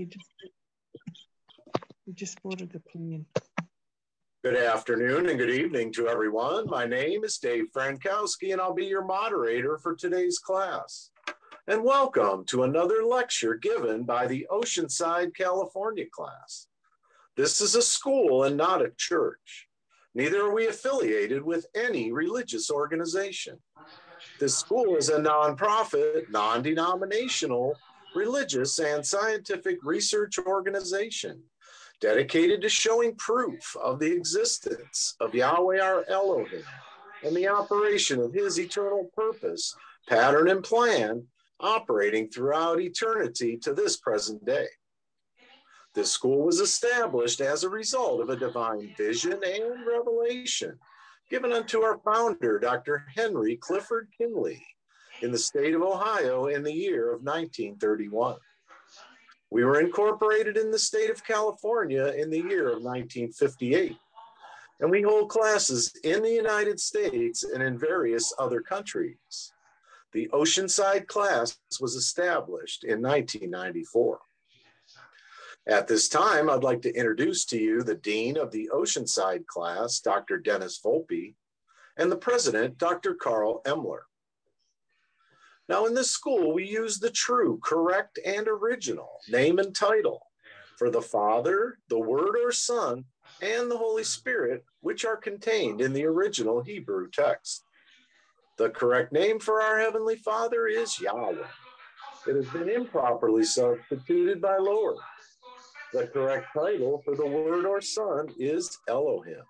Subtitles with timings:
[0.00, 0.30] He just
[2.06, 3.26] he just boarded the plane.
[4.42, 6.70] Good afternoon and good evening to everyone.
[6.70, 11.10] My name is Dave Frankowski, and I'll be your moderator for today's class.
[11.66, 16.68] And welcome to another lecture given by the Oceanside, California class.
[17.36, 19.68] This is a school and not a church.
[20.14, 23.58] Neither are we affiliated with any religious organization.
[24.38, 27.76] This school is a nonprofit, non denominational,
[28.14, 31.42] religious, and scientific research organization
[32.00, 36.64] dedicated to showing proof of the existence of Yahweh our Elohim
[37.22, 39.74] and the operation of his eternal purpose,
[40.08, 41.26] pattern, and plan
[41.60, 44.66] operating throughout eternity to this present day.
[45.94, 50.78] This school was established as a result of a divine vision and revelation
[51.30, 53.04] given unto our founder, Dr.
[53.14, 54.60] Henry Clifford Kinley,
[55.22, 58.36] in the state of Ohio in the year of 1931.
[59.50, 63.96] We were incorporated in the state of California in the year of 1958.
[64.80, 69.52] And we hold classes in the United States and in various other countries.
[70.12, 74.20] The Oceanside class was established in 1994.
[75.66, 80.00] At this time, I'd like to introduce to you the Dean of the Oceanside class,
[80.00, 80.38] Dr.
[80.38, 81.34] Dennis Volpe,
[81.96, 83.14] and the President, Dr.
[83.14, 84.00] Carl Emler.
[85.70, 90.26] Now, in this school, we use the true, correct, and original name and title
[90.76, 93.04] for the Father, the Word or Son,
[93.40, 97.62] and the Holy Spirit, which are contained in the original Hebrew text.
[98.58, 101.46] The correct name for our Heavenly Father is Yahweh.
[102.26, 104.96] It has been improperly substituted by Lord.
[105.92, 109.44] The correct title for the Word or Son is Elohim.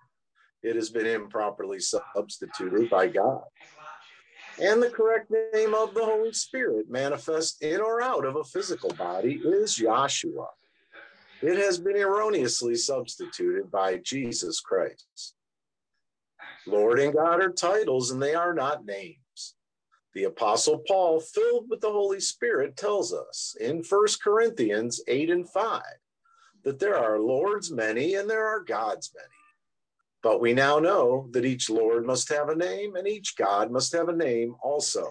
[0.63, 3.41] It has been improperly substituted by God
[4.61, 8.91] and the correct name of the Holy Spirit manifest in or out of a physical
[8.91, 10.47] body is Yahshua.
[11.41, 15.35] It has been erroneously substituted by Jesus Christ.
[16.67, 19.55] Lord and God are titles and they are not names.
[20.13, 25.49] The Apostle Paul, filled with the Holy Spirit, tells us in 1 Corinthians 8 and
[25.49, 25.83] 5
[26.65, 29.40] that there are Lord's many and there are God's many.
[30.23, 33.93] But we now know that each Lord must have a name and each God must
[33.95, 35.11] have a name also.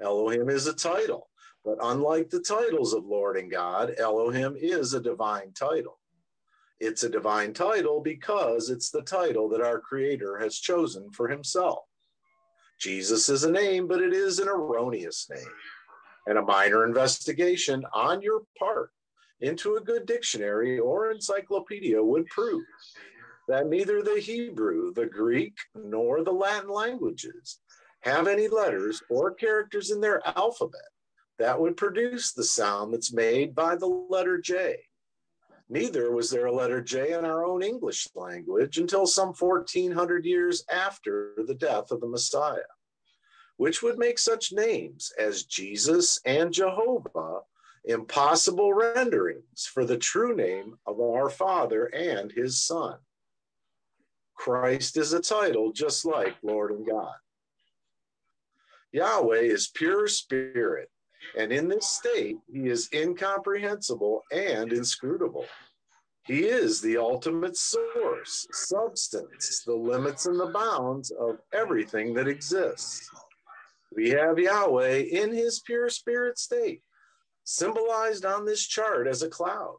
[0.00, 1.28] Elohim is a title,
[1.64, 5.98] but unlike the titles of Lord and God, Elohim is a divine title.
[6.80, 11.84] It's a divine title because it's the title that our Creator has chosen for Himself.
[12.80, 15.52] Jesus is a name, but it is an erroneous name.
[16.26, 18.90] And a minor investigation on your part
[19.40, 22.64] into a good dictionary or encyclopedia would prove
[23.48, 27.58] that neither the Hebrew, the Greek, nor the Latin languages
[28.00, 30.80] have any letters or characters in their alphabet
[31.38, 34.76] that would produce the sound that's made by the letter J.
[35.68, 40.64] Neither was there a letter J in our own English language until some 1400 years
[40.70, 42.58] after the death of the Messiah,
[43.56, 47.40] which would make such names as Jesus and Jehovah
[47.84, 52.98] impossible renderings for the true name of our Father and his Son.
[54.42, 57.14] Christ is a title just like Lord and God.
[58.90, 60.90] Yahweh is pure spirit,
[61.38, 65.46] and in this state, he is incomprehensible and inscrutable.
[66.26, 73.08] He is the ultimate source, substance, the limits and the bounds of everything that exists.
[73.94, 76.82] We have Yahweh in his pure spirit state,
[77.44, 79.76] symbolized on this chart as a cloud.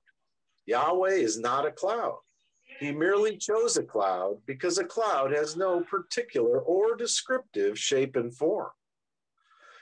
[0.67, 2.19] Yahweh is not a cloud.
[2.79, 8.35] He merely chose a cloud because a cloud has no particular or descriptive shape and
[8.35, 8.71] form.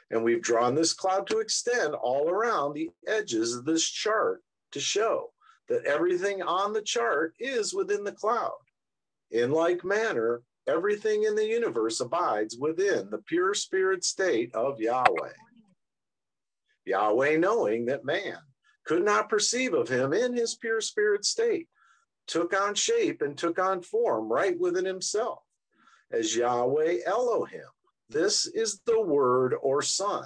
[0.09, 4.79] And we've drawn this cloud to extend all around the edges of this chart to
[4.79, 5.31] show
[5.69, 8.57] that everything on the chart is within the cloud.
[9.31, 15.33] In like manner, everything in the universe abides within the pure spirit state of Yahweh.
[16.85, 18.37] Yahweh, knowing that man
[18.85, 21.69] could not perceive of him in his pure spirit state,
[22.27, 25.43] took on shape and took on form right within himself
[26.11, 27.61] as Yahweh Elohim.
[28.09, 30.25] This is the Word or Son,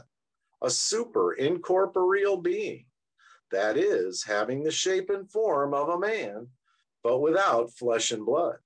[0.62, 2.86] a super incorporeal being,
[3.52, 6.48] that is, having the shape and form of a man,
[7.04, 8.58] but without flesh and blood.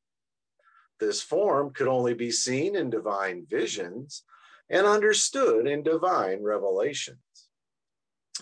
[1.00, 4.24] This form could only be seen in divine visions
[4.70, 7.18] and understood in divine revelations.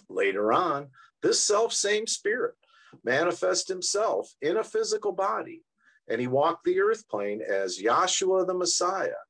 [0.09, 0.89] Later on,
[1.21, 2.55] this self same spirit
[3.03, 5.63] manifest himself in a physical body,
[6.07, 9.23] and he walked the earth plane as Yahshua the Messiah,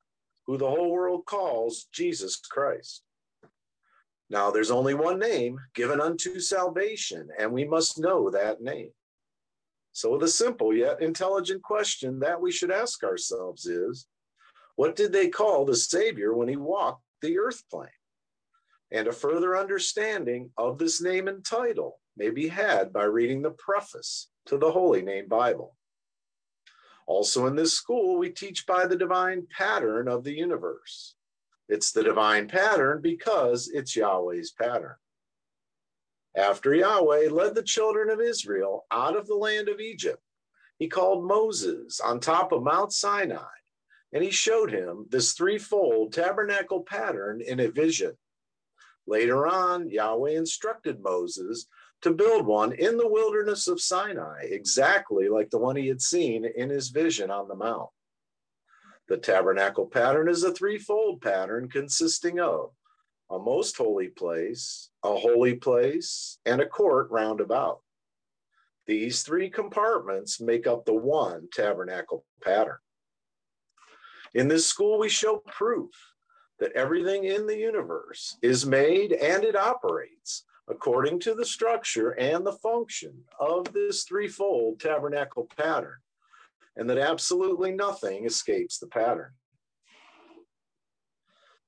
[0.46, 3.04] who the whole world calls Jesus Christ.
[4.30, 8.92] Now, there's only one name given unto salvation, and we must know that name.
[9.94, 14.08] So, the simple yet intelligent question that we should ask ourselves is
[14.76, 17.90] what did they call the Savior when he walked the earth plane?
[18.92, 23.52] And a further understanding of this name and title may be had by reading the
[23.52, 25.76] preface to the Holy Name Bible.
[27.06, 31.16] Also, in this school, we teach by the divine pattern of the universe.
[31.70, 34.96] It's the divine pattern because it's Yahweh's pattern.
[36.36, 40.22] After Yahweh led the children of Israel out of the land of Egypt,
[40.78, 43.58] he called Moses on top of Mount Sinai,
[44.14, 48.14] and he showed him this threefold tabernacle pattern in a vision.
[49.08, 51.68] Later on, Yahweh instructed Moses
[52.02, 56.46] to build one in the wilderness of Sinai, exactly like the one he had seen
[56.46, 57.90] in his vision on the mount.
[59.08, 62.72] The tabernacle pattern is a threefold pattern consisting of
[63.30, 67.82] a most holy place, a holy place, and a court round about.
[68.86, 72.78] These three compartments make up the one tabernacle pattern.
[74.34, 75.92] In this school, we show proof
[76.60, 82.46] that everything in the universe is made and it operates according to the structure and
[82.46, 85.98] the function of this threefold tabernacle pattern,
[86.76, 89.32] and that absolutely nothing escapes the pattern.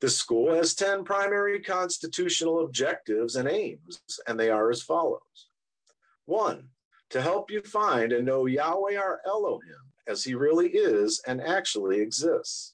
[0.01, 5.49] The school has 10 primary constitutional objectives and aims, and they are as follows.
[6.25, 6.69] One,
[7.09, 11.99] to help you find and know Yahweh our Elohim as he really is and actually
[11.99, 12.73] exists.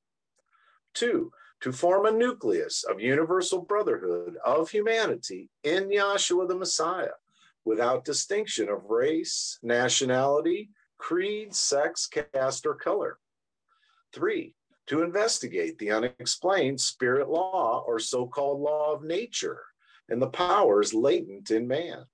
[0.94, 1.32] Two,
[1.66, 7.18] to form a nucleus of universal brotherhood of humanity in Yahshua the Messiah
[7.66, 10.70] without distinction of race, nationality,
[11.00, 13.18] creed, sex, caste, or color.
[14.14, 14.54] Three,
[14.86, 19.64] to investigate the unexplained spirit law or so called law of nature
[20.08, 22.06] and the powers latent in man.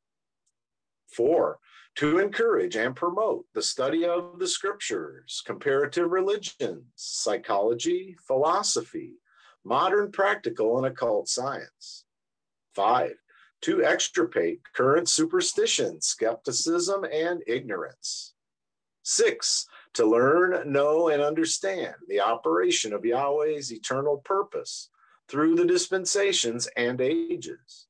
[1.14, 1.60] Four,
[1.96, 9.18] to encourage and promote the study of the scriptures, comparative religions, psychology, philosophy,
[9.64, 12.06] modern practical and occult science.
[12.74, 13.16] Five,
[13.62, 18.34] to extirpate current superstition, skepticism, and ignorance.
[19.04, 24.90] Six, to learn, know, and understand the operation of Yahweh's eternal purpose
[25.28, 27.88] through the dispensations and ages.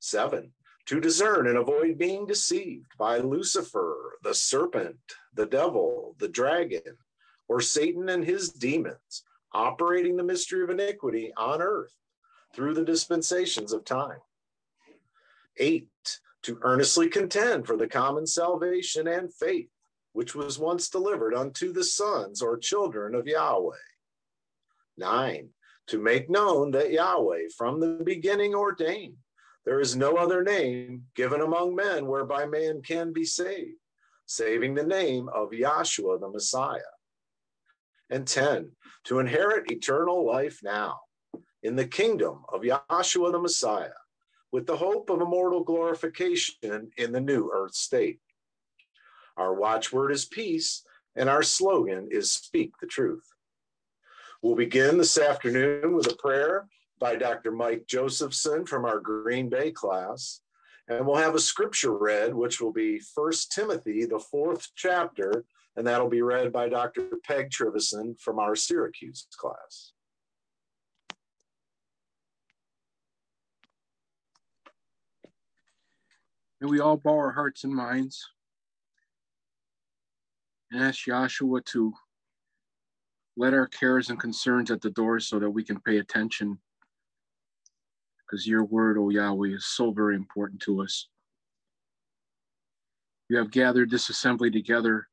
[0.00, 0.52] Seven,
[0.86, 4.98] to discern and avoid being deceived by Lucifer, the serpent,
[5.34, 6.98] the devil, the dragon,
[7.48, 11.94] or Satan and his demons, operating the mystery of iniquity on earth
[12.54, 14.18] through the dispensations of time.
[15.56, 15.88] Eight,
[16.42, 19.70] to earnestly contend for the common salvation and faith,
[20.12, 23.76] which was once delivered unto the sons or children of Yahweh.
[24.98, 25.48] Nine,
[25.86, 29.16] to make known that Yahweh from the beginning ordained
[29.64, 33.78] there is no other name given among men whereby man can be saved,
[34.26, 36.80] saving the name of Yahshua the Messiah.
[38.14, 38.70] And 10,
[39.06, 41.00] to inherit eternal life now
[41.64, 43.98] in the kingdom of Yahshua the Messiah,
[44.52, 48.20] with the hope of immortal glorification in the new earth state.
[49.36, 50.84] Our watchword is peace,
[51.16, 53.26] and our slogan is speak the truth.
[54.42, 56.68] We'll begin this afternoon with a prayer
[57.00, 57.50] by Dr.
[57.50, 60.40] Mike Josephson from our Green Bay class.
[60.86, 65.44] And we'll have a scripture read, which will be First Timothy, the fourth chapter,
[65.76, 67.08] and that'll be read by Dr.
[67.26, 69.92] Peg Trivison from our Syracuse class.
[76.60, 78.24] May we all bow our hearts and minds
[80.70, 81.92] and ask Yahshua to
[83.36, 86.58] let our cares and concerns at the door so that we can pay attention
[88.24, 91.08] because your word, O Yahweh, is so very important to us.
[93.28, 95.08] You have gathered this assembly together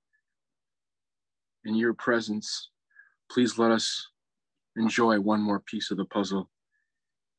[1.65, 2.69] in your presence.
[3.29, 4.09] Please let us
[4.75, 6.49] enjoy one more piece of the puzzle.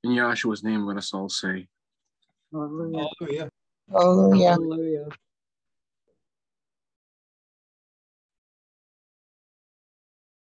[0.05, 1.69] In Yahshua's name, let us all say,
[2.53, 3.09] Hallelujah.
[3.91, 4.51] Hallelujah.
[4.51, 5.09] Hallelujah.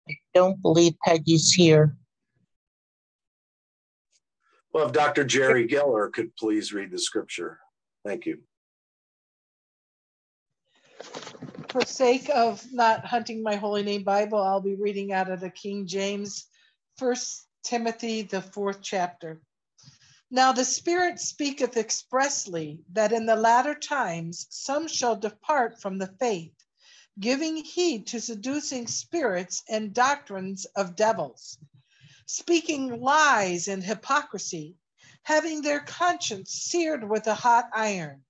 [0.10, 1.96] I don't believe Peggy's here.
[4.74, 5.24] Well, if Dr.
[5.24, 7.60] Jerry Geller could please read the scripture.
[8.04, 8.40] Thank you.
[11.74, 15.50] For sake of not hunting my holy name Bible, I'll be reading out of the
[15.50, 16.46] King James,
[16.98, 19.42] First Timothy, the fourth chapter.
[20.30, 26.14] Now the Spirit speaketh expressly that in the latter times some shall depart from the
[26.20, 26.54] faith,
[27.20, 31.58] giving heed to seducing spirits and doctrines of devils
[32.28, 34.78] speaking lies and hypocrisy,
[35.24, 38.24] having their conscience seared with a hot iron,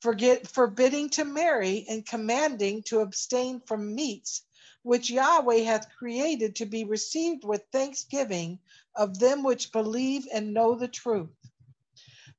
[0.00, 4.42] forget, forbidding to marry and commanding to abstain from meats
[4.82, 8.58] which Yahweh hath created to be received with thanksgiving
[8.94, 11.36] of them which believe and know the truth.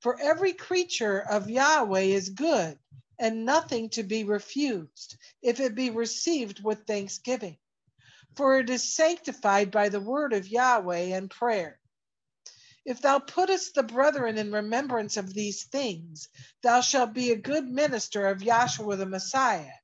[0.02, 2.80] For every creature of Yahweh is good
[3.20, 7.58] and nothing to be refused if it be received with thanksgiving.
[8.36, 11.80] For it is sanctified by the word of Yahweh and prayer.
[12.90, 16.28] If thou puttest the brethren in remembrance of these things,
[16.64, 19.76] thou shalt be a good minister of Yahshua the Messiah,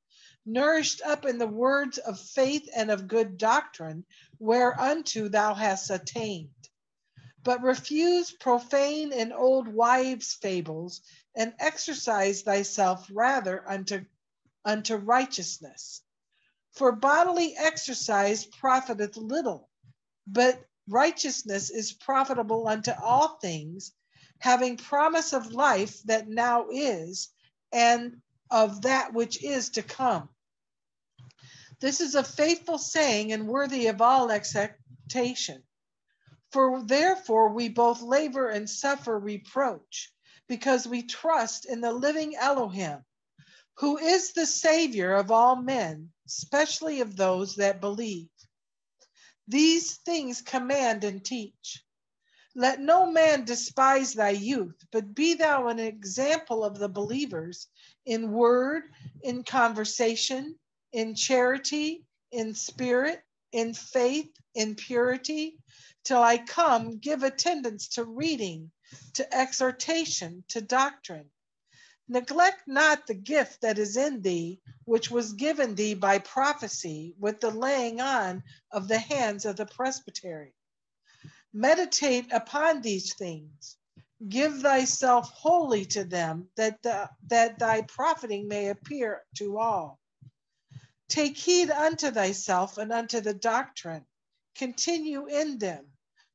[0.44, 4.06] nourished up in the words of faith and of good doctrine,
[4.40, 6.50] whereunto thou hast attained.
[7.44, 11.02] But refuse profane and old wives' fables,
[11.36, 14.04] and exercise thyself rather unto,
[14.66, 16.02] unto righteousness.
[16.72, 19.70] For bodily exercise profiteth little,
[20.26, 23.92] but righteousness is profitable unto all things,
[24.40, 27.30] having promise of life that now is,
[27.72, 28.18] and
[28.52, 30.30] of that which is to come.
[31.82, 35.64] This is a faithful saying and worthy of all acceptation.
[36.52, 40.12] For therefore we both labor and suffer reproach,
[40.48, 43.04] because we trust in the living Elohim,
[43.80, 48.30] who is the Savior of all men, especially of those that believe.
[49.48, 51.84] These things command and teach.
[52.56, 57.68] Let no man despise thy youth, but be thou an example of the believers
[58.06, 58.84] in word,
[59.22, 60.56] in conversation,
[60.94, 63.22] in charity, in spirit,
[63.52, 65.58] in faith, in purity,
[66.06, 68.72] till I come, give attendance to reading,
[69.16, 71.30] to exhortation, to doctrine.
[72.08, 77.40] Neglect not the gift that is in thee, which was given thee by prophecy with
[77.40, 80.54] the laying on of the hands of the presbytery.
[81.52, 83.78] Meditate upon these things.
[84.28, 90.00] Give thyself wholly to them, that, the, that thy profiting may appear to all.
[91.10, 94.06] Take heed unto thyself and unto the doctrine.
[94.56, 95.86] Continue in them,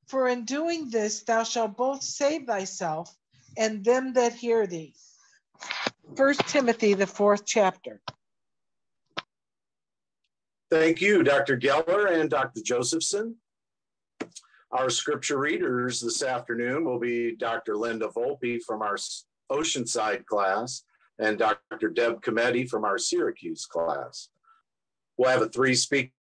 [0.07, 3.15] for in doing this thou shalt both save thyself
[3.57, 4.95] and them that hear thee.
[6.17, 8.01] First Timothy, the fourth chapter.
[10.71, 11.59] Thank you, Dr.
[11.59, 12.61] Geller and Dr.
[12.65, 13.37] Josephson.
[14.73, 17.77] Our scripture readers this afternoon will be Dr.
[17.77, 18.97] Linda Volpe from our
[19.51, 20.85] Oceanside class
[21.19, 21.89] and Dr.
[21.89, 24.29] Deb Cometti from our Syracuse class.
[25.17, 26.13] We'll have a three speaker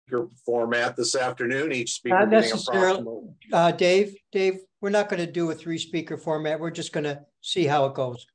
[0.47, 3.01] format this afternoon, each speaker Not getting necessarily.
[3.01, 3.29] approximately.
[3.53, 6.59] Uh, Dave, Dave, we're not going to do a three speaker format.
[6.59, 8.27] We're just going to see how it goes.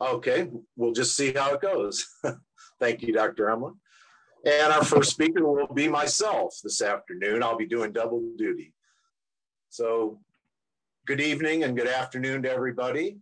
[0.00, 2.06] Okay, we'll just see how it goes.
[2.80, 3.46] Thank you, Dr.
[3.46, 3.74] Emlin.
[4.44, 7.42] And our first speaker will be myself this afternoon.
[7.42, 8.72] I'll be doing double duty.
[9.70, 10.20] So,
[11.06, 13.18] good evening and good afternoon to everybody.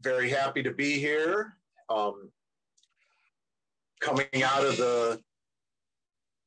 [0.00, 1.56] Very happy to be here.
[1.90, 2.30] Um,
[4.00, 5.20] coming out of the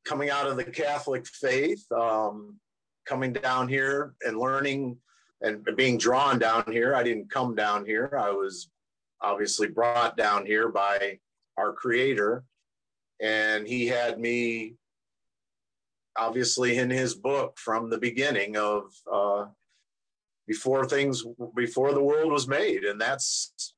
[0.05, 2.57] coming out of the Catholic faith, um,
[3.05, 4.97] coming down here and learning
[5.41, 6.95] and being drawn down here.
[6.95, 8.17] I didn't come down here.
[8.17, 8.70] I was
[9.21, 11.19] obviously brought down here by
[11.57, 12.43] our creator.
[13.21, 14.75] And he had me
[16.17, 19.45] obviously in his book from the beginning of uh,
[20.47, 21.23] before things
[21.55, 22.83] before the world was made.
[22.83, 23.73] And that's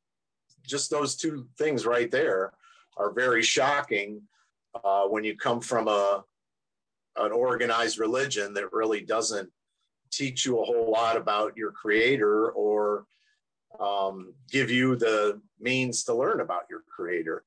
[0.66, 2.54] just those two things right there
[2.98, 4.22] are very shocking
[4.84, 6.24] uh, when you come from a
[7.18, 9.50] an organized religion that really doesn't
[10.12, 13.06] teach you a whole lot about your creator or
[13.80, 17.44] um, give you the means to learn about your creator.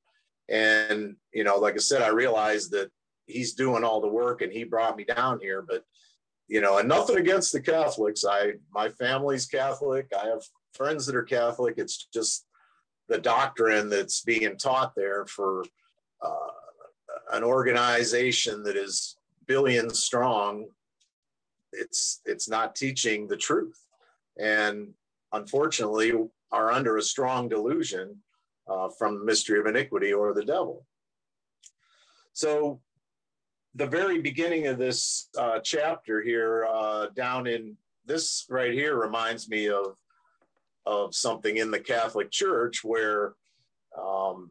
[0.49, 2.91] And, you know, like I said, I realized that
[3.27, 5.85] he's doing all the work and he brought me down here, but,
[6.49, 8.25] you know, and nothing against the Catholics.
[8.25, 10.07] I, my family's Catholic.
[10.17, 10.43] I have
[10.75, 11.75] friends that are Catholic.
[11.77, 12.47] It's just
[13.09, 15.65] the doctrine that's being taught there for
[16.23, 16.53] uh,
[17.33, 19.17] an organization that is
[19.47, 20.67] billions strong.
[21.73, 23.81] It's, it's not teaching the truth.
[24.39, 24.95] And
[25.33, 26.13] unfortunately,
[26.53, 28.17] are under a strong delusion
[28.69, 30.87] uh, from the mystery of iniquity or the devil.
[32.33, 32.81] So,
[33.75, 39.49] the very beginning of this uh, chapter here, uh, down in this right here, reminds
[39.49, 39.97] me of
[40.87, 43.35] of something in the Catholic Church where
[44.01, 44.51] um,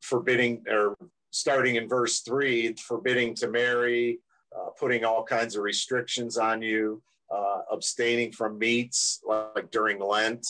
[0.00, 0.96] forbidding or
[1.30, 4.20] starting in verse three, forbidding to marry,
[4.56, 10.46] uh, putting all kinds of restrictions on you, uh, abstaining from meats like during Lent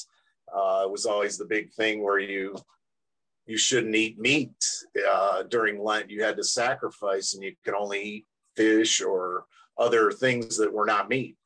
[0.54, 2.54] uh, was always the big thing where you
[3.47, 4.54] you shouldn't eat meat
[5.11, 6.11] uh, during Lent.
[6.11, 8.26] You had to sacrifice, and you could only eat
[8.57, 9.45] fish or
[9.76, 11.37] other things that were not meat.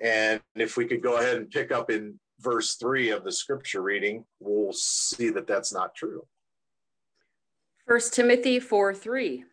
[0.00, 3.82] And if we could go ahead and pick up in verse three of the scripture
[3.82, 6.26] reading, we'll see that that's not true.
[7.86, 9.44] 1 Timothy 4 3.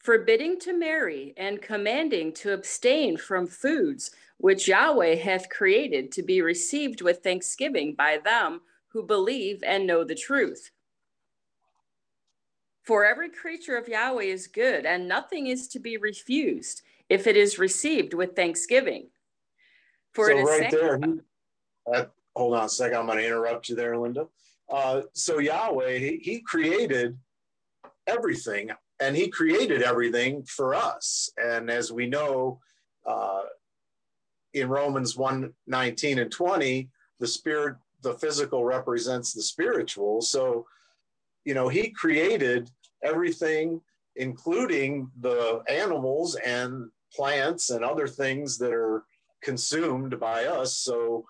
[0.00, 6.40] Forbidding to marry and commanding to abstain from foods which Yahweh hath created to be
[6.40, 10.70] received with thanksgiving by them who believe and know the truth.
[12.82, 16.80] For every creature of Yahweh is good, and nothing is to be refused
[17.10, 19.08] if it is received with thanksgiving.
[20.12, 21.00] For so it is right there,
[21.92, 22.04] uh,
[22.34, 22.98] hold on a second.
[22.98, 24.26] I'm going to interrupt you there, Linda.
[24.68, 27.18] Uh, so Yahweh, he, he created
[28.06, 31.30] everything, and He created everything for us.
[31.36, 32.60] And as we know,
[33.06, 33.42] uh,
[34.52, 36.88] in Romans 1 19 and 20,
[37.18, 40.20] the spirit, the physical represents the spiritual.
[40.20, 40.66] So,
[41.44, 42.70] you know, He created
[43.02, 43.80] everything,
[44.16, 49.04] including the animals and plants and other things that are
[49.42, 50.76] consumed by us.
[50.76, 51.24] So,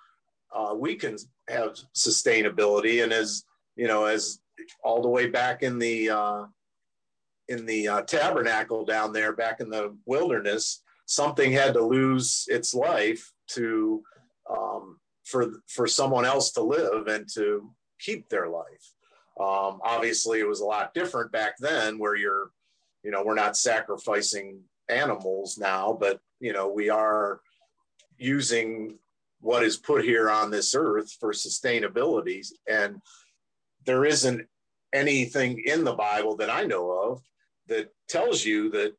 [0.52, 1.16] uh, we can
[1.48, 3.04] have sustainability.
[3.04, 3.44] And as
[3.76, 4.40] you know, as
[4.82, 6.44] all the way back in the uh,
[7.50, 12.72] in the uh, tabernacle down there, back in the wilderness, something had to lose its
[12.74, 14.02] life to
[14.48, 18.94] um, for for someone else to live and to keep their life.
[19.38, 22.50] Um, obviously, it was a lot different back then, where you're,
[23.02, 27.40] you know, we're not sacrificing animals now, but you know, we are
[28.16, 28.98] using
[29.40, 32.46] what is put here on this earth for sustainability.
[32.68, 33.00] And
[33.86, 34.46] there isn't
[34.92, 37.22] anything in the Bible that I know of
[37.70, 38.92] that tells you that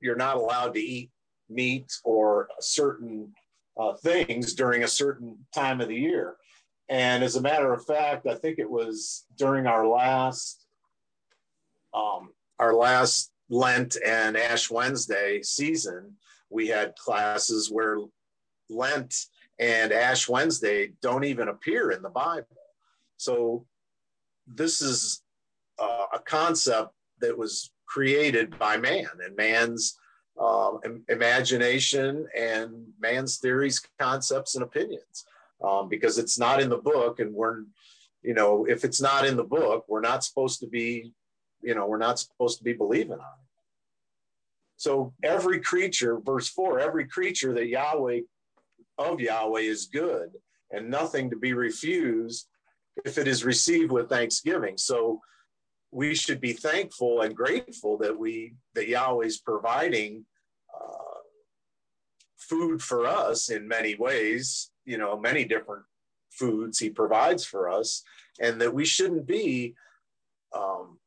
[0.00, 1.10] you're not allowed to eat
[1.48, 3.32] meat or certain
[3.78, 6.36] uh, things during a certain time of the year.
[6.88, 10.66] And as a matter of fact, I think it was during our last
[11.94, 16.16] um, our last Lent and Ash Wednesday season,
[16.50, 17.98] we had classes where
[18.68, 19.14] Lent
[19.58, 22.46] and Ash Wednesday don't even appear in the Bible.
[23.16, 23.66] So
[24.46, 25.22] this is
[25.78, 29.82] uh, a concept that was created by man and man's
[30.46, 35.16] um, imagination and man's theories, concepts, and opinions.
[35.62, 37.64] Um, because it's not in the book, and we're,
[38.22, 41.12] you know, if it's not in the book, we're not supposed to be,
[41.60, 43.50] you know, we're not supposed to be believing on it.
[44.78, 48.20] So every creature, verse four, every creature that Yahweh
[48.96, 50.30] of Yahweh is good
[50.70, 52.48] and nothing to be refused
[53.04, 54.78] if it is received with thanksgiving.
[54.78, 55.20] So
[55.92, 60.24] we should be thankful and grateful that we that Yahweh is providing
[60.74, 61.20] uh,
[62.36, 64.70] food for us in many ways.
[64.84, 65.84] You know, many different
[66.30, 68.02] foods He provides for us,
[68.40, 69.74] and that we shouldn't be,
[70.54, 70.98] um,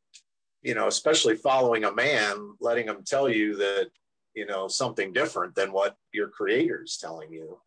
[0.61, 3.89] you know, especially following a man, letting him tell you that
[4.35, 7.57] you know something different than what your Creator is telling you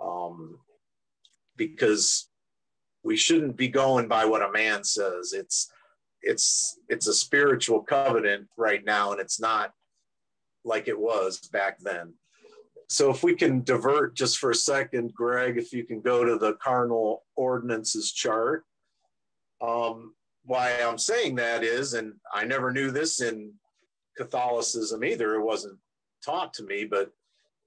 [0.00, 0.58] um,
[1.56, 2.28] because
[3.02, 5.32] we shouldn't be going by what a man says.
[5.32, 5.70] It's
[6.22, 9.72] it's it's a spiritual covenant right now, and it's not
[10.64, 12.14] like it was back then.
[12.88, 16.36] So if we can divert just for a second, Greg, if you can go to
[16.36, 18.64] the carnal ordinances chart.
[19.60, 23.52] Um, why I'm saying that is, and I never knew this in
[24.16, 25.34] Catholicism either.
[25.34, 25.78] It wasn't
[26.24, 27.10] taught to me, but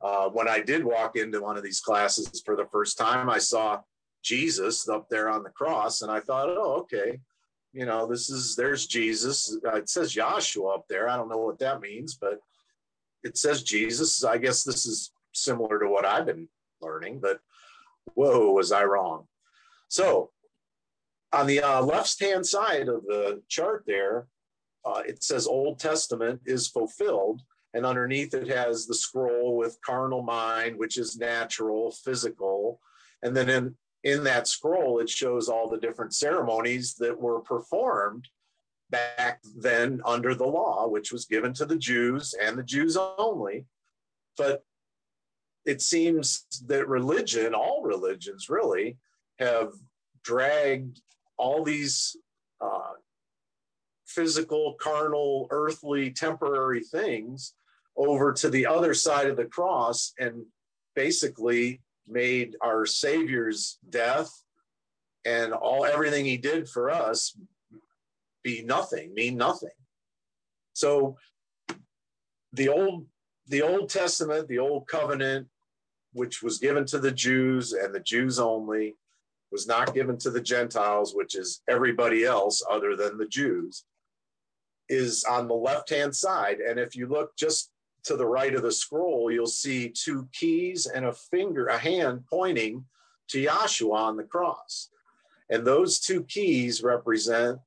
[0.01, 3.39] uh, when I did walk into one of these classes for the first time, I
[3.39, 3.79] saw
[4.23, 7.19] Jesus up there on the cross, and I thought, oh, okay,
[7.75, 9.57] you know, this is there's Jesus.
[9.67, 11.09] Uh, it says Yahshua up there.
[11.09, 12.39] I don't know what that means, but
[13.23, 14.23] it says Jesus.
[14.23, 16.47] I guess this is similar to what I've been
[16.81, 17.41] learning, but
[18.13, 19.27] whoa, was I wrong?
[19.89, 20.31] So
[21.33, 24.27] on the uh, left hand side of the chart there,
[24.85, 27.41] uh, it says Old Testament is fulfilled
[27.73, 32.79] and underneath it has the scroll with carnal mind, which is natural, physical.
[33.21, 33.75] And then in,
[34.05, 38.29] in that scroll, it shows all the different ceremonies that were performed
[38.91, 43.65] back then under the law, which was given to the Jews and the Jews only.
[44.37, 44.63] But
[45.65, 48.97] it seems that religion, all religions really,
[49.39, 49.73] have
[50.23, 51.01] dragged
[51.37, 52.15] all these
[52.61, 52.93] uh,
[54.05, 57.55] physical, carnal, earthly, temporary things
[57.97, 60.45] over to the other side of the cross and
[60.95, 64.31] basically made our Savior's death
[65.25, 67.37] and all everything he did for us
[68.43, 69.69] be nothing, mean nothing.
[70.73, 71.17] So
[72.53, 73.07] the old
[73.47, 75.47] the Old Testament, the Old Covenant,
[76.13, 78.95] which was given to the Jews and the Jews only,
[79.51, 83.85] was not given to the Gentiles, which is everybody else other than the Jews,
[84.89, 86.59] is on the left hand side.
[86.59, 87.71] And if you look just
[88.05, 92.23] to the right of the scroll, you'll see two keys and a finger, a hand
[92.29, 92.85] pointing
[93.29, 94.89] to Yahshua on the cross.
[95.49, 97.59] And those two keys represent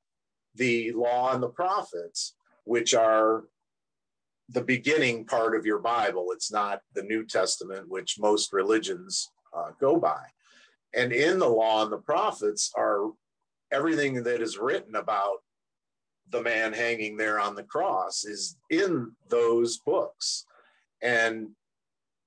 [0.55, 3.44] the law and the prophets, which are
[4.48, 6.29] the beginning part of your Bible.
[6.33, 10.22] It's not the New Testament, which most religions uh, go by.
[10.94, 13.11] And in the law and the prophets are
[13.70, 15.38] everything that is written about
[16.30, 20.44] the man hanging there on the cross is in those books.
[21.02, 21.50] And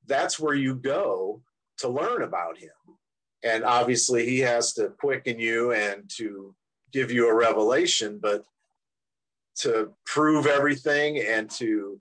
[0.07, 1.41] that's where you go
[1.77, 2.69] to learn about him.
[3.43, 6.55] And obviously, he has to quicken you and to
[6.91, 8.43] give you a revelation, but
[9.57, 11.99] to prove everything and to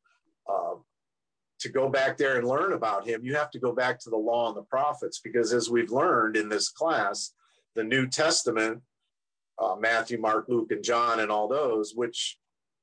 [0.49, 0.75] uh,
[1.61, 4.17] to go back there and learn about him, you have to go back to the
[4.17, 7.33] law and the prophets because, as we've learned in this class,
[7.75, 8.83] the New Testament,
[9.61, 12.39] uh, Matthew, Mark, Luke, and John, and all those, which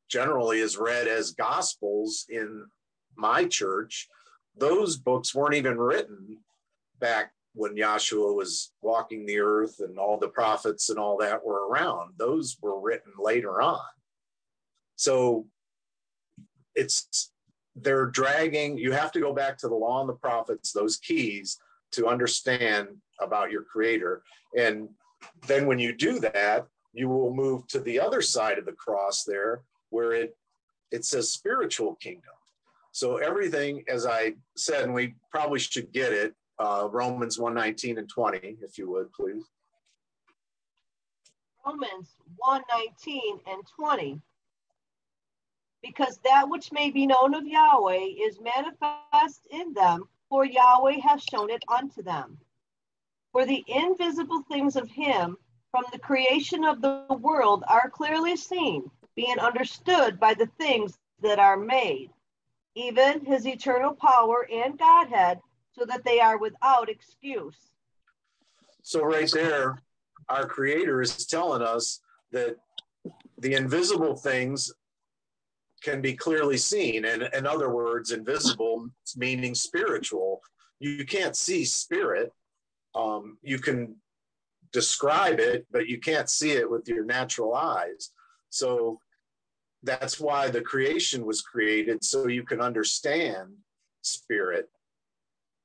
[0.10, 2.66] generally is read as gospels in
[3.16, 4.08] my church,
[4.56, 6.38] those books weren't even written
[7.00, 11.68] back when Yahshua was walking the earth and all the prophets and all that were
[11.68, 12.14] around.
[12.18, 13.80] Those were written later on.
[14.96, 15.48] So
[16.76, 17.32] it's
[17.76, 21.60] they're dragging, you have to go back to the law and the prophets, those keys
[21.92, 22.88] to understand
[23.20, 24.24] about your creator.
[24.58, 24.90] And
[25.48, 29.24] then when you do that, you will move to the other side of the cross
[29.24, 30.36] there where it
[30.92, 32.34] it says spiritual kingdom.
[32.92, 38.10] So everything, as I said, and we probably should get it, uh, Romans 119 and
[38.10, 39.44] 20, if you would, please.
[41.66, 44.22] Romans 119 and 20
[45.84, 51.24] because that which may be known of Yahweh is manifest in them, for Yahweh has
[51.24, 52.38] shown it unto them.
[53.38, 55.38] For the invisible things of him
[55.70, 61.38] from the creation of the world are clearly seen, being understood by the things that
[61.38, 62.10] are made,
[62.74, 65.40] even his eternal power and Godhead,
[65.72, 67.76] so that they are without excuse.
[68.82, 69.84] So, right there,
[70.30, 72.00] our Creator is telling us
[72.32, 72.56] that
[73.38, 74.74] the invisible things
[75.84, 77.06] can be clearly seen.
[77.06, 80.42] And in other words, invisible meaning spiritual.
[80.80, 82.34] You can't see spirit.
[82.96, 83.96] Um, you can
[84.72, 88.12] describe it, but you can't see it with your natural eyes.
[88.50, 89.00] So
[89.84, 93.50] that's why the creation was created so you can understand
[94.02, 94.70] spirit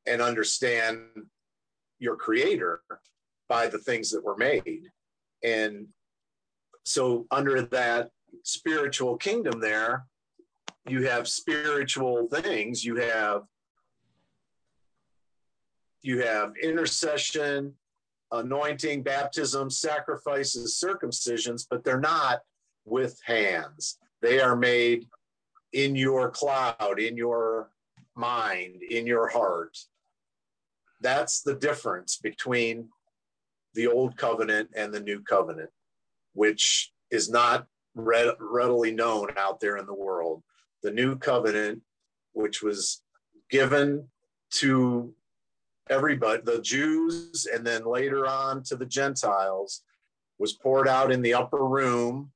[0.06, 0.98] and understand
[1.98, 2.82] your creator
[3.48, 4.82] by the things that were made.
[5.42, 5.86] And
[6.84, 8.10] so under that
[8.42, 10.06] spiritual kingdom there,
[10.88, 12.84] you have spiritual things.
[12.84, 13.42] You have
[16.02, 17.74] you have intercession,
[18.32, 22.40] anointing, baptism, sacrifices, circumcisions, but they're not
[22.84, 23.98] with hands.
[24.20, 25.06] They are made
[25.72, 27.70] in your cloud, in your
[28.16, 29.78] mind, in your heart.
[31.00, 32.88] That's the difference between
[33.74, 35.70] the old covenant and the new covenant,
[36.34, 40.42] which is not readily known out there in the world.
[40.82, 41.82] The new covenant,
[42.32, 43.02] which was
[43.50, 44.08] given
[44.54, 45.14] to
[45.90, 49.82] everybody, the Jews, and then later on to the Gentiles,
[50.38, 52.32] was poured out in the upper room.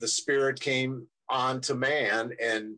[0.00, 2.76] The Spirit came onto man, and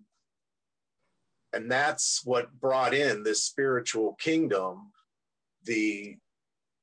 [1.52, 4.92] and that's what brought in this spiritual kingdom
[5.64, 6.16] the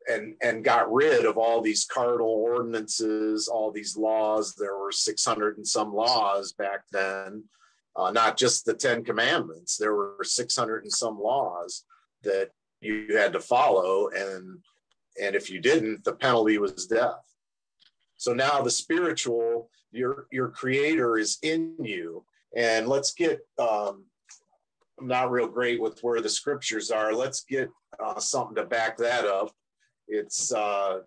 [0.10, 4.56] and and got rid of all these carnal ordinances, all these laws.
[4.56, 7.43] There were 600 and some laws back then,
[7.95, 9.78] uh, not just the Ten Commandments.
[9.78, 11.84] There were 600 and some laws
[12.23, 12.49] that
[12.82, 14.60] you had to follow, and
[15.22, 17.24] and if you didn't, the penalty was death.
[18.18, 23.39] So now the spiritual, your your Creator is in you, and let's get.
[23.58, 24.06] Um,
[25.00, 27.13] I'm not real great with where the scriptures are.
[27.13, 27.70] Let's get
[28.04, 29.54] uh, something to back that up
[30.10, 31.00] it's uh,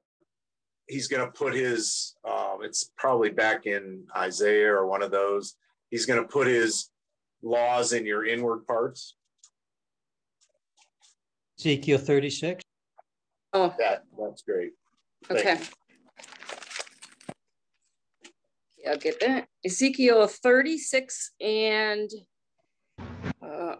[0.86, 5.56] he's going to put his um, it's probably back in isaiah or one of those
[5.90, 6.90] he's going to put his
[7.42, 9.16] laws in your inward parts
[11.64, 12.62] Ezekiel 36.
[13.52, 14.72] Oh, that that's great
[15.28, 15.60] Thank okay.
[18.78, 19.46] Yeah, I'll get that.
[19.64, 22.10] Ezekiel 36 and
[23.40, 23.76] uh,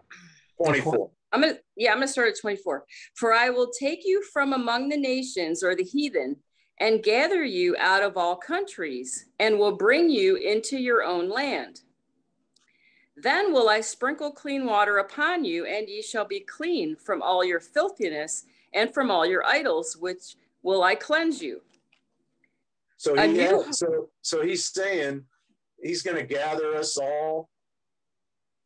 [0.62, 2.84] 24 I'm gonna yeah, I'm gonna start at 24.
[3.16, 6.36] For I will take you from among the nations or the heathen
[6.78, 11.80] and gather you out of all countries and will bring you into your own land.
[13.22, 17.44] Then will I sprinkle clean water upon you, and ye shall be clean from all
[17.44, 21.62] your filthiness and from all your idols, which will I cleanse you.
[22.96, 25.24] So he had, so so he's saying
[25.80, 27.48] he's going to gather us all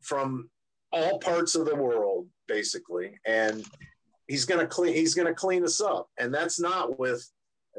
[0.01, 0.49] from
[0.91, 3.65] all parts of the world basically and
[4.27, 7.29] he's going to clean he's going to clean us up and that's not with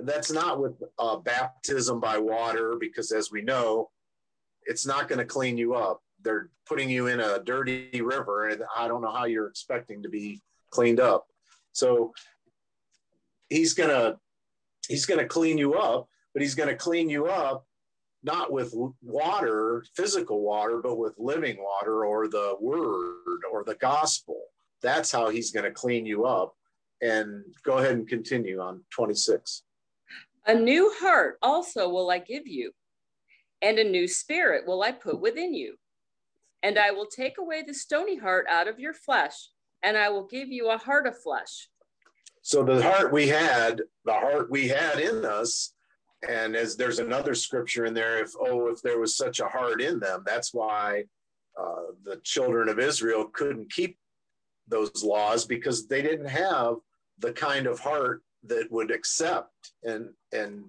[0.04, 3.88] that's not with uh, baptism by water because as we know
[4.64, 8.62] it's not going to clean you up they're putting you in a dirty river and
[8.76, 11.26] i don't know how you're expecting to be cleaned up
[11.72, 12.12] so
[13.48, 14.16] he's going to
[14.88, 17.64] he's going to clean you up but he's going to clean you up
[18.22, 24.40] not with water physical water but with living water or the word or the gospel
[24.83, 26.54] that's how he's going to clean you up.
[27.00, 29.62] And go ahead and continue on 26.
[30.46, 32.72] A new heart also will I give you,
[33.62, 35.76] and a new spirit will I put within you.
[36.62, 39.50] And I will take away the stony heart out of your flesh,
[39.82, 41.68] and I will give you a heart of flesh.
[42.42, 45.74] So the heart we had, the heart we had in us,
[46.28, 49.80] and as there's another scripture in there, if oh, if there was such a heart
[49.80, 51.04] in them, that's why
[51.60, 53.96] uh, the children of Israel couldn't keep
[54.66, 56.76] those laws because they didn't have
[57.18, 60.64] the kind of heart that would accept and and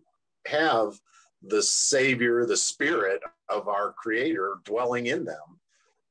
[0.48, 1.00] have
[1.44, 5.59] the savior the spirit of our creator dwelling in them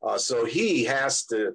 [0.02, 1.54] uh, so he has to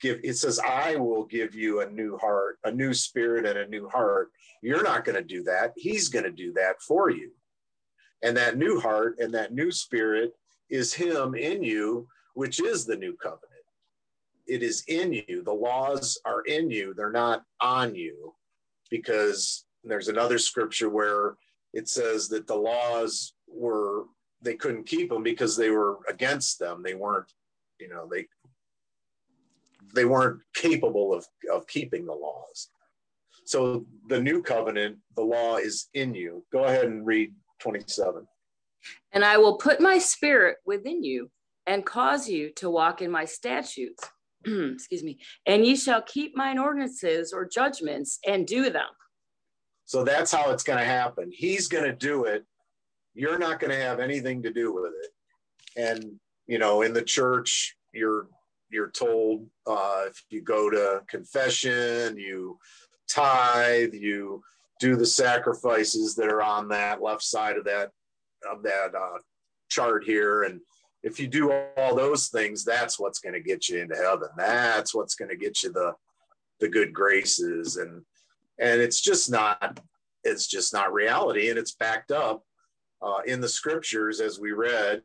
[0.00, 3.68] give it says i will give you a new heart a new spirit and a
[3.68, 4.30] new heart
[4.62, 7.30] you're not going to do that he's going to do that for you
[8.22, 10.32] and that new heart and that new spirit
[10.70, 13.50] is him in you which is the new covenant
[14.50, 15.42] it is in you.
[15.44, 18.34] The laws are in you, they're not on you.
[18.90, 21.36] Because there's another scripture where
[21.72, 24.06] it says that the laws were,
[24.42, 26.82] they couldn't keep them because they were against them.
[26.82, 27.32] They weren't,
[27.80, 28.26] you know, they,
[29.94, 32.68] they weren't capable of, of keeping the laws.
[33.44, 36.44] So the new covenant, the law is in you.
[36.52, 38.26] Go ahead and read 27.
[39.12, 41.30] And I will put my spirit within you
[41.66, 44.08] and cause you to walk in my statutes
[44.46, 48.88] excuse me, and ye shall keep mine ordinances or judgments and do them.
[49.84, 51.30] So that's how it's going to happen.
[51.32, 52.44] He's going to do it.
[53.14, 55.10] You're not going to have anything to do with it.
[55.76, 58.26] And you know, in the church, you're
[58.70, 62.58] you're told uh, if you go to confession, you
[63.08, 64.42] tithe, you
[64.80, 67.90] do the sacrifices that are on that left side of that
[68.50, 69.18] of that uh,
[69.68, 70.60] chart here, and
[71.04, 74.28] if you do all those things, that's what's going to get you into heaven.
[74.36, 75.94] That's what's going to get you the
[76.58, 77.76] the good graces.
[77.76, 78.02] And
[78.58, 79.78] and it's just not
[80.24, 81.48] it's just not reality.
[81.48, 82.42] And it's backed up
[83.00, 85.02] uh, in the scriptures as we read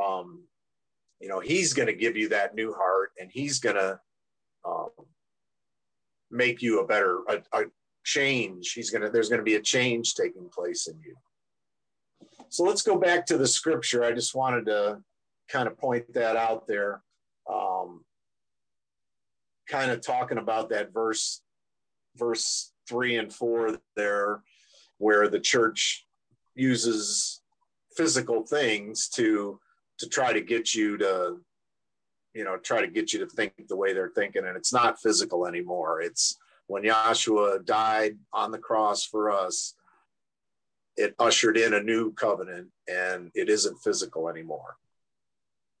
[0.00, 0.42] um,
[1.20, 3.98] you know he's going to give you that new heart and he's going to
[4.64, 4.88] um,
[6.30, 7.64] make you a better a, a
[8.04, 8.72] change.
[8.72, 11.16] He's going to there's going to be a change taking place in you.
[12.48, 14.04] So let's go back to the scripture.
[14.04, 14.98] I just wanted to
[15.48, 17.02] kind of point that out there.
[17.52, 18.04] Um,
[19.68, 21.42] kind of talking about that verse,
[22.16, 24.42] verse three and four there,
[24.98, 26.06] where the church
[26.54, 27.42] uses
[27.96, 29.58] physical things to
[29.98, 31.38] to try to get you to
[32.34, 35.00] you know try to get you to think the way they're thinking and it's not
[35.00, 39.74] physical anymore it's when Yahshua died on the cross for us
[40.96, 44.76] it ushered in a new covenant and it isn't physical anymore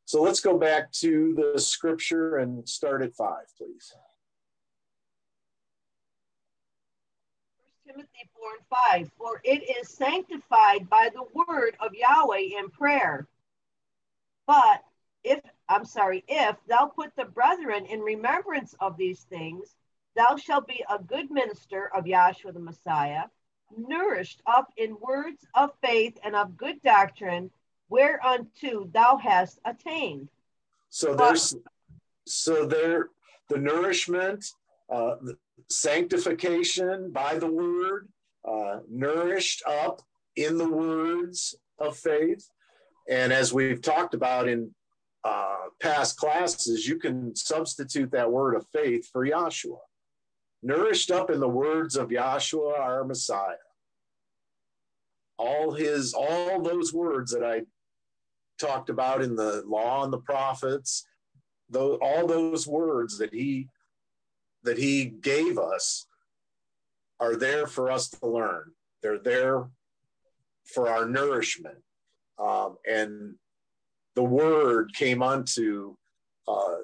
[0.06, 3.92] so let's go back to the scripture and start at five, please.
[7.84, 9.12] Timothy 4 and 5.
[9.18, 13.26] For it is sanctified by the word of Yahweh in prayer.
[14.46, 14.82] But
[15.24, 19.74] if, I'm sorry, if thou put the brethren in remembrance of these things,
[20.14, 23.24] thou shalt be a good minister of Yahshua the Messiah,
[23.76, 27.50] nourished up in words of faith and of good doctrine,
[27.88, 30.28] whereunto thou hast attained.
[30.90, 31.54] So there's
[32.26, 33.10] so there
[33.48, 34.44] the nourishment,
[34.90, 35.36] uh, the
[35.68, 38.08] sanctification by the word,
[38.44, 40.02] uh, nourished up
[40.36, 42.48] in the words of faith.
[43.08, 44.74] And as we've talked about in
[45.24, 49.78] uh, past classes, you can substitute that word of faith for Yahshua.
[50.62, 53.56] Nourished up in the words of Yahshua, our Messiah.
[55.38, 57.62] All his, all those words that I
[58.58, 61.06] talked about in the law and the prophets,
[61.68, 63.68] though all those words that he
[64.62, 66.06] that he gave us
[67.20, 68.72] are there for us to learn.
[69.02, 69.68] They're there
[70.64, 71.76] for our nourishment.
[72.38, 73.34] Um, and
[74.14, 75.96] the word came unto
[76.48, 76.76] uh,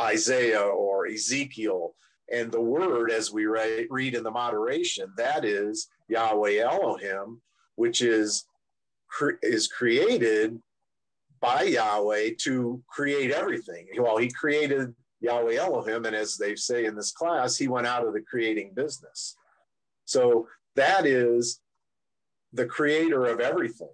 [0.00, 1.94] Isaiah or Ezekiel.
[2.30, 7.40] And the word, as we read in the moderation, that is Yahweh Elohim,
[7.76, 8.44] which is
[9.08, 10.60] cre- is created
[11.40, 13.86] by Yahweh to create everything.
[13.98, 16.04] Well, he created Yahweh Elohim.
[16.04, 19.36] And as they say in this class, he went out of the creating business.
[20.04, 21.60] So that is
[22.52, 23.88] the creator of everything.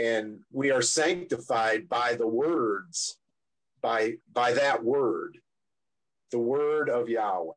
[0.00, 3.18] And we are sanctified by the words,
[3.82, 5.36] by, by that word,
[6.30, 7.52] the word of Yahweh.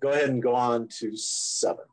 [0.00, 1.84] Go ahead and go on to seven.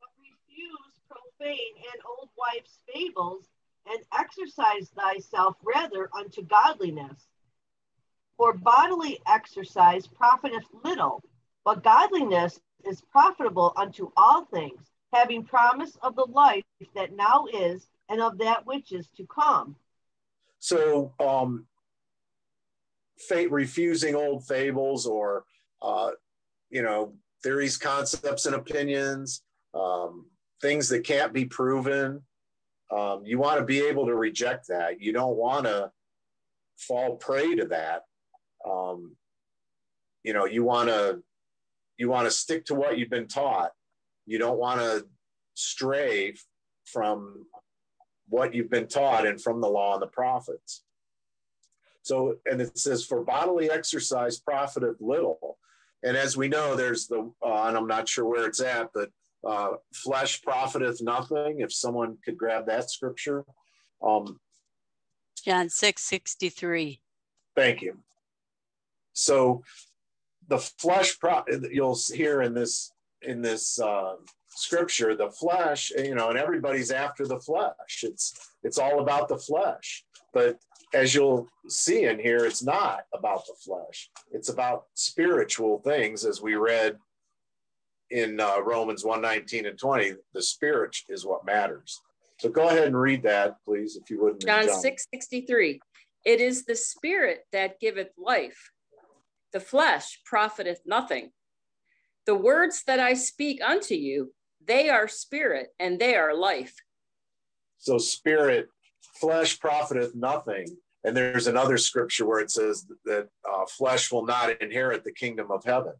[0.00, 3.46] But refuse profane and old wives' fables,
[3.86, 7.28] and exercise thyself rather unto godliness.
[8.36, 11.22] For bodily exercise profiteth little,
[11.64, 17.86] but godliness is profitable unto all things, having promise of the life that now is
[18.08, 19.76] and of that which is to come.
[20.58, 21.66] So, um,
[23.18, 25.44] fate refusing old fables or,
[25.80, 26.10] uh,
[26.70, 29.42] you know, theories, concepts, and opinions,
[29.74, 30.26] um,
[30.60, 32.22] things that can't be proven.
[32.90, 35.00] Um, you want to be able to reject that.
[35.00, 35.90] You don't want to
[36.76, 38.02] fall prey to that.
[38.68, 39.16] Um,
[40.22, 41.22] you know, you want to
[41.96, 43.70] you want to stick to what you've been taught.
[44.26, 45.06] You don't want to
[45.54, 46.34] stray
[46.84, 47.46] from
[48.28, 50.82] what you've been taught and from the law and the prophets.
[52.02, 55.58] So, and it says, for bodily exercise profiteth little.
[56.02, 59.10] And as we know, there's the, uh, and I'm not sure where it's at, but
[59.46, 61.60] uh, flesh profiteth nothing.
[61.60, 63.44] If someone could grab that scripture.
[64.02, 64.38] Um,
[65.44, 67.00] John 6 63.
[67.56, 67.98] Thank you.
[69.12, 69.62] So
[70.48, 72.90] the flesh pro- you'll hear in this
[73.26, 74.14] in this uh,
[74.48, 78.02] scripture the flesh you know and everybody's after the flesh.
[78.02, 80.04] It's it's all about the flesh.
[80.32, 80.58] But
[80.92, 84.10] as you'll see in here it's not about the flesh.
[84.32, 86.98] It's about spiritual things as we read
[88.10, 92.00] in uh, romans 1 19 and 20 the spirit is what matters.
[92.38, 95.80] So go ahead and read that please if you wouldn't john 6 63
[96.24, 98.70] it is the spirit that giveth life.
[99.52, 101.30] The flesh profiteth nothing.
[102.26, 104.32] The words that I speak unto you,
[104.64, 106.74] they are spirit and they are life.
[107.78, 108.68] So, spirit,
[109.20, 110.66] flesh profiteth nothing.
[111.04, 115.50] And there's another scripture where it says that uh, flesh will not inherit the kingdom
[115.50, 115.92] of heaven.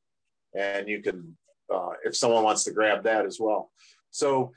[0.58, 1.36] And you can,
[1.72, 3.70] uh, if someone wants to grab that as well.
[4.10, 4.52] So,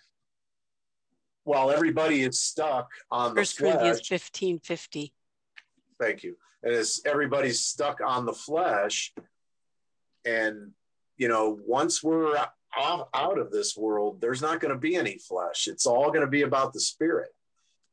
[1.43, 5.13] while everybody is stuck on First the flesh, Corinthians 15 50.
[5.99, 9.13] Thank you and as everybody's stuck on the flesh
[10.25, 10.71] and
[11.17, 12.37] you know once we're
[12.77, 15.67] off, out of this world there's not going to be any flesh.
[15.67, 17.29] It's all going to be about the spirit.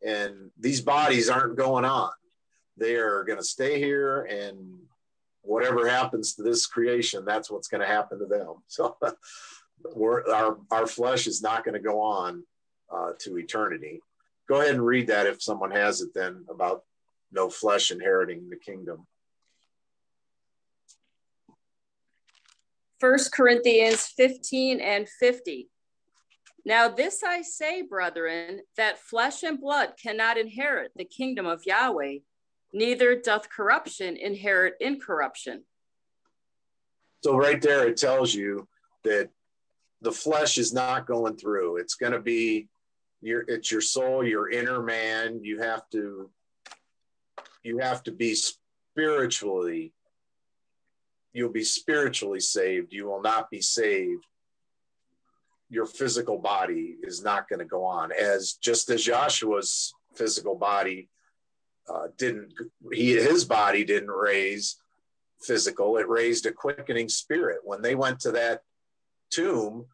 [0.05, 2.11] And these bodies aren't going on.
[2.77, 4.79] They are going to stay here and
[5.43, 8.55] whatever happens to this creation that's what's going to happen to them.
[8.69, 8.97] So
[10.33, 12.43] our, our flesh is not going to go on
[12.91, 14.01] uh, to eternity.
[14.49, 16.85] Go ahead and read that if someone has it then about
[17.33, 19.07] no flesh inheriting the kingdom.
[23.05, 25.69] First Corinthians 15 and 50.
[26.65, 32.21] Now, this I say, brethren, that flesh and blood cannot inherit the kingdom of Yahweh,
[32.73, 35.65] neither doth corruption inherit incorruption.
[37.23, 38.67] So, right there, it tells you
[39.03, 39.29] that
[40.01, 41.77] the flesh is not going through.
[41.77, 42.69] It's going to be
[43.21, 45.41] your, it's your soul, your inner man.
[45.43, 46.31] You have to
[47.63, 49.93] you have to be spiritually
[51.35, 52.93] you'll be spiritually saved.
[52.93, 54.25] You will not be saved.
[55.69, 58.13] Your physical body is not going to go on.
[58.13, 61.09] As just as Yahshua's physical body
[61.93, 62.55] uh, didn't
[62.93, 64.77] he his body didn't raise
[65.43, 67.59] physical it raised a quickening spirit.
[67.65, 68.63] When they went to that
[69.31, 69.87] tomb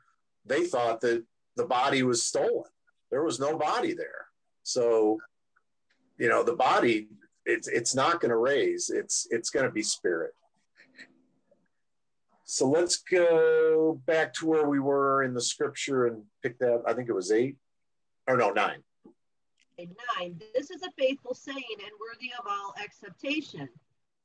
[0.45, 1.25] they thought that
[1.57, 2.71] the body was stolen.
[3.11, 4.27] There was no body there.
[4.63, 5.19] So
[6.19, 7.09] you know the body
[7.47, 8.91] it's it's not going to raise.
[8.91, 10.35] It's it's going to be spirit
[12.51, 16.93] so let's go back to where we were in the scripture and pick that i
[16.93, 17.57] think it was eight.
[18.27, 18.83] Or no nine.
[19.79, 20.41] Nine.
[20.55, 23.69] This is a faithful saying and worthy of all acceptation.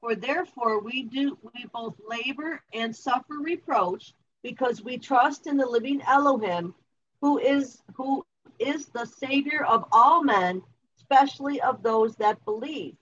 [0.01, 5.65] For therefore we do we both labor and suffer reproach because we trust in the
[5.65, 6.75] living elohim
[7.21, 8.23] who is who
[8.59, 10.61] is the savior of all men
[10.97, 12.95] especially of those that believe.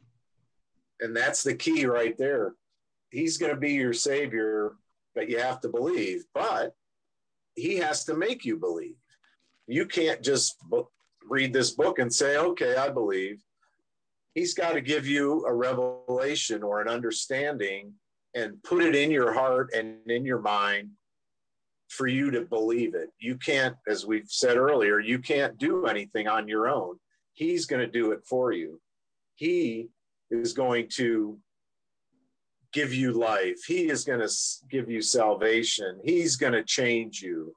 [1.00, 2.54] And that's the key right there.
[3.10, 4.74] He's going to be your savior,
[5.16, 6.24] but you have to believe.
[6.34, 6.74] But
[7.56, 8.96] he has to make you believe.
[9.68, 10.58] You can't just
[11.30, 13.42] read this book and say, okay, I believe.
[14.34, 17.94] He's got to give you a revelation or an understanding
[18.36, 20.90] and put it in your heart and in your mind
[21.90, 23.10] for you to believe it.
[23.20, 26.98] You can't, as we've said earlier, you can't do anything on your own.
[27.34, 28.82] He's going to do it for you.
[29.36, 29.90] He
[30.32, 31.38] is going to
[32.74, 33.64] give you life.
[33.66, 34.30] He is going to
[34.70, 36.00] give you salvation.
[36.04, 37.56] He's going to change you.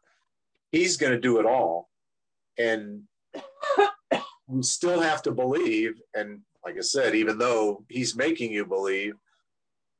[0.71, 1.89] He's going to do it all.
[2.59, 3.03] And
[4.13, 6.01] you still have to believe.
[6.15, 9.15] And like I said, even though he's making you believe,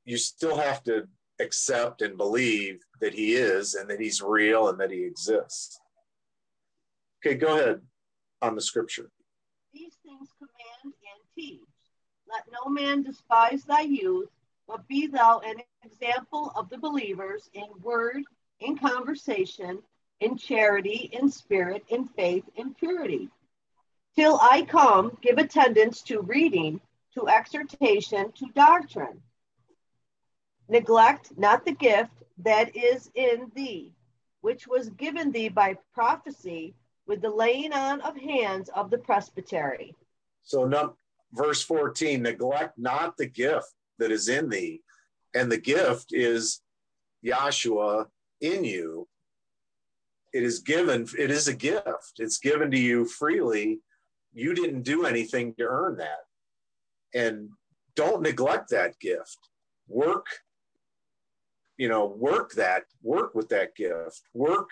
[0.05, 1.09] you still have to
[1.41, 5.81] accept and believe that he is and that he's real and that he exists.
[7.25, 7.81] Okay, go ahead
[8.43, 9.11] on the scripture.
[9.73, 11.61] These things command and teach.
[12.31, 14.29] Let no man despise thy youth,
[14.67, 18.23] but be thou an example of the believers in word,
[18.61, 19.83] in conversation,
[20.21, 23.29] in charity, in spirit, in faith, in purity.
[24.17, 26.81] Till I come, give attendance to reading,
[27.15, 29.21] to exhortation, to doctrine.
[30.69, 33.93] Neglect not the gift that is in thee,
[34.41, 36.75] which was given thee by prophecy
[37.07, 39.95] with the laying on of hands of the presbytery.
[40.43, 40.97] So, no,
[41.33, 44.83] verse 14 neglect not the gift that is in thee.
[45.35, 46.61] And the gift is
[47.25, 48.07] Yahshua
[48.41, 49.09] in you.
[50.33, 52.15] It is given, it is a gift.
[52.19, 53.81] It's given to you freely.
[54.35, 56.25] You didn't do anything to earn that.
[57.15, 57.51] And
[57.95, 59.39] don't neglect that gift.
[59.89, 60.27] Work,
[61.79, 64.23] you know, work that, work with that gift.
[64.35, 64.69] Work,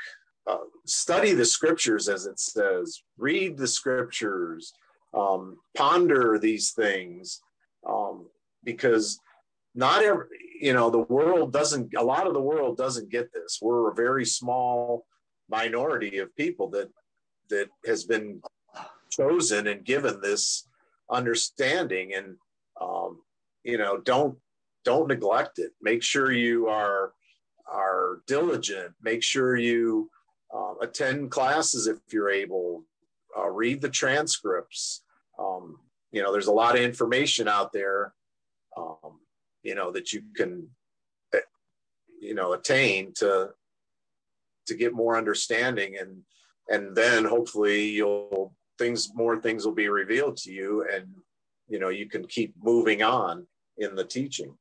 [0.47, 4.75] uh, study the scriptures as it says, read the scriptures,
[5.15, 7.41] um, ponder these things.
[7.89, 8.27] Um,
[8.65, 9.21] because
[9.75, 10.27] not every
[10.61, 13.59] you know the world doesn't a lot of the world doesn't get this.
[13.61, 15.07] We're a very small
[15.49, 16.91] minority of people that
[17.51, 18.41] that has been
[19.11, 20.69] chosen and given this
[21.11, 22.15] understanding.
[22.15, 22.37] And
[22.81, 23.21] um,
[23.65, 24.39] you know don't
[24.85, 25.73] don't neglect it.
[25.83, 27.13] Make sure you are
[27.71, 28.95] are diligent.
[29.03, 30.11] Make sure you
[30.55, 32.85] uh, attend classes if you're able.
[33.37, 35.03] Uh, read the transcripts.
[35.39, 35.79] Um,
[36.13, 38.15] you know there's a lot of information out there
[38.77, 39.21] um,
[39.63, 40.69] you know that you can
[41.35, 41.39] eh,
[42.21, 43.51] you know attain to
[44.67, 46.23] to get more understanding and
[46.69, 51.07] and then hopefully you'll things more things will be revealed to you and
[51.69, 53.47] you know you can keep moving on
[53.79, 54.55] in the teaching.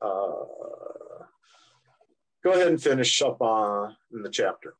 [0.00, 0.44] Uh,
[2.42, 4.74] go ahead and finish up on in the chapter.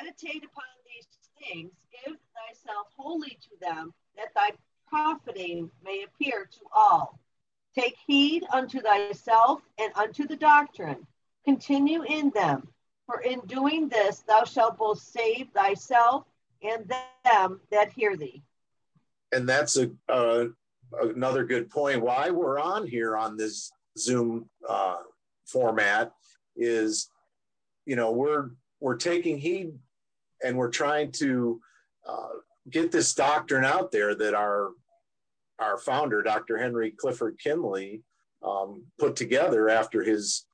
[0.00, 1.06] Meditate upon these
[1.38, 1.72] things.
[2.04, 4.50] Give thyself wholly to them that thy
[4.92, 7.18] profiting may appear to all.
[7.74, 11.06] Take heed unto thyself and unto the doctrine.
[11.46, 12.68] Continue in them,
[13.06, 16.24] for in doing this thou shalt both save thyself
[16.62, 16.92] and
[17.24, 18.42] them that hear thee.
[19.32, 20.44] And that's a uh,
[21.00, 22.02] another good point.
[22.02, 24.98] Why we're on here on this Zoom uh,
[25.46, 26.12] format
[26.54, 27.08] is,
[27.86, 29.72] you know, we're we're taking heed
[30.44, 31.60] and we're trying to
[32.06, 32.28] uh,
[32.68, 34.72] get this doctrine out there that our
[35.62, 36.58] our founder, Dr.
[36.58, 38.02] Henry Clifford Kinley,
[38.44, 40.44] um, put together after his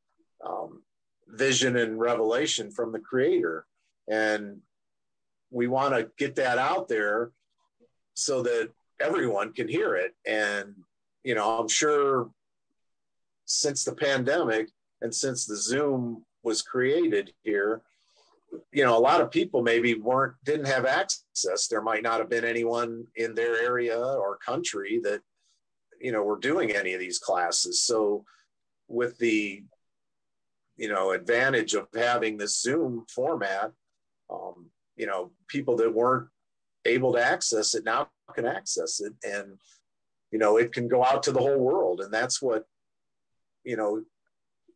[0.47, 0.83] um,
[1.29, 3.67] vision and revelation from the Creator.
[4.09, 4.59] And
[5.51, 7.33] we want to get that out there
[8.15, 10.13] so that everyone can hear it.
[10.27, 10.75] And,
[11.25, 12.31] you know, I'm sure
[13.47, 14.69] since the pandemic
[15.01, 17.83] and since the Zoom was created here,
[18.73, 21.69] you know a lot of people maybe weren't didn't have access.
[21.69, 25.21] There might not have been anyone in their area or country that
[26.01, 27.83] you know were doing any of these classes.
[27.83, 28.25] So
[28.89, 29.63] with the
[30.77, 33.73] you know advantage of having this zoom format
[34.31, 36.29] um, you know people that weren't
[36.85, 39.59] able to access it now can access it and
[40.31, 42.01] you know it can go out to the whole world.
[42.01, 42.65] And that's what
[43.65, 44.05] you know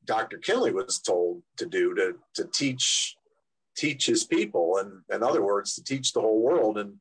[0.05, 3.17] dr kinley was told to do to to teach
[3.77, 6.79] teach his people and in other words to teach the whole world.
[6.79, 6.95] And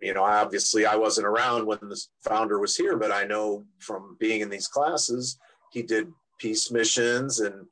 [0.00, 4.16] you know obviously i wasn't around when the founder was here but i know from
[4.18, 5.38] being in these classes
[5.72, 7.66] he did peace missions and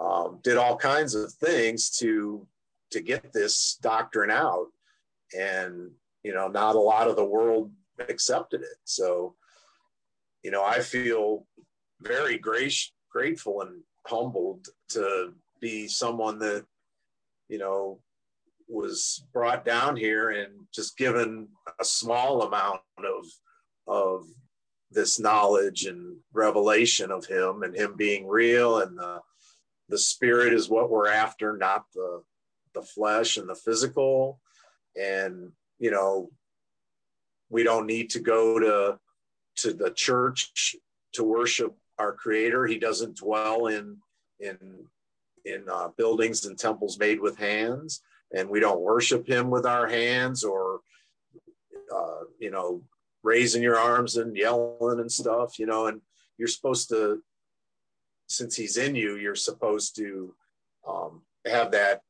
[0.00, 2.46] um, did all kinds of things to
[2.90, 4.66] to get this doctrine out.
[5.38, 5.90] And
[6.22, 8.78] you know not a lot of the world accepted it.
[8.84, 9.34] So
[10.42, 11.46] you know i feel
[12.00, 16.64] very grace, grateful and humbled to be someone that
[17.48, 18.00] you know,
[18.68, 21.48] was brought down here and just given
[21.80, 23.24] a small amount of
[23.86, 24.26] of
[24.90, 29.20] this knowledge and revelation of him and him being real and the
[29.88, 32.22] the spirit is what we're after not the
[32.74, 34.40] the flesh and the physical.
[34.96, 36.30] And you know
[37.50, 38.98] we don't need to go to
[39.56, 40.76] to the church
[41.14, 42.66] to worship our creator.
[42.66, 43.98] He doesn't dwell in
[44.40, 44.56] in
[45.48, 48.02] in uh, buildings and temples made with hands,
[48.34, 50.80] and we don't worship Him with our hands or,
[51.94, 52.82] uh, you know,
[53.22, 55.86] raising your arms and yelling and stuff, you know.
[55.86, 56.00] And
[56.36, 57.22] you're supposed to,
[58.28, 60.34] since he's in you, you're supposed to
[60.86, 62.02] um, have that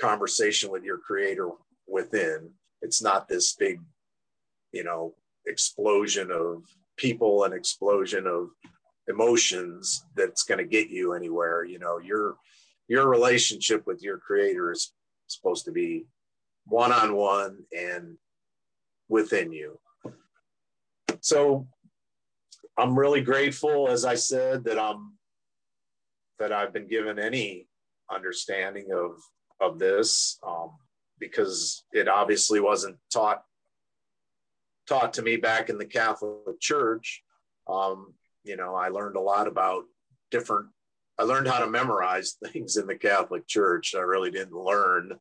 [0.00, 1.50] conversation with your creator
[1.86, 2.50] within.
[2.82, 3.80] It's not this big,
[4.72, 5.14] you know,
[5.46, 6.64] explosion of
[6.96, 8.48] people and explosion of
[9.08, 11.64] emotions that's going to get you anywhere.
[11.64, 12.36] You know, your
[12.88, 14.92] your relationship with your creator is
[15.26, 16.06] supposed to be
[16.66, 18.16] one on one and
[19.08, 19.78] within you.
[21.20, 21.66] So
[22.78, 25.14] I'm really grateful, as I said, that I'm
[26.38, 27.66] that I've been given any
[28.10, 29.20] understanding of
[29.60, 30.70] of this um,
[31.18, 33.42] because it obviously wasn't taught
[34.88, 37.22] taught to me back in the Catholic Church.
[37.68, 38.14] Um,
[38.44, 39.84] you know, I learned a lot about
[40.30, 40.68] different.
[41.18, 43.94] I learned how to memorize things in the Catholic Church.
[43.96, 45.12] I really didn't learn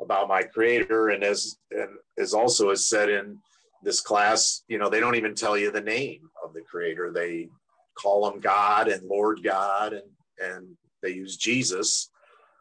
[0.00, 3.38] about my Creator, and as and as also is said in
[3.82, 7.12] this class, you know, they don't even tell you the name of the Creator.
[7.12, 7.48] They
[7.94, 10.10] call him God and Lord God, and
[10.42, 12.10] and they use Jesus,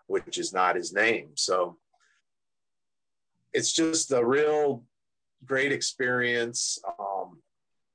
[0.07, 1.30] which is not his name.
[1.36, 1.77] So
[3.53, 4.84] it's just a real
[5.45, 7.41] great experience um,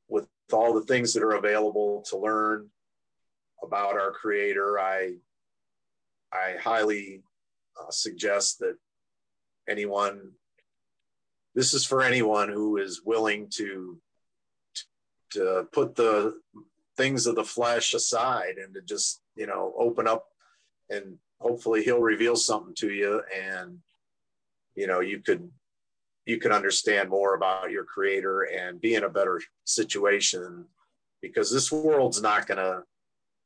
[0.09, 2.69] with all the things that are available to learn
[3.65, 4.79] about our creator.
[4.79, 5.15] I
[6.33, 7.23] I highly
[7.81, 8.77] uh, suggest that
[9.69, 10.33] anyone
[11.55, 13.99] this is for anyone who is willing to
[15.31, 16.35] to put the
[16.97, 20.27] things of the flesh aside and to just you know open up
[20.91, 23.79] and hopefully he'll reveal something to you and
[24.75, 25.51] you know you could
[26.27, 30.65] you can understand more about your creator and be in a better situation
[31.21, 32.83] because this world's not gonna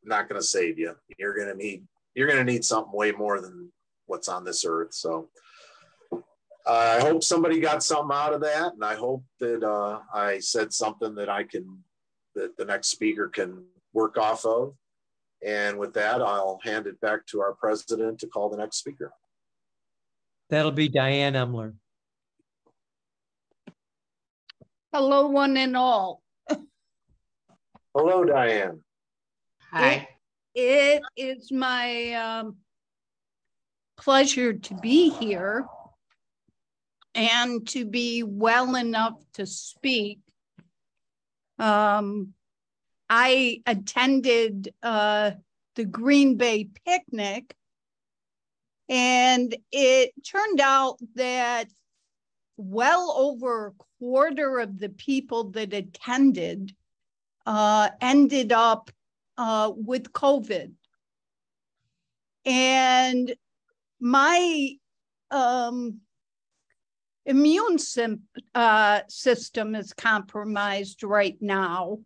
[0.09, 0.95] not gonna save you.
[1.19, 3.71] You're gonna need you're gonna need something way more than
[4.07, 4.95] what's on this earth.
[4.95, 5.29] So
[6.69, 10.39] uh, i hope somebody got something out of that and i hope that uh, i
[10.39, 11.79] said something that i can
[12.35, 14.75] that the next speaker can work off of.
[15.45, 19.13] And with that i'll hand it back to our president to call the next speaker.
[20.51, 21.75] That'll be Diane Emler.
[24.93, 26.23] Hello, one and all.
[27.95, 28.81] hello diane
[29.71, 30.09] Hi.
[30.55, 32.57] It, it is my um,
[33.99, 35.67] pleasure to be here
[37.15, 40.21] and to be well enough to speak.
[41.59, 42.33] Um,
[43.11, 45.33] I attended uh,
[45.75, 47.55] the Green Bay picnic,
[48.89, 51.69] and it turned out that
[52.57, 56.75] well over a quarter of the people that attended
[57.45, 58.91] uh, ended up
[59.39, 60.73] uh, with COVID.
[62.45, 63.35] And
[64.01, 64.73] my
[65.31, 66.01] um,
[67.25, 68.23] immune sim-
[68.55, 72.01] uh, system is compromised right now.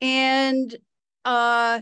[0.00, 0.74] And
[1.24, 1.80] uh,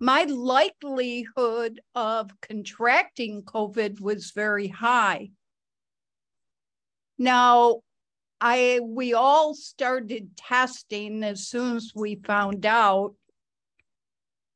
[0.00, 5.30] my likelihood of contracting COVID was very high.
[7.18, 7.80] Now,
[8.40, 13.14] I we all started testing as soon as we found out.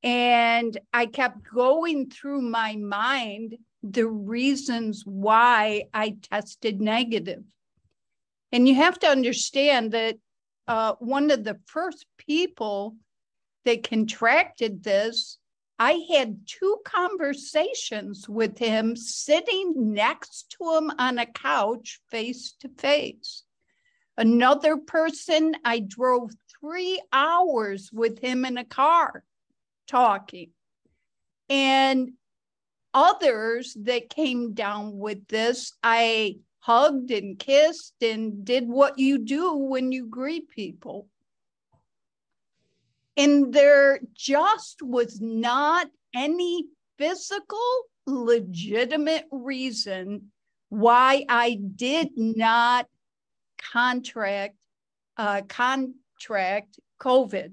[0.03, 7.43] And I kept going through my mind the reasons why I tested negative.
[8.53, 10.17] And you have to understand that
[10.69, 12.97] uh, one of the first people
[13.65, 15.39] that contracted this,
[15.79, 22.69] I had two conversations with him sitting next to him on a couch face to
[22.69, 23.45] face.
[24.19, 29.25] Another person, I drove three hours with him in a car
[29.87, 30.51] talking.
[31.49, 32.13] And
[32.95, 39.55] others that came down with this, I hugged and kissed and did what you do
[39.55, 41.09] when you greet people.
[43.17, 46.67] And there just was not any
[46.99, 47.59] physical,
[48.07, 50.31] legitimate reason
[50.69, 52.87] why I did not
[53.73, 54.57] contract
[55.17, 57.53] uh, contract COVID.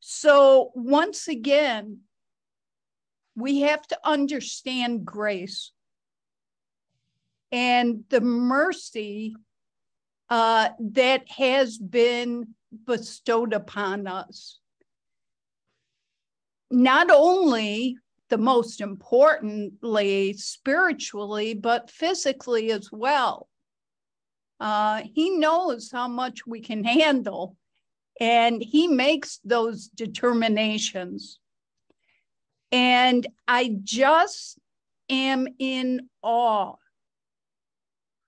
[0.00, 2.00] So once again,
[3.36, 5.72] we have to understand grace
[7.52, 9.34] and the mercy
[10.28, 12.54] uh, that has been
[12.86, 14.58] bestowed upon us.
[16.70, 17.96] Not only
[18.28, 23.49] the most importantly spiritually, but physically as well.
[24.60, 27.56] Uh, he knows how much we can handle,
[28.20, 31.38] and he makes those determinations.
[32.70, 34.58] And I just
[35.08, 36.74] am in awe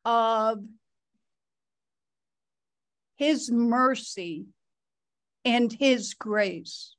[0.05, 0.65] of
[3.17, 4.47] his mercy
[5.45, 6.97] and his grace.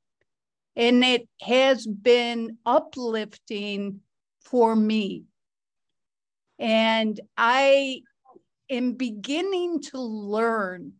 [0.76, 4.02] And it has been uplifting
[4.42, 5.24] for me.
[6.60, 8.04] And I
[8.74, 10.94] am beginning to learn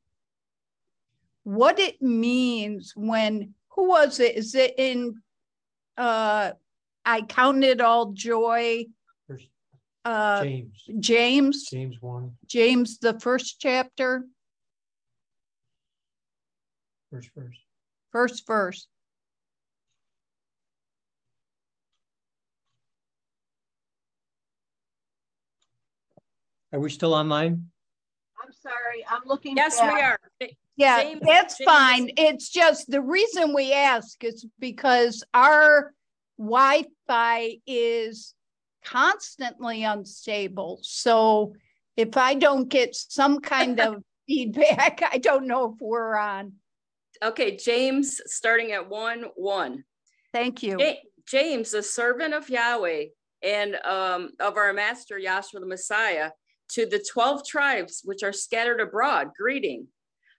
[1.44, 4.36] what it means when, who was it?
[4.36, 5.22] Is it in,
[5.98, 6.52] uh,
[7.06, 8.86] I counted all joy?
[10.06, 14.26] Uh, James, James, James one, James, the first chapter,
[17.10, 17.58] first verse.
[18.12, 18.88] first verse.
[26.74, 27.68] Are we still online?
[28.44, 29.56] I'm sorry, I'm looking.
[29.56, 29.94] Yes, back.
[29.94, 30.50] we are.
[30.76, 32.12] Yeah, James- that's James- fine.
[32.18, 35.94] It's just the reason we ask is because our
[36.40, 38.34] Wi-Fi is
[38.84, 40.80] constantly unstable.
[40.82, 41.54] So
[41.96, 46.54] if I don't get some kind of feedback, I don't know if we're on.
[47.22, 49.84] Okay, James, starting at one, one.
[50.34, 50.80] Thank you.
[51.28, 53.06] James, a servant of Yahweh
[53.44, 56.32] and um, of our master Yahshua the Messiah,
[56.74, 59.88] to the 12 tribes which are scattered abroad, greeting.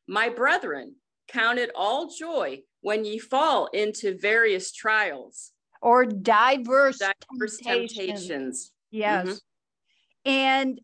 [0.07, 0.97] My brethren,
[1.28, 8.26] count it all joy when ye fall into various trials, Or diverse, diverse temptations.
[8.26, 8.72] temptations.
[8.91, 9.41] Yes.
[10.24, 10.80] And,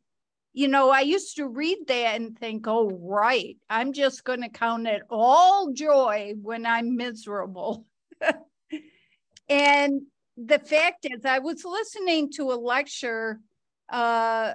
[0.52, 4.48] you know, I used to read that and think, oh, right, I'm just going to
[4.48, 7.86] count it all joy when I'm miserable.
[9.48, 10.02] and
[10.36, 13.40] the fact is, I was listening to a lecture
[13.90, 14.54] uh,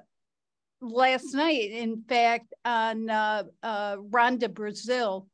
[0.90, 5.28] last night, in fact, on uh, uh, Rhonda Brazil.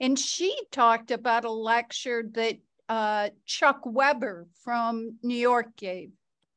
[0.00, 2.56] And she talked about a lecture that
[2.88, 6.10] uh, Chuck Weber from New York gave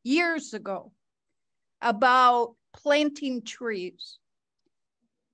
[0.04, 0.92] years ago
[1.82, 4.18] about planting trees.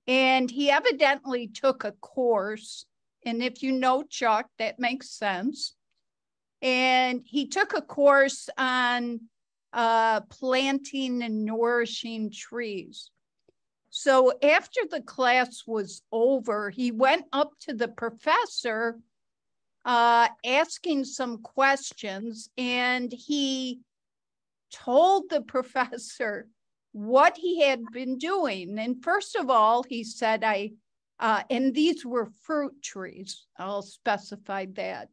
[0.06, 2.84] And he evidently took a course.
[3.24, 5.74] And if you know Chuck, that makes sense.
[6.60, 9.20] And he took a course on
[9.74, 13.10] uh, planting and nourishing trees.
[13.90, 18.98] So after the class was over, he went up to the professor
[19.84, 23.80] uh, asking some questions, and he
[24.72, 26.48] told the professor
[26.92, 28.78] what he had been doing.
[28.78, 30.70] And first of all, he said, I,
[31.18, 35.08] uh, and these were fruit trees, I'll specify that,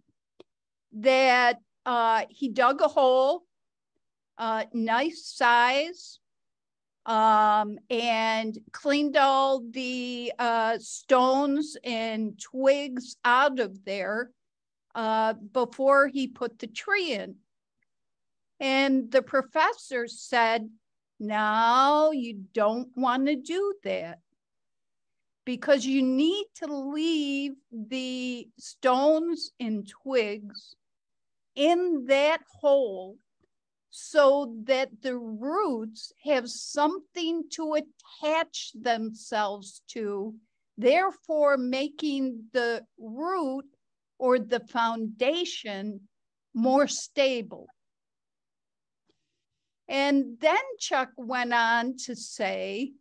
[0.93, 3.43] that uh, he dug a hole,
[4.37, 6.19] uh, nice size,
[7.05, 14.31] um, and cleaned all the uh, stones and twigs out of there
[14.93, 17.35] uh, before he put the tree in.
[18.59, 20.69] And the professor said,
[21.19, 24.19] No, you don't want to do that
[25.45, 30.75] because you need to leave the stones and twigs
[31.55, 33.17] in that hole
[33.91, 40.33] so that the roots have something to attach themselves to,
[40.77, 43.65] therefore making the root
[44.17, 45.99] or the foundation
[46.53, 47.67] more stable.
[49.89, 52.93] And then Chuck went on to say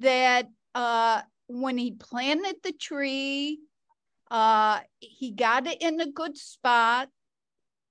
[0.00, 3.60] that uh, when he planted the tree,
[4.28, 7.08] uh, he got it in a good spot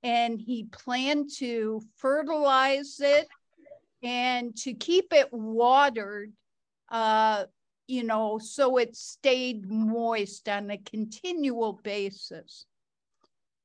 [0.06, 3.28] and he planned to fertilize it
[4.04, 6.32] and to keep it watered,
[6.92, 7.46] uh,
[7.88, 12.68] you know, so it stayed moist on a continual basis.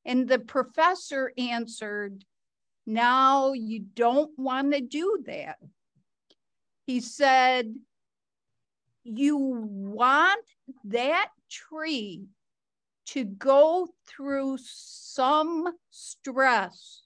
[0.06, 2.24] And the professor answered,
[2.86, 5.58] Now you don't want to do that.
[6.86, 7.74] He said,
[9.04, 10.46] You want
[10.84, 12.28] that tree
[13.12, 17.02] to go through some stress.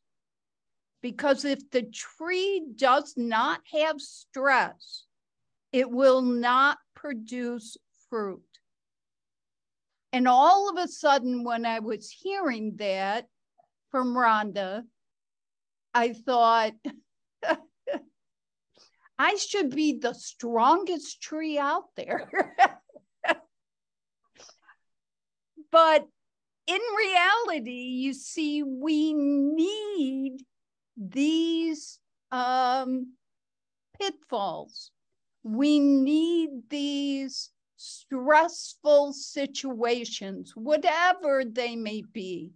[1.00, 5.04] Because if the tree does not have stress,
[5.72, 7.76] it will not produce
[8.08, 8.42] fruit.
[10.12, 13.26] And all of a sudden, when I was hearing that
[13.90, 14.82] from Rhonda,
[15.92, 16.72] I thought,
[19.18, 22.54] I should be the strongest tree out there.
[25.74, 26.06] but
[26.68, 30.36] in reality, you see, we need
[30.96, 31.98] these
[32.30, 33.14] um,
[34.00, 34.92] pitfalls.
[35.42, 42.52] We need these stressful situations, whatever they may be,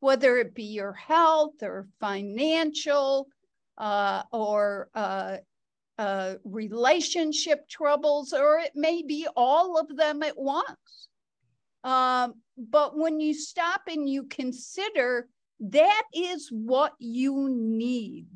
[0.00, 3.28] whether it be your health or financial
[3.76, 5.36] uh, or uh,
[5.98, 11.08] uh, relationship troubles, or it may be all of them at once.
[11.84, 15.28] Um, but when you stop and you consider
[15.60, 18.26] that is what you need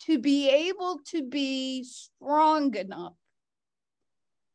[0.00, 3.14] to be able to be strong enough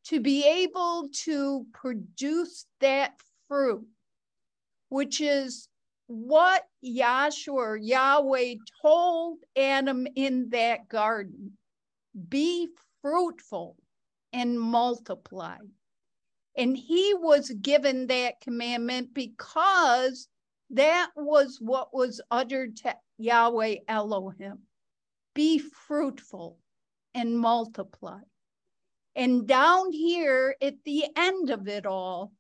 [0.06, 3.14] to be able to produce that
[3.48, 3.86] fruit,
[4.90, 5.68] which is
[6.08, 11.58] what Yahshua or Yahweh told Adam in that garden
[12.28, 12.68] be
[13.02, 13.78] fruitful
[14.34, 15.56] and multiply.
[16.58, 20.28] And he was given that commandment because
[20.72, 24.60] that was what was uttered to Yahweh Elohim
[25.34, 26.58] be fruitful
[27.14, 28.20] and multiply.
[29.16, 32.32] And down here at the end of it all,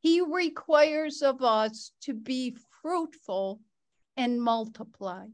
[0.00, 3.60] he requires of us to be fruitful
[4.16, 5.26] and multiply.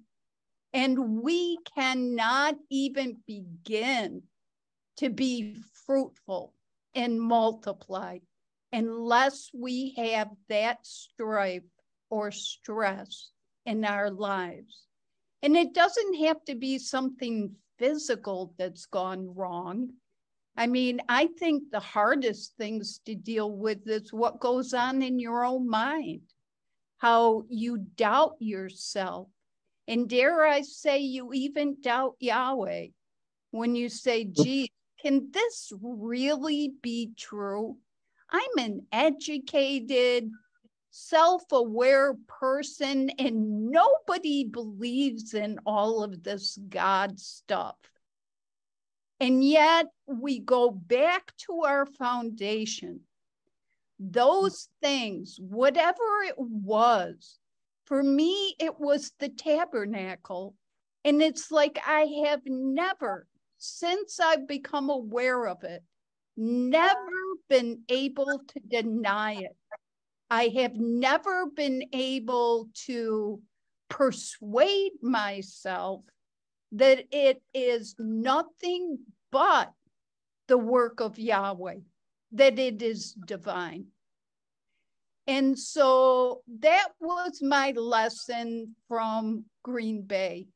[0.73, 4.23] And we cannot even begin
[4.97, 6.53] to be fruitful
[6.97, 8.19] and multiply
[8.73, 11.63] unless we have that strife
[12.11, 13.31] or stress
[13.65, 14.87] in our lives.
[15.43, 19.91] And it doesn't have to be something physical that's gone wrong.
[20.57, 25.19] I mean, I think the hardest things to deal with is what goes on in
[25.19, 26.23] your own mind,
[26.99, 29.29] how you doubt yourself.
[29.87, 32.87] And dare I say, you even doubt Yahweh
[33.51, 34.71] when you say, gee,
[35.01, 37.77] can this really be true?
[38.31, 40.31] I'm an educated,
[40.91, 47.77] self aware person, and nobody believes in all of this God stuff.
[49.21, 53.01] And yet we go back to our foundation.
[53.99, 57.39] Those things, whatever it was,
[57.87, 60.55] for me, it was the tabernacle.
[61.05, 63.27] And it's like I have never,
[63.59, 65.83] since I've become aware of it,
[66.37, 66.97] never
[67.49, 69.57] been able to deny it.
[70.31, 73.41] I have never been able to
[73.89, 76.03] persuade myself
[76.73, 78.99] that it is nothing
[79.31, 79.73] but
[80.49, 81.79] the work of Yahweh,
[82.33, 83.87] that it is divine.
[85.27, 90.47] And so that was my lesson from Green Bay.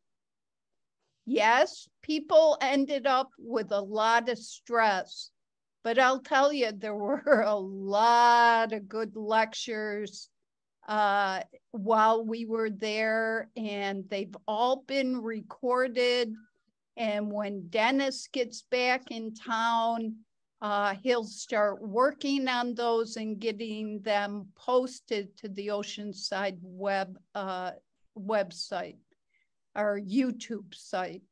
[1.33, 5.31] Yes, people ended up with a lot of stress,
[5.85, 10.29] but I'll tell you, there were a lot of good lectures
[10.89, 16.35] uh, while we were there, and they've all been recorded.
[16.97, 20.17] And when Dennis gets back in town,
[20.61, 27.71] uh, he'll start working on those and getting them posted to the Oceanside web uh,
[28.19, 28.97] website
[29.75, 31.23] or YouTube site.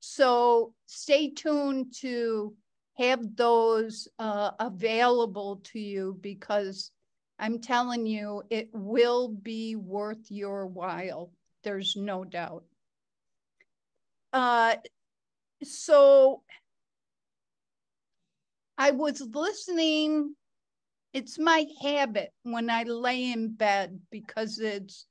[0.00, 2.54] So stay tuned to
[2.98, 6.90] have those uh, available to you because
[7.38, 11.32] I'm telling you, it will be worth your while.
[11.64, 12.64] There's no doubt.
[14.32, 14.76] Uh,
[15.62, 16.42] so
[18.78, 20.34] I was listening.
[21.12, 25.06] It's my habit when I lay in bed because it's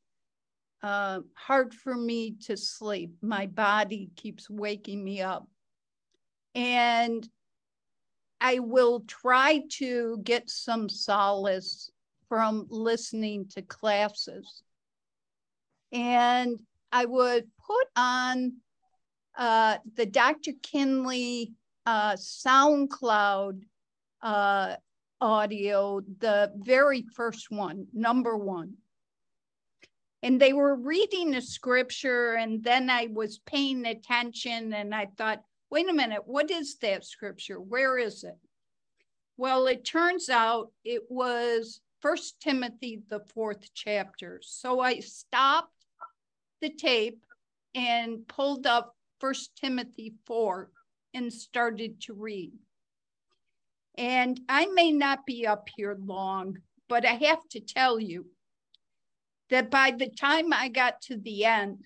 [0.84, 3.14] uh, hard for me to sleep.
[3.22, 5.48] My body keeps waking me up.
[6.56, 7.28] And
[8.40, 11.92] I will try to get some solace
[12.28, 14.64] from listening to classes.
[15.92, 16.60] And
[16.92, 18.54] I would put on
[19.38, 20.52] uh, the Dr.
[20.64, 21.54] Kinley
[21.86, 23.62] uh, SoundCloud
[24.22, 24.76] uh,
[25.20, 28.74] audio, the very first one, number one.
[30.24, 35.44] And they were reading the scripture, and then I was paying attention and I thought,
[35.72, 37.60] wait a minute, what is that scripture?
[37.60, 38.38] Where is it?
[39.38, 44.40] Well, it turns out it was First Timothy, the fourth chapter.
[44.44, 45.74] So I stopped
[46.62, 47.24] the tape
[47.74, 50.70] and pulled up First Timothy 4
[51.14, 52.52] and started to read.
[53.96, 56.58] And I may not be up here long,
[56.90, 58.26] but I have to tell you
[59.52, 61.86] that by the time I got to the end,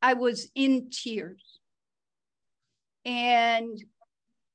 [0.00, 1.58] I was in tears.
[3.04, 3.82] And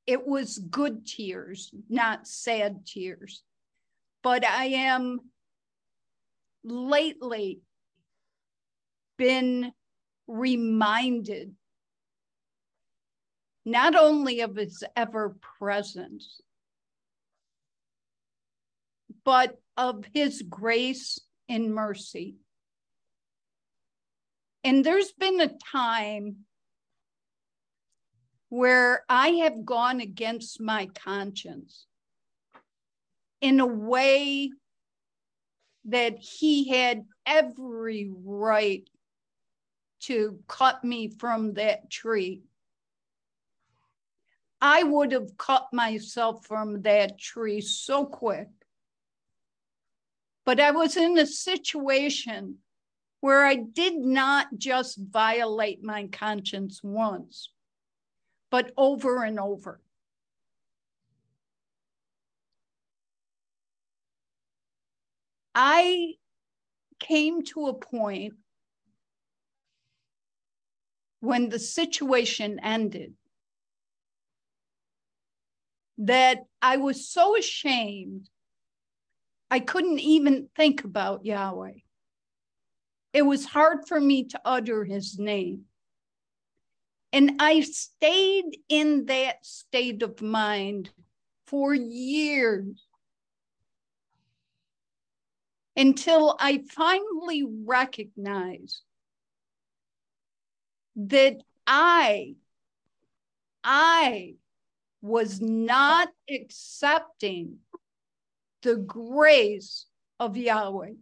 [0.08, 3.44] it was good tears, not sad tears
[4.26, 5.20] but I am
[6.64, 7.62] lately
[9.20, 9.72] been
[10.26, 11.54] reminded
[13.64, 16.42] not only of his ever presence,
[19.24, 21.20] but of his grace
[21.50, 22.36] and mercy.
[24.64, 26.46] And there's been a time
[28.50, 31.86] where I have gone against my conscience
[33.42, 34.52] in a way
[35.86, 38.90] that he had every right
[40.02, 42.42] to cut me from that tree.
[44.62, 48.48] I would have cut myself from that tree so quick.
[50.46, 52.60] But I was in a situation
[53.20, 57.50] where I did not just violate my conscience once,
[58.52, 59.82] but over and over.
[65.56, 66.14] I
[67.00, 68.34] came to a point
[71.22, 73.14] when the situation ended
[75.98, 78.30] that I was so ashamed,
[79.56, 81.80] I couldn't even think about Yahweh.
[83.14, 85.62] It was hard for me to utter his name.
[87.14, 90.90] And I stayed in that state of mind
[91.48, 92.86] for years
[95.78, 98.82] until I finally recognized
[100.98, 102.36] that I,
[103.64, 104.36] I
[105.02, 107.60] was not accepting
[108.66, 109.86] the grace
[110.20, 110.94] of Yahweh.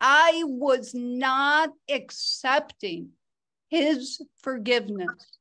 [0.00, 3.10] I was not accepting
[3.68, 5.38] his forgiveness.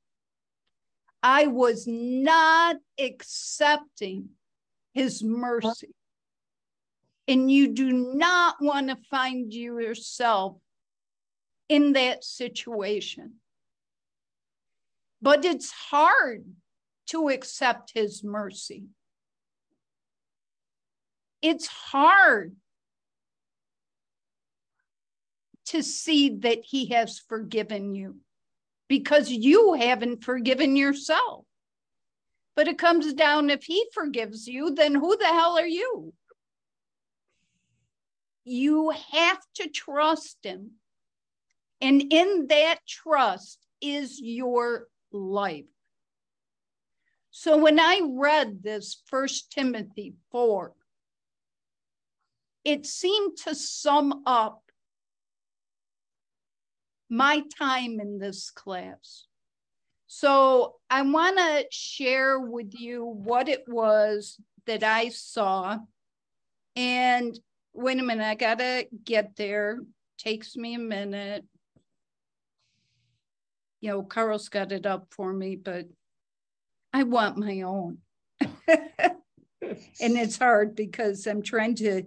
[1.23, 4.31] I was not accepting
[4.93, 5.93] his mercy
[7.27, 10.57] and you do not want to find yourself
[11.69, 13.35] in that situation.
[15.21, 16.43] But it's hard
[17.07, 18.83] to accept his mercy.
[21.41, 22.55] It's hard
[25.67, 28.17] to see that he has forgiven you
[28.87, 31.45] because you haven't forgiven yourself.
[32.55, 36.13] But it comes down if he forgives you, then who the hell are you?
[38.45, 40.71] You have to trust him.
[41.81, 45.65] And in that trust is your life.
[47.29, 50.73] So when I read this First Timothy 4,
[52.67, 54.61] it seemed to sum up
[57.09, 59.25] my time in this class.
[60.07, 65.77] So I want to share with you what it was that I saw.
[66.75, 67.39] And
[67.73, 69.79] wait a minute, I gotta get there.
[70.17, 71.45] Takes me a minute.
[73.79, 75.85] You know, Carl's got it up for me, but
[76.91, 77.99] I want my own.
[78.41, 78.51] and
[80.01, 82.03] it's hard because I'm trying to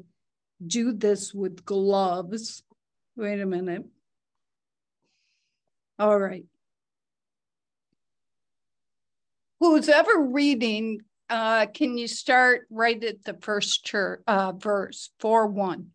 [0.65, 2.63] do this with gloves.
[3.17, 3.85] Wait a minute.
[5.99, 6.45] All right.
[9.61, 11.01] Who's ever reading
[11.31, 15.87] uh, can you start right at the first church, uh, verse, 4 1?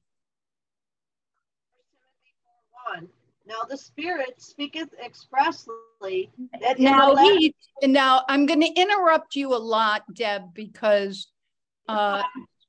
[3.47, 7.53] Now the Spirit speaketh expressly that now he
[7.83, 11.27] now I'm going to interrupt you a lot, Deb, because
[11.87, 12.23] uh,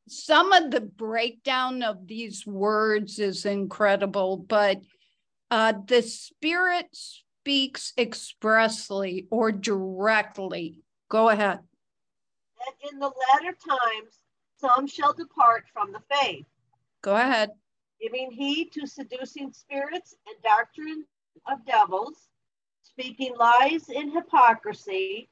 [0.08, 4.80] some of the breakdown of these words is incredible, but
[5.50, 10.82] uh, the Spirit speaks expressly or directly.
[11.08, 11.60] Go ahead
[12.58, 14.22] that in the latter times
[14.58, 16.46] some shall depart from the faith.
[17.02, 17.50] Go ahead.
[18.00, 21.04] Giving heed to seducing spirits and doctrine
[21.50, 22.28] of devils,
[22.82, 25.28] speaking lies in hypocrisy,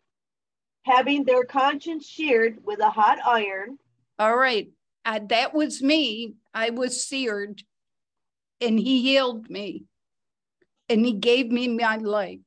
[0.83, 3.79] having their conscience sheared with a hot iron.
[4.19, 4.69] All right.
[5.05, 6.35] Uh, that was me.
[6.55, 7.63] I was seared,
[8.61, 9.85] and he healed me,
[10.89, 12.41] and he gave me my life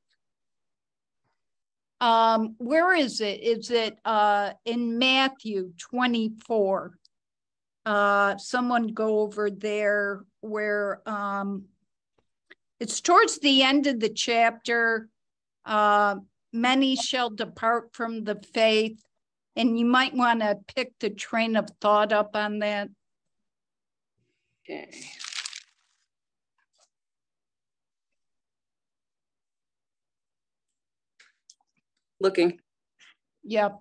[2.00, 3.42] um, where is it?
[3.42, 6.94] Is it uh, in Matthew 24?
[7.86, 11.66] Uh, someone go over there where um,
[12.80, 15.10] it's towards the end of the chapter.
[15.66, 16.18] Uh,
[16.54, 19.02] many shall depart from the faith.
[19.58, 22.90] And you might want to pick the train of thought up on that.
[24.70, 24.90] Okay.
[32.20, 32.60] looking.
[33.44, 33.80] Yep.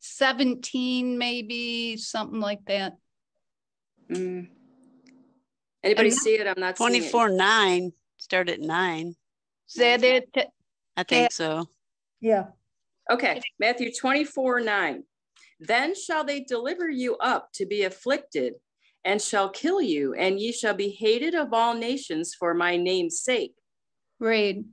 [0.00, 2.94] 17, maybe something like that.
[4.10, 4.48] Mm.
[5.82, 6.46] Anybody see it?
[6.46, 7.92] I'm not 24 9.
[8.16, 9.08] Start at 9.
[9.08, 9.14] Is
[9.74, 10.36] that it?
[10.96, 11.66] I think so.
[12.20, 12.46] Yeah.
[13.10, 13.40] Okay.
[13.58, 15.02] Matthew 24 9.
[15.60, 18.54] Then shall they deliver you up to be afflicted
[19.04, 23.20] and shall kill you, and ye shall be hated of all nations for my name's
[23.20, 23.54] sake.
[24.20, 24.64] Read.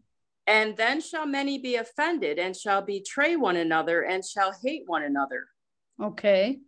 [0.47, 5.03] And then shall many be offended and shall betray one another and shall hate one
[5.03, 5.45] another.
[6.01, 6.59] Okay.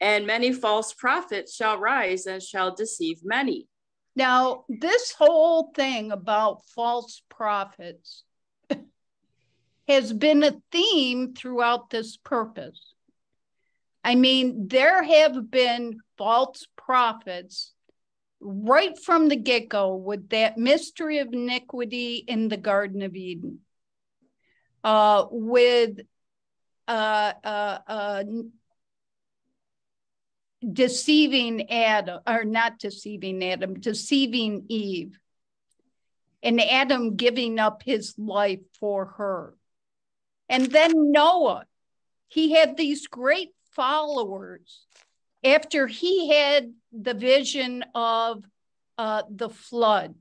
[0.00, 3.68] And many false prophets shall rise and shall deceive many.
[4.16, 8.24] Now, this whole thing about false prophets
[9.90, 12.94] has been a theme throughout this purpose.
[14.02, 17.72] I mean, there have been false prophets
[18.40, 23.60] right from the get go with that mystery of iniquity in the Garden of Eden,
[24.82, 26.00] uh, with
[26.88, 28.24] uh, uh, uh
[30.72, 35.18] deceiving Adam, or not deceiving Adam, deceiving Eve,
[36.42, 39.54] and Adam giving up his life for her.
[40.50, 41.64] And then Noah,
[42.26, 44.84] he had these great followers
[45.44, 48.44] after he had the vision of
[48.98, 50.16] uh, the flood.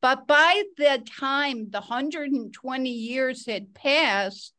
[0.00, 4.54] But by the time the 120 years had passed,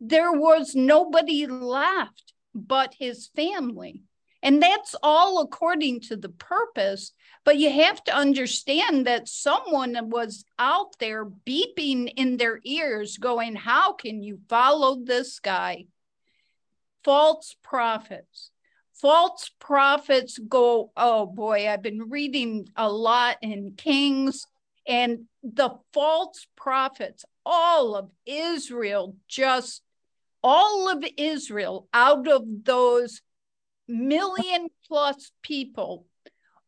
[0.00, 4.02] there was nobody left but his family.
[4.44, 7.12] And that's all according to the purpose.
[7.44, 13.56] But you have to understand that someone was out there beeping in their ears, going,
[13.56, 15.86] How can you follow this guy?
[17.02, 18.50] False prophets.
[18.94, 24.46] False prophets go, oh boy, I've been reading a lot in Kings,
[24.86, 29.82] and the false prophets, all of Israel, just
[30.42, 33.20] all of Israel out of those
[33.88, 36.06] million plus people,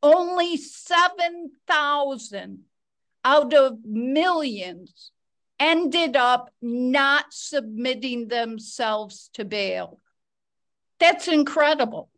[0.02, 2.64] only 7,000
[3.24, 5.12] out of millions
[5.58, 10.00] ended up not submitting themselves to Baal.
[11.00, 12.10] That's incredible.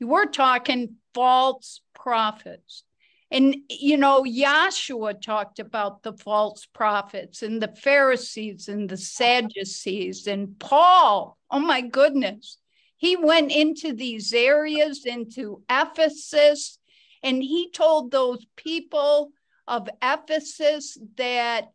[0.00, 2.84] We're talking false prophets.
[3.30, 10.26] And, you know, Yahshua talked about the false prophets and the Pharisees and the Sadducees
[10.26, 11.36] and Paul.
[11.50, 12.58] Oh, my goodness.
[12.96, 16.78] He went into these areas, into Ephesus,
[17.22, 19.32] and he told those people
[19.66, 21.68] of Ephesus that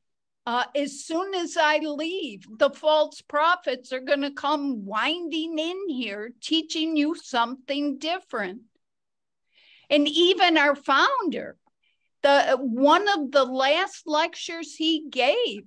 [0.45, 5.89] uh, as soon as I leave, the false prophets are going to come winding in
[5.89, 8.61] here, teaching you something different.
[9.89, 11.57] And even our founder,
[12.22, 15.63] the one of the last lectures he gave,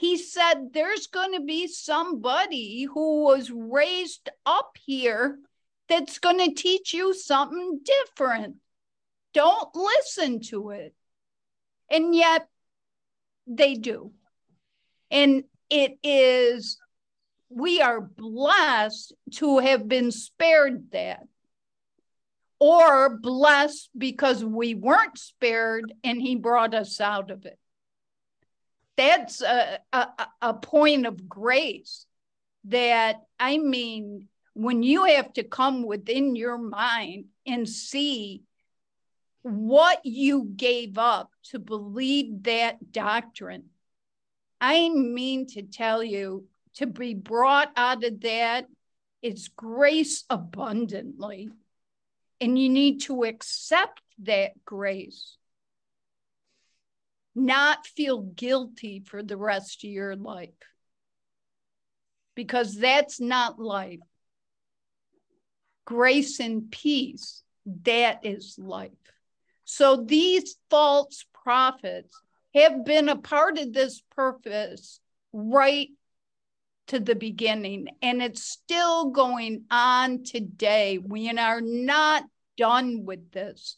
[0.00, 5.38] he said there's going to be somebody who was raised up here
[5.90, 8.56] that's going to teach you something different.
[9.34, 10.94] Don't listen to it.
[11.90, 12.48] And yet
[13.46, 14.12] they do.
[15.10, 16.78] And it is,
[17.50, 21.24] we are blessed to have been spared that.
[22.58, 27.59] Or blessed because we weren't spared and he brought us out of it
[29.00, 30.08] that's a, a,
[30.42, 32.04] a point of grace
[32.64, 38.42] that I mean, when you have to come within your mind and see
[39.40, 43.70] what you gave up to believe that doctrine,
[44.60, 46.44] I mean to tell you
[46.74, 48.66] to be brought out of that
[49.22, 51.48] is grace abundantly.
[52.38, 55.38] And you need to accept that grace
[57.34, 60.50] not feel guilty for the rest of your life
[62.34, 64.00] because that's not life.
[65.84, 67.42] Grace and peace,
[67.84, 68.90] that is life.
[69.64, 72.20] So these false prophets
[72.54, 75.00] have been a part of this purpose
[75.32, 75.88] right
[76.88, 80.98] to the beginning, and it's still going on today.
[80.98, 82.24] We are not
[82.56, 83.76] done with this.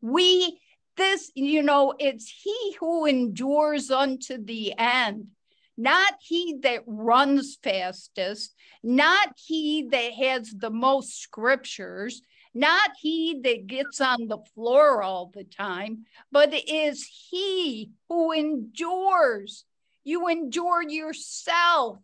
[0.00, 0.58] We
[0.96, 5.28] this, you know, it's he who endures unto the end,
[5.76, 12.22] not he that runs fastest, not he that has the most scriptures,
[12.54, 18.32] not he that gets on the floor all the time, but it is he who
[18.32, 19.64] endures.
[20.04, 21.98] You endure yourself.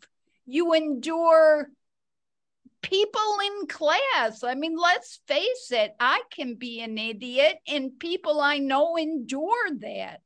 [0.46, 1.68] You endure
[2.82, 4.42] people in class.
[4.42, 9.70] I mean, let's face it, I can be an idiot, and people I know endure
[9.80, 10.20] that.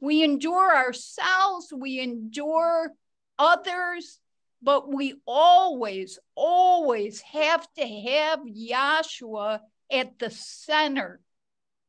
[0.00, 2.92] We endure ourselves, we endure
[3.38, 4.18] others,
[4.62, 11.20] but we always, always have to have Yahshua at the center.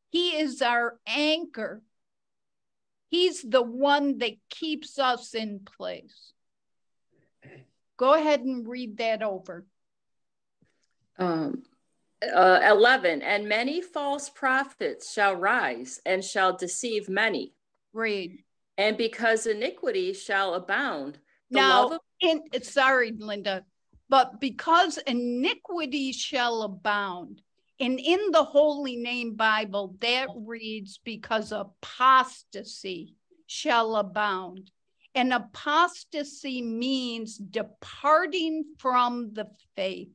[0.09, 1.81] He is our anchor.
[3.09, 6.33] He's the one that keeps us in place.
[8.01, 9.63] Go ahead and read that over.
[11.19, 11.61] Um,
[12.35, 17.53] uh, 11, and many false prophets shall rise and shall deceive many.
[17.93, 18.43] Read.
[18.75, 21.19] And because iniquity shall abound.
[21.51, 23.65] now, of- in, sorry, Linda.
[24.09, 27.43] But because iniquity shall abound,
[27.79, 33.13] and in the Holy Name Bible, that reads because apostasy
[33.45, 34.71] shall abound.
[35.13, 40.09] And apostasy means departing from the faith.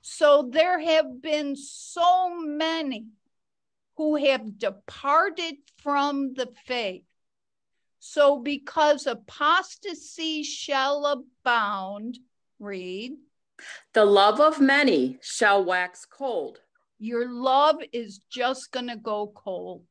[0.00, 3.06] So there have been so many
[3.96, 7.02] who have departed from the faith.
[7.98, 12.18] So because apostasy shall abound,
[12.58, 13.16] read.
[13.94, 16.60] The love of many shall wax cold.
[16.98, 19.84] Your love is just going to go cold.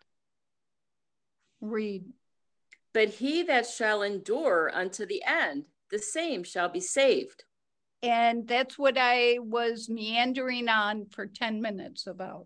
[1.61, 2.05] Read.
[2.96, 7.43] But he that shall endure unto the end, the same shall be saved.
[8.02, 12.46] And that's what I was meandering on for 10 minutes about.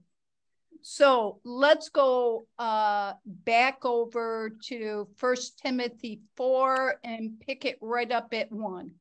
[0.82, 8.34] So let's go uh, back over to First Timothy 4 and pick it right up
[8.34, 8.92] at 1.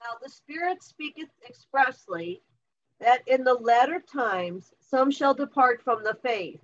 [0.00, 2.42] Now the Spirit speaketh expressly
[2.98, 6.58] that in the latter times some shall depart from the faith,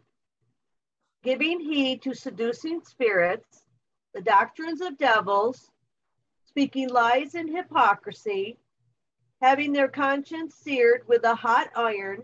[1.28, 3.62] giving heed to seducing spirits,
[4.14, 5.70] the doctrines of devils,
[6.46, 8.56] speaking lies and hypocrisy,
[9.42, 12.22] having their conscience seared with a hot iron,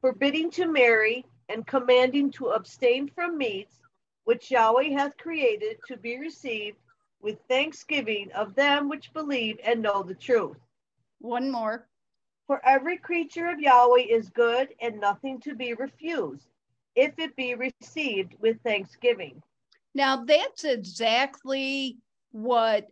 [0.00, 3.80] forbidding to marry, and commanding to abstain from meats
[4.22, 6.78] which Yahweh hath created to be received
[7.20, 10.60] with thanksgiving of them which believe and know the truth.
[11.18, 11.88] One more.
[12.46, 16.46] For every creature of Yahweh is good and nothing to be refused,
[16.96, 19.42] if it be received with thanksgiving.
[19.94, 21.98] Now, that's exactly
[22.32, 22.88] what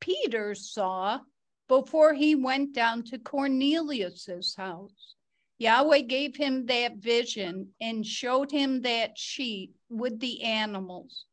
[0.00, 1.20] Peter saw
[1.68, 5.14] before he went down to Cornelius's house.
[5.58, 11.24] Yahweh gave him that vision and showed him that sheet with the animals.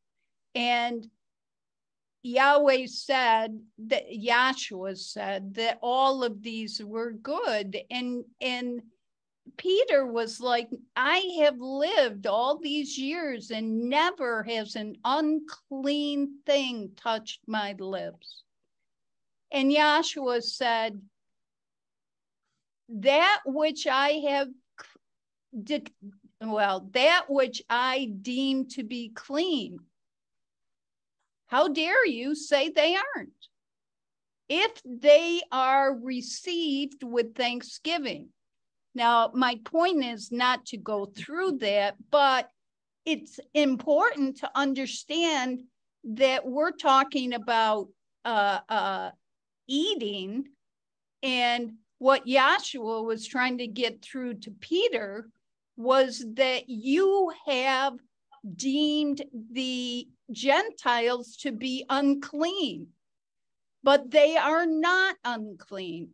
[0.56, 1.08] And
[2.24, 7.78] Yahweh said that Yahshua said that all of these were good.
[7.92, 8.82] And and
[9.58, 16.92] Peter was like, I have lived all these years and never has an unclean thing
[16.96, 18.44] touched my lips.
[19.52, 21.02] And Yahshua said,
[22.90, 24.48] That which I have,
[26.42, 29.80] well, that which I deem to be clean,
[31.48, 33.30] how dare you say they aren't?
[34.50, 38.30] If they are received with thanksgiving.
[38.96, 42.50] Now, my point is not to go through that, but
[43.06, 45.64] it's important to understand
[46.04, 47.88] that we're talking about
[48.24, 49.12] uh, uh,
[49.68, 50.46] eating
[51.22, 55.30] and what Yahshua was trying to get through to Peter
[55.78, 57.94] was that you have
[58.56, 62.88] deemed the Gentiles to be unclean,
[63.84, 66.10] but they are not unclean.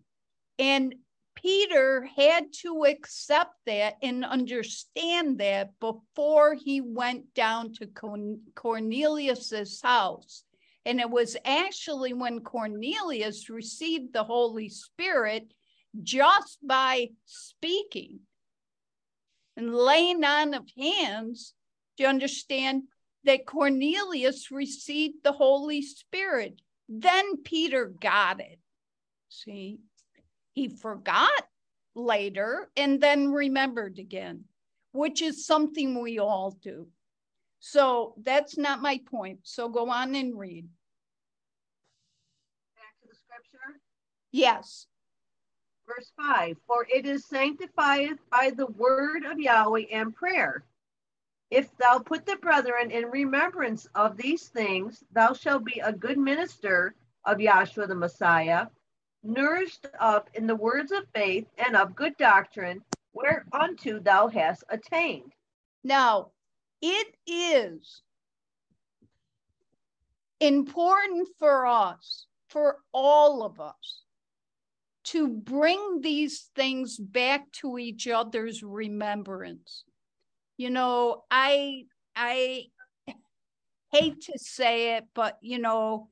[0.60, 0.96] And
[1.42, 7.88] Peter had to accept that and understand that before he went down to
[8.56, 10.44] Cornelius's house.
[10.86, 15.54] And it was actually when Cornelius received the Holy Spirit
[16.02, 18.20] just by speaking
[19.56, 21.54] and laying on of hands
[22.00, 22.84] do you understand
[23.26, 26.62] that Cornelius received the Holy Spirit?
[26.88, 28.58] Then Peter got it.
[29.28, 29.80] See,
[30.60, 31.48] he forgot
[31.96, 34.44] later and then remembered again,
[34.92, 36.86] which is something we all do.
[37.60, 39.40] So that's not my point.
[39.44, 40.68] So go on and read.
[42.76, 43.80] Back to the scripture?
[44.34, 44.88] Yes.
[45.88, 50.66] Verse 5 For it is sanctified by the word of Yahweh and prayer.
[51.50, 56.18] If thou put the brethren in remembrance of these things, thou shalt be a good
[56.18, 58.68] minister of Yahshua the Messiah,
[59.24, 62.82] nourished up in the words of faith and of good doctrine,
[63.14, 65.34] whereunto thou hast attained.
[65.84, 66.32] Now,
[66.82, 68.02] it is
[70.40, 74.04] important for us, for all of us,
[75.06, 79.84] to bring these things back to each other's remembrance
[80.60, 81.86] you know, I
[82.18, 82.66] I
[83.94, 86.10] hate to say it, but you know,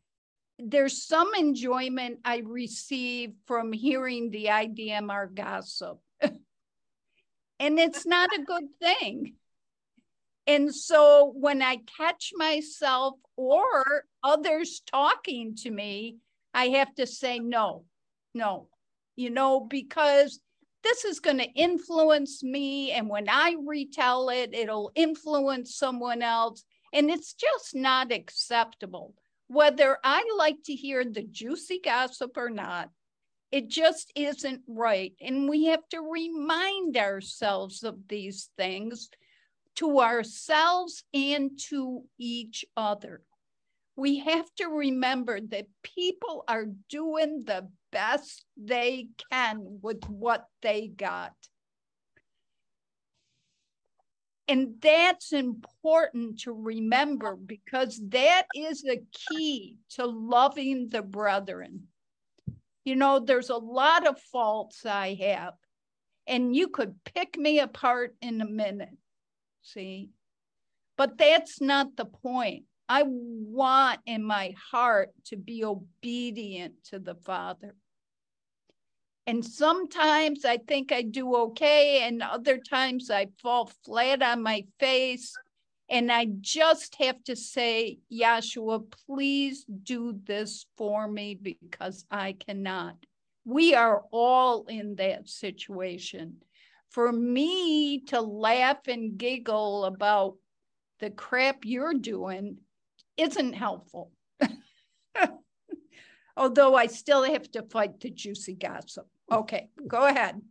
[0.59, 5.99] there's some enjoyment I receive from hearing the IDMR gossip.
[6.21, 9.35] and it's not a good thing.
[10.47, 16.17] And so when I catch myself or others talking to me,
[16.53, 17.83] I have to say, no,
[18.33, 18.69] no,
[19.15, 20.39] you know, because
[20.83, 22.91] this is going to influence me.
[22.93, 26.63] And when I retell it, it'll influence someone else.
[26.93, 29.13] And it's just not acceptable.
[29.47, 32.89] Whether I like to hear the juicy gossip or not,
[33.51, 35.13] it just isn't right.
[35.21, 39.09] And we have to remind ourselves of these things
[39.75, 43.21] to ourselves and to each other.
[43.95, 50.87] We have to remember that people are doing the best they can with what they
[50.87, 51.33] got.
[54.47, 61.87] And that's important to remember because that is the key to loving the brethren.
[62.85, 65.55] You know, there's a lot of faults I have,
[66.25, 68.97] and you could pick me apart in a minute.
[69.63, 70.11] See?
[70.97, 72.63] But that's not the point.
[72.87, 77.75] I want in my heart to be obedient to the Father.
[79.27, 84.63] And sometimes I think I do okay, and other times I fall flat on my
[84.79, 85.35] face.
[85.89, 92.95] And I just have to say, Yahshua, please do this for me because I cannot.
[93.43, 96.37] We are all in that situation.
[96.89, 100.35] For me to laugh and giggle about
[100.99, 102.59] the crap you're doing
[103.17, 104.11] isn't helpful.
[106.37, 109.07] Although I still have to fight the juicy gossip.
[109.31, 110.41] Okay, go ahead.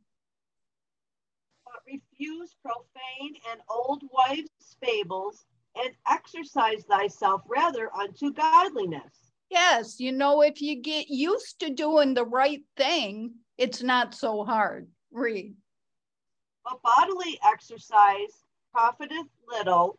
[1.64, 5.46] But refuse profane and old wives' fables,
[5.76, 9.32] and exercise thyself rather unto godliness.
[9.50, 14.44] Yes, you know, if you get used to doing the right thing, it's not so
[14.44, 14.88] hard.
[15.12, 15.54] Read.
[16.64, 19.98] But bodily exercise profiteth little,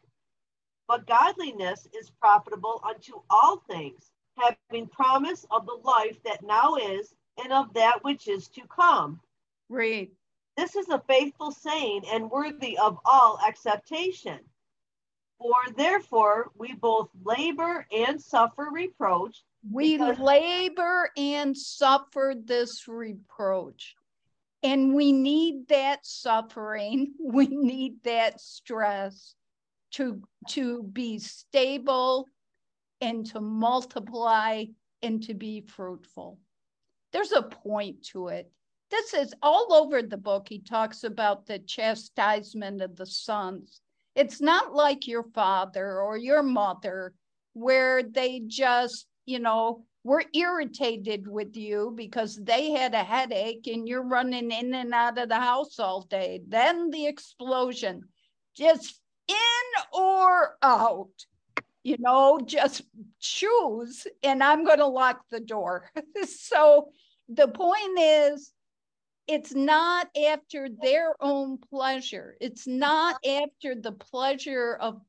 [0.88, 7.14] but godliness is profitable unto all things, having promise of the life that now is
[7.44, 9.20] and of that which is to come.
[9.70, 10.12] Read.
[10.56, 14.40] This is a faithful saying and worthy of all acceptation.
[15.40, 19.44] For therefore we both labor and suffer reproach.
[19.72, 23.96] We labor and suffer this reproach.
[24.64, 27.14] And we need that suffering.
[27.20, 29.36] We need that stress
[29.92, 32.28] to, to be stable
[33.00, 34.66] and to multiply
[35.04, 36.40] and to be fruitful.
[37.18, 38.52] There's a point to it.
[38.92, 40.46] This is all over the book.
[40.48, 43.82] He talks about the chastisement of the sons.
[44.14, 47.16] It's not like your father or your mother
[47.54, 53.88] where they just, you know, were irritated with you because they had a headache and
[53.88, 56.42] you're running in and out of the house all day.
[56.48, 58.04] Then the explosion,
[58.56, 61.26] just in or out
[61.88, 62.82] you know, just
[63.22, 65.90] choose and I'm going to lock the door.
[66.28, 66.90] so
[67.30, 68.52] the point is,
[69.28, 72.38] it's not after their own pleasure.
[72.40, 75.02] It's not after the pleasure of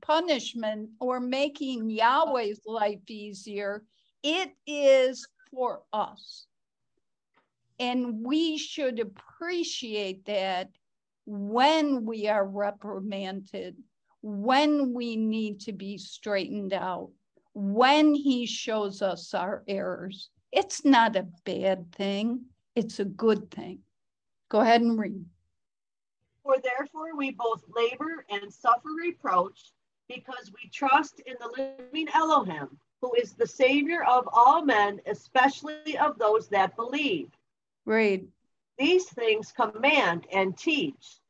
[0.00, 3.84] punishment or making Yahweh's life easier.
[4.22, 6.46] It is for us.
[7.78, 10.70] And we should appreciate that
[11.26, 13.76] when we are reprimanded
[14.22, 17.10] when we need to be straightened out,
[17.54, 20.30] when He shows us our errors.
[20.52, 23.80] It's not a bad thing, it's a good thing.
[24.48, 25.24] Go ahead and read.
[26.42, 29.72] For therefore we both labor and suffer reproach
[30.08, 35.96] because we trust in the living Elohim, who is the Savior of all men, especially
[35.98, 37.30] of those that believe.
[37.84, 38.26] Read.
[38.76, 41.20] These things command and teach.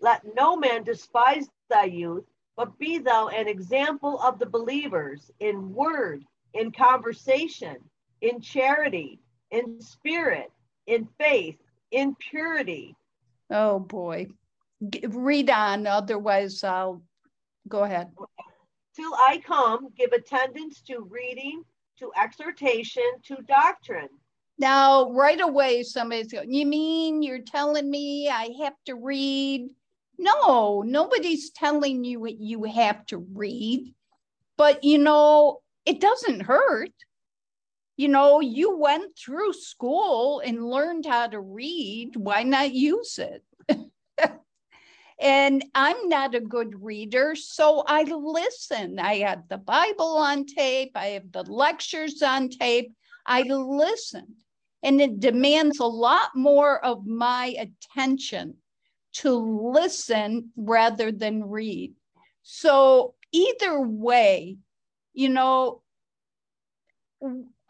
[0.00, 2.24] Let no man despise thy youth,
[2.56, 6.24] but be thou an example of the believers in word,
[6.54, 7.76] in conversation,
[8.22, 9.20] in charity,
[9.50, 10.50] in spirit,
[10.86, 11.56] in faith,
[11.90, 12.96] in purity.
[13.50, 14.28] Oh boy.
[14.88, 17.02] G- read on, otherwise I'll
[17.68, 18.10] go ahead.
[18.96, 21.62] Till I come, give attendance to reading,
[21.98, 24.08] to exhortation, to doctrine.
[24.58, 29.70] Now, right away, somebody's going, You mean you're telling me I have to read
[30.18, 33.92] no, nobody's telling you what you have to read,
[34.56, 36.92] but you know, it doesn't hurt.
[38.02, 42.16] You know, you went through school and learned how to read.
[42.16, 43.44] Why not use it?
[45.20, 48.98] and I'm not a good reader, so I listen.
[48.98, 52.92] I have the Bible on tape, I have the lectures on tape.
[53.24, 54.34] I listen,
[54.82, 58.56] and it demands a lot more of my attention
[59.18, 61.92] to listen rather than read.
[62.42, 64.56] So, either way,
[65.14, 65.82] you know,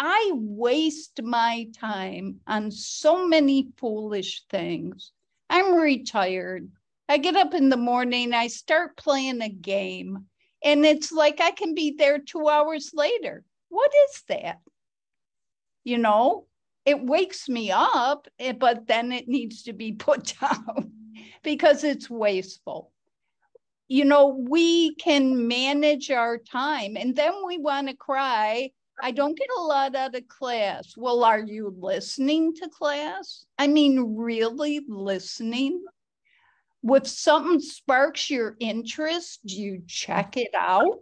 [0.04, 5.12] I waste my time on so many foolish things.
[5.48, 6.72] I'm retired.
[7.08, 10.26] I get up in the morning, I start playing a game,
[10.64, 13.44] And it's like I can be there two hours later.
[13.68, 14.58] What is that?
[15.84, 16.46] You know,
[16.84, 20.90] it wakes me up, eh, but then it needs to be put down
[21.44, 22.90] because it's wasteful.
[23.86, 28.72] You know, we can manage our time and then we want to cry.
[29.01, 30.94] I don't get a lot out of class.
[30.97, 33.44] Well, are you listening to class?
[33.59, 35.85] I mean, really listening?
[36.85, 41.01] If something sparks your interest, you check it out?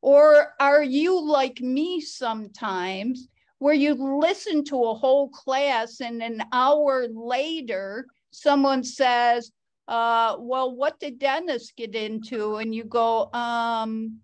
[0.00, 3.28] Or are you like me sometimes
[3.58, 9.50] where you listen to a whole class and an hour later someone says,
[9.88, 12.56] uh, well, what did Dennis get into?
[12.56, 14.20] And you go, um,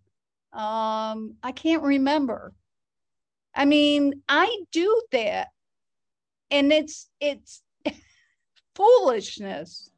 [0.55, 2.53] um, I can't remember.
[3.55, 5.49] I mean, I do that.
[6.51, 7.63] And it's it's
[8.75, 9.91] foolishness.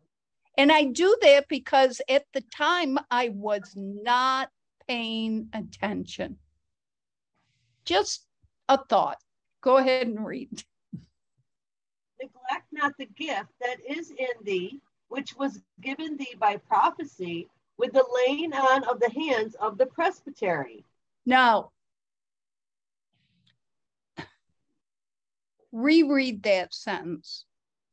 [0.59, 4.49] And I do that because at the time I was not
[4.89, 6.39] paying attention.
[7.85, 8.25] Just
[8.69, 9.19] a thought.
[9.61, 10.65] Go ahead and read.
[12.21, 17.93] Neglect not the gift that is in thee, which was given thee by prophecy with
[17.93, 20.85] the laying on of the hands of the presbytery.
[21.25, 21.73] Now,
[25.73, 27.45] reread that sentence.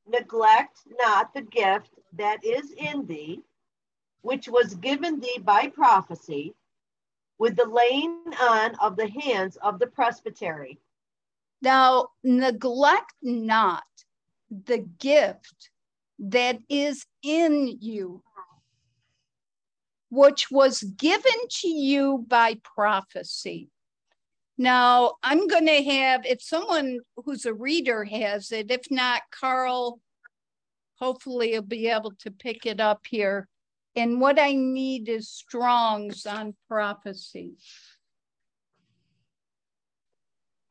[0.07, 3.41] Neglect not the gift that is in thee,
[4.21, 6.53] which was given thee by prophecy
[7.37, 10.79] with the laying on of the hands of the presbytery.
[11.61, 13.83] Now, neglect not
[14.49, 15.69] the gift
[16.19, 18.21] that is in you,
[20.13, 23.71] which was given to you by prophecy.
[24.59, 29.99] Now, I'm going to have, if someone who's a reader has it, if not, Carl,
[30.99, 33.47] hopefully, you'll be able to pick it up here.
[33.95, 37.53] And what I need is Strong's on prophecy.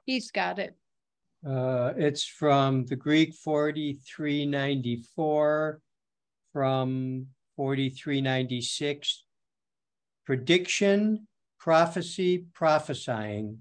[0.07, 0.77] He's got it.
[1.45, 5.81] Uh, it's from the Greek 4394
[6.53, 9.25] from 4396.
[10.25, 11.27] Prediction,
[11.59, 13.59] prophecy, prophesying.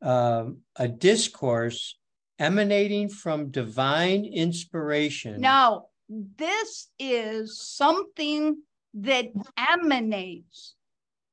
[0.00, 1.98] Um, a discourse
[2.38, 5.40] emanating from divine inspiration.
[5.40, 8.56] Now, this is something
[8.94, 9.26] that
[9.56, 10.74] emanates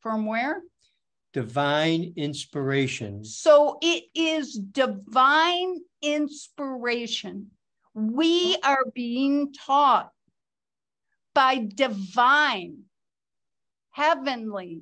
[0.02, 0.62] from where?
[1.34, 3.24] divine inspiration.
[3.24, 7.52] So it is divine inspiration.
[7.94, 10.12] We are being taught
[11.34, 12.84] by divine,
[14.00, 14.82] heavenly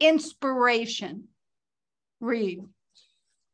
[0.00, 1.24] inspiration.
[2.20, 2.64] Read.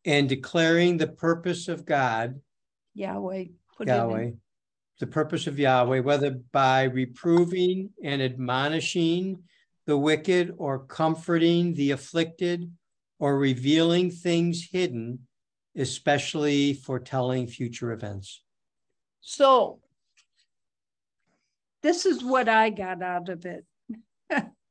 [0.04, 2.40] And declaring the purpose of God,
[2.94, 3.46] Yahweh.
[3.80, 4.30] Yahweh,
[5.00, 9.42] the purpose of Yahweh, whether by reproving and admonishing
[9.86, 12.70] the wicked or comforting the afflicted
[13.18, 15.26] or revealing things hidden,
[15.76, 18.42] especially foretelling future events.
[19.20, 19.80] So,
[21.82, 23.64] this is what I got out of it.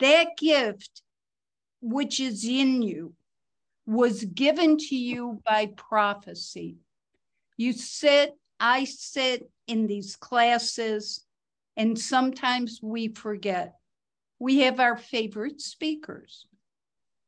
[0.00, 1.02] that gift
[1.80, 3.14] which is in you
[3.86, 6.76] was given to you by prophecy.
[7.56, 11.24] You sit, I sit in these classes
[11.76, 13.74] and sometimes we forget.
[14.38, 16.46] We have our favorite speakers,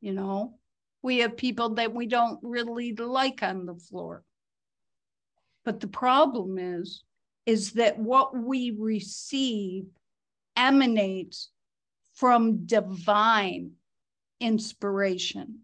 [0.00, 0.54] you know,
[1.02, 4.22] we have people that we don't really like on the floor.
[5.64, 7.02] But the problem is,
[7.44, 9.84] is that what we receive
[10.56, 11.50] emanates
[12.14, 13.72] from divine
[14.40, 15.60] inspiration.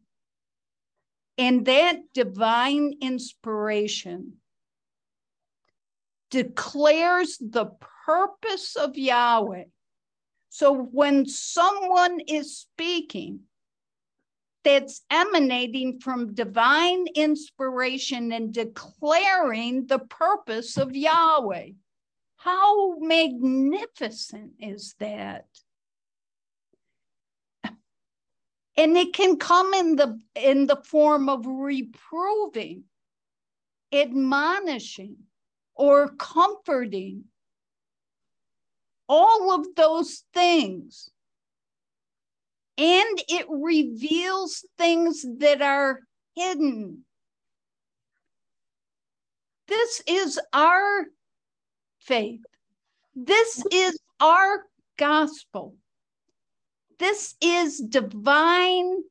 [1.37, 4.35] And that divine inspiration
[6.31, 7.71] declares the
[8.07, 9.65] purpose of Yahweh.
[10.51, 13.41] So when someone is speaking,
[14.65, 21.71] that's emanating from divine inspiration and declaring the purpose of Yahweh.
[22.37, 25.47] How magnificent is that?
[28.79, 32.85] And it can come in the in the form of reproving,
[33.93, 35.17] admonishing,
[35.75, 37.25] or comforting
[39.09, 41.11] all of those things.
[42.77, 45.99] And it reveals things that are
[46.37, 47.05] hidden.
[49.67, 51.07] This is our
[51.99, 52.43] faith.
[53.17, 55.75] This is our gospel.
[56.99, 59.05] This is divinely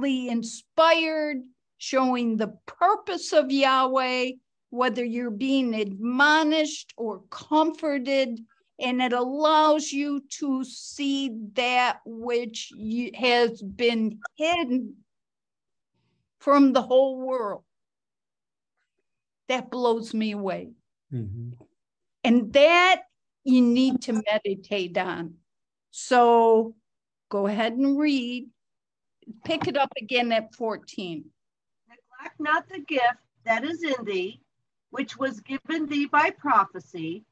[0.00, 1.42] inspired,
[1.78, 4.32] showing the purpose of Yahweh,
[4.70, 8.40] whether you're being admonished or comforted
[8.80, 14.94] and it allows you to see that which you, has been hidden
[16.40, 17.64] from the whole world.
[19.48, 20.72] That blows me away.
[21.12, 21.54] Mhm.
[22.24, 23.04] And that
[23.44, 25.38] you need to meditate on.
[25.90, 26.74] So
[27.28, 28.48] go ahead and read.
[29.44, 31.24] Pick it up again at 14.
[31.88, 34.40] Neglect not the gift that is in thee,
[34.90, 37.24] which was given thee by prophecy,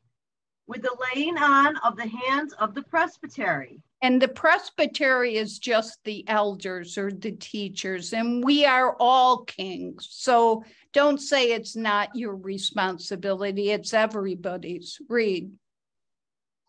[0.66, 3.80] with the laying on of the hands of the presbytery.
[4.02, 10.06] And the presbytery is just the elders or the teachers, and we are all kings.
[10.10, 15.00] So don't say it's not your responsibility, it's everybody's.
[15.08, 15.50] Read.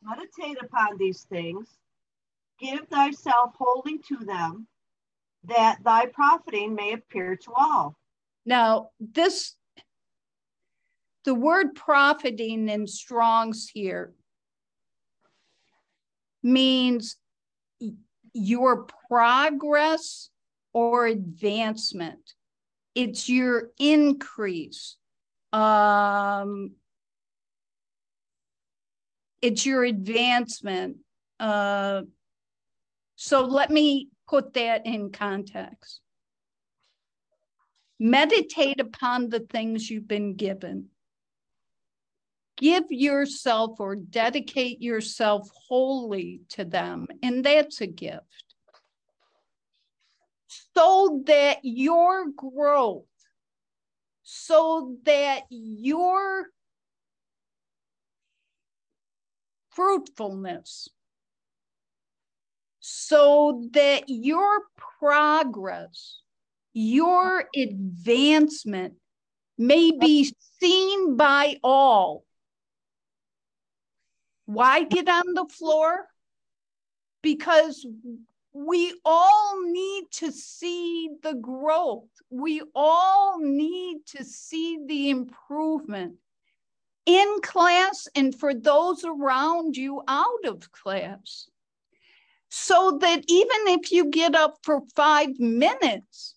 [0.01, 1.67] Meditate upon these things,
[2.59, 4.67] give thyself wholly to them,
[5.45, 7.97] that thy profiting may appear to all.
[8.45, 9.55] Now, this,
[11.25, 14.13] the word profiting in Strong's here
[16.43, 17.17] means
[18.33, 20.29] your progress
[20.73, 22.33] or advancement.
[22.95, 24.95] It's your increase.
[25.51, 26.71] Um,
[29.41, 30.97] it's your advancement.
[31.39, 32.01] Uh,
[33.17, 36.01] so let me put that in context.
[37.99, 40.89] Meditate upon the things you've been given.
[42.57, 48.53] Give yourself or dedicate yourself wholly to them, and that's a gift.
[50.75, 53.05] So that your growth,
[54.21, 56.45] so that your
[59.71, 60.89] fruitfulness,
[62.89, 64.61] so that your
[64.99, 66.21] progress,
[66.71, 68.93] your advancement
[69.57, 72.23] may be seen by all.
[74.45, 76.07] Why get on the floor?
[77.21, 77.85] Because
[78.53, 82.07] we all need to see the growth.
[82.29, 86.15] We all need to see the improvement
[87.05, 91.49] in class and for those around you out of class.
[92.49, 96.35] So that even if you get up for five minutes,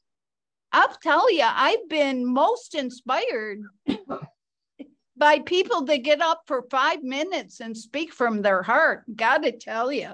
[0.73, 3.62] I'll tell you, I've been most inspired
[5.16, 9.05] by people that get up for five minutes and speak from their heart.
[9.15, 10.12] Gotta tell you,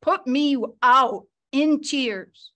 [0.00, 2.52] put me out in tears.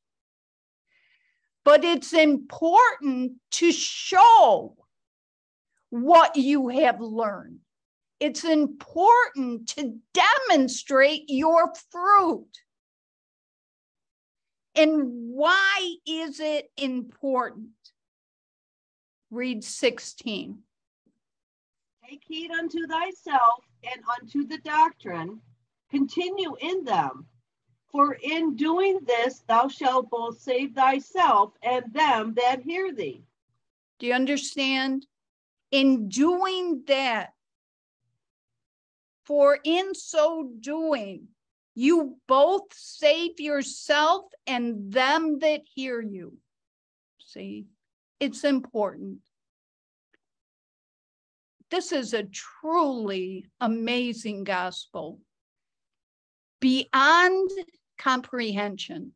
[1.64, 4.76] But it's important to show
[5.90, 7.58] what you have learned.
[8.18, 12.48] It's important to demonstrate your fruit.
[14.74, 17.70] And why is it important?
[19.30, 20.58] Read 16.
[22.08, 25.40] Take heed unto thyself and unto the doctrine,
[25.90, 27.26] continue in them.
[27.90, 33.24] For in doing this, thou shalt both save thyself and them that hear thee.
[33.98, 35.06] Do you understand?
[35.70, 37.34] In doing that,
[39.24, 41.28] for in so doing,
[41.74, 46.36] you both save yourself and them that hear you.
[47.18, 47.66] See,
[48.20, 49.18] it's important.
[51.70, 55.18] This is a truly amazing gospel
[56.60, 57.50] beyond
[57.98, 59.12] comprehension.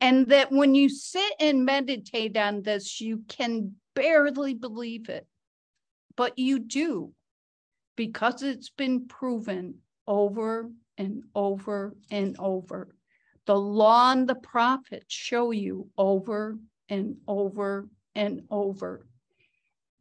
[0.00, 5.26] And that when you sit and meditate on this, you can barely believe it,
[6.16, 7.12] but you do
[7.96, 9.78] because it's been proven
[10.08, 12.88] over and over and over.
[13.46, 16.58] The law and the prophets show you over
[16.88, 19.06] and over and over.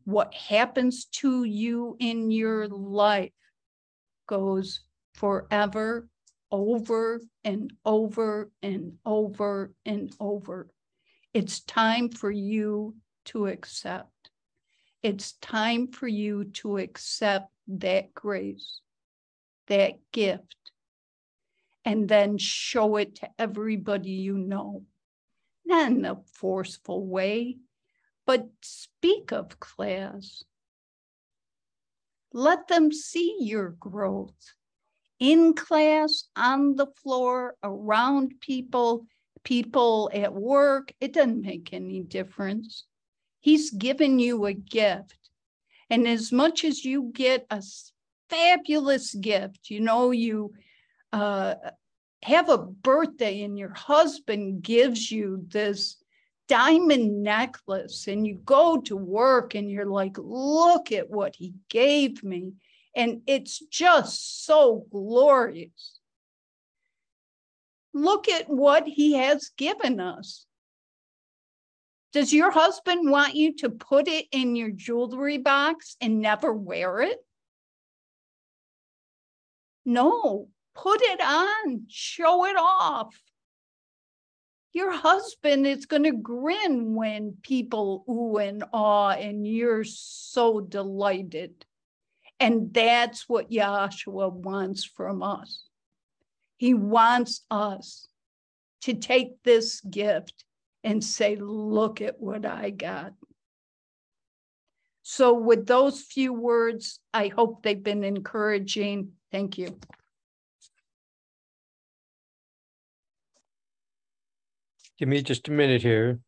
[0.05, 3.31] What happens to you in your life
[4.25, 4.81] goes
[5.13, 6.07] forever,
[6.51, 10.69] over and over and over and over.
[11.33, 14.31] It's time for you to accept.
[15.03, 18.81] It's time for you to accept that grace,
[19.67, 20.55] that gift,
[21.85, 24.83] and then show it to everybody you know.
[25.65, 27.57] Not in a forceful way,
[28.25, 30.43] but speak of class.
[32.33, 34.53] Let them see your growth
[35.19, 39.07] in class, on the floor, around people,
[39.43, 40.93] people at work.
[40.99, 42.85] It doesn't make any difference.
[43.39, 45.29] He's given you a gift.
[45.89, 47.63] And as much as you get a
[48.29, 50.53] fabulous gift, you know, you
[51.13, 51.55] uh,
[52.23, 55.97] have a birthday and your husband gives you this
[56.47, 62.23] diamond necklace and you go to work and you're like, look at what he gave
[62.23, 62.53] me.
[62.95, 65.99] And it's just so glorious.
[67.93, 70.45] Look at what he has given us.
[72.13, 77.01] Does your husband want you to put it in your jewelry box and never wear
[77.01, 77.17] it?
[79.87, 83.15] No, put it on, show it off.
[84.73, 91.65] Your husband is going to grin when people ooh and ah, and you're so delighted.
[92.37, 95.63] And that's what Yahshua wants from us.
[96.57, 98.09] He wants us
[98.81, 100.43] to take this gift
[100.83, 103.13] and say, Look at what I got.
[105.03, 109.13] So, with those few words, I hope they've been encouraging.
[109.31, 109.77] Thank you.
[114.97, 116.19] Give me just a minute here.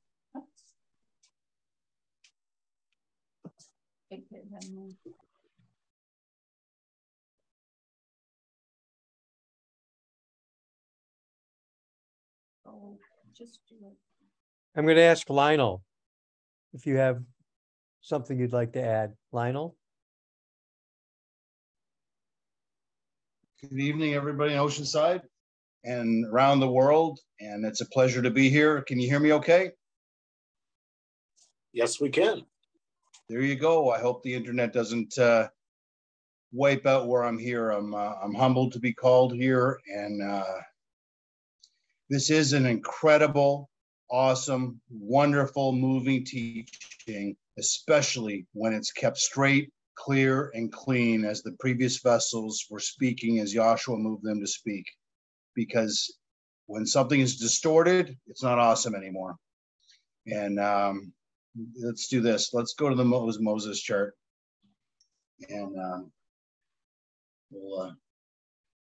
[14.76, 15.84] I'm going to ask Lionel
[16.74, 17.22] if you have
[18.02, 19.14] something you'd like to add.
[19.32, 19.76] Lionel?
[23.62, 25.22] Good evening, everybody in Oceanside
[25.84, 27.20] and around the world.
[27.42, 28.82] And it's a pleasure to be here.
[28.84, 29.72] Can you hear me okay?
[31.74, 32.46] Yes, we can.
[33.28, 33.92] There you go.
[33.92, 35.50] I hope the internet doesn't uh,
[36.54, 37.72] wipe out where I'm here.
[37.72, 40.62] I'm uh, I'm humbled to be called here, and uh,
[42.10, 43.70] this is an incredible,
[44.10, 49.70] awesome, wonderful, moving teaching, especially when it's kept straight,
[50.00, 54.86] clear, and clean, as the previous vessels were speaking as Yahshua moved them to speak
[55.56, 56.18] because
[56.68, 59.36] when something is distorted, it's not awesome anymore.
[60.28, 61.12] And um,
[61.82, 62.54] let's do this.
[62.54, 64.16] Let's go to the Moses chart.
[65.50, 66.12] And um,
[67.52, 67.92] we'll uh,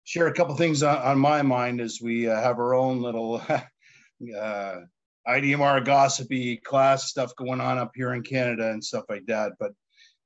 [0.04, 3.42] share a couple things on, on, my mind as we uh, have our own little
[3.50, 4.76] uh,
[5.26, 9.52] IDMR gossipy class stuff going on up here in Canada and stuff like that.
[9.58, 9.72] But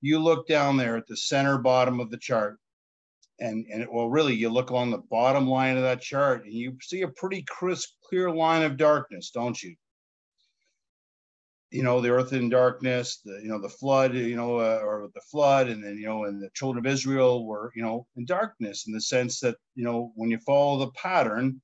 [0.01, 2.59] you look down there at the center bottom of the chart,
[3.41, 6.53] and and it, well really you look along the bottom line of that chart and
[6.53, 9.75] you see a pretty crisp clear line of darkness don't you?
[11.71, 15.09] You know the earth in darkness the you know the flood you know uh, or
[15.15, 18.25] the flood and then you know and the children of israel were you know in
[18.25, 21.61] darkness in the sense that you know when you follow the pattern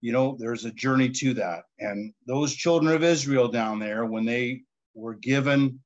[0.00, 1.64] you know there's a journey to that.
[1.78, 4.62] And those children of israel down there when they
[4.94, 5.80] were given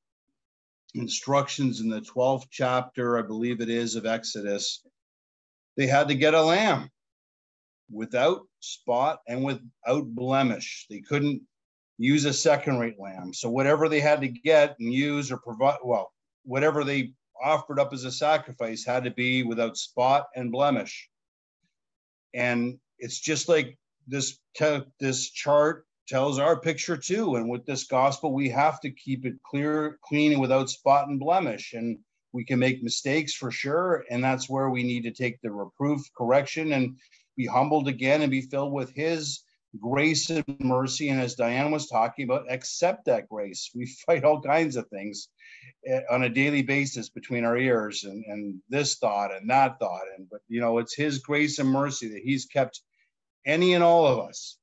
[0.95, 4.83] instructions in the 12th chapter i believe it is of exodus
[5.77, 6.91] they had to get a lamb
[7.91, 10.87] without spot and without blemish.
[10.91, 11.43] They couldn't
[11.99, 13.33] use a second rate lamb.
[13.33, 16.13] So whatever they had to get and use or provide, well,
[16.45, 17.13] whatever they
[17.43, 21.09] offered up as a sacrifice had to be without spot and blemish.
[22.35, 24.39] And it's just like this
[25.01, 27.37] this chart tells our picture too.
[27.37, 31.21] And with this gospel, we have to keep it clear, clean, and without spot and
[31.21, 31.75] blemish.
[31.75, 31.99] And
[32.33, 36.01] we can make mistakes for sure and that's where we need to take the reproof
[36.17, 36.97] correction and
[37.37, 39.43] be humbled again and be filled with his
[39.81, 44.41] grace and mercy and as diane was talking about accept that grace we fight all
[44.41, 45.29] kinds of things
[45.87, 50.07] eh, on a daily basis between our ears and, and this thought and that thought
[50.17, 52.81] and but you know it's his grace and mercy that he's kept
[53.47, 54.59] any and all of us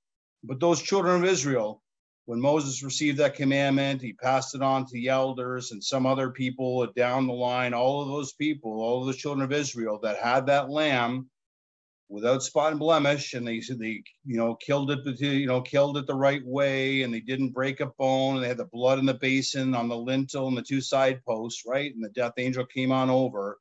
[0.46, 1.82] but those children of israel
[2.26, 6.32] when Moses received that commandment, he passed it on to the elders and some other
[6.32, 10.18] people down the line, all of those people, all of the children of Israel that
[10.18, 11.30] had that lamb
[12.10, 15.98] without spot and blemish, and they said they you know killed it you know killed
[15.98, 18.98] it the right way, and they didn't break a bone, and they had the blood
[18.98, 21.94] in the basin on the lintel and the two side posts, right?
[21.94, 23.60] And the death angel came on over.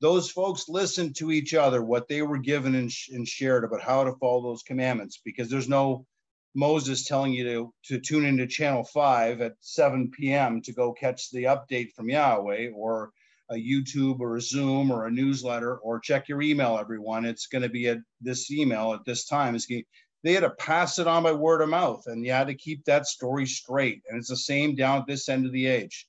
[0.00, 4.04] Those folks listened to each other, what they were given and, and shared about how
[4.04, 6.06] to follow those commandments, because there's no
[6.54, 10.60] Moses telling you to, to tune into channel five at 7 p.m.
[10.62, 13.10] to go catch the update from Yahweh or
[13.50, 17.24] a YouTube or a Zoom or a newsletter or check your email, everyone.
[17.24, 19.54] It's going to be at this email at this time.
[19.54, 19.84] It's going
[20.22, 22.84] they had to pass it on by word of mouth and you had to keep
[22.84, 24.02] that story straight.
[24.08, 26.06] And it's the same down at this end of the age.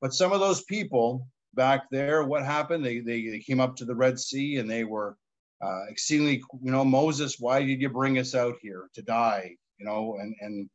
[0.00, 2.84] But some of those people back there, what happened?
[2.84, 5.16] They, they, they came up to the Red Sea and they were
[5.62, 9.56] uh, exceedingly, you know, Moses, why did you bring us out here to die?
[9.78, 10.70] You know, and, and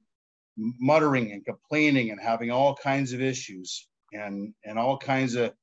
[0.57, 5.53] muttering and complaining and having all kinds of issues and, and all kinds of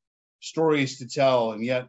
[0.41, 1.53] stories to tell.
[1.53, 1.89] And yet,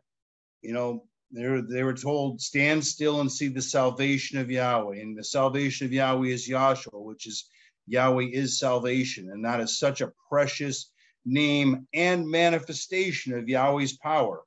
[0.62, 4.98] you know, they were, they were told, stand still and see the salvation of Yahweh.
[4.98, 7.50] And the salvation of Yahweh is Yahshua, which is
[7.88, 9.30] Yahweh is salvation.
[9.32, 10.92] And that is such a precious
[11.26, 14.44] name and manifestation of Yahweh's power.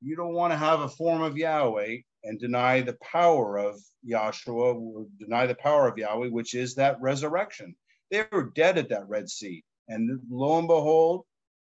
[0.00, 5.06] you don't want to have a form of Yahweh and deny the power of Yahshua,
[5.18, 7.74] deny the power of Yahweh, which is that resurrection.
[8.10, 9.64] They were dead at that Red Sea.
[9.88, 11.24] And lo and behold,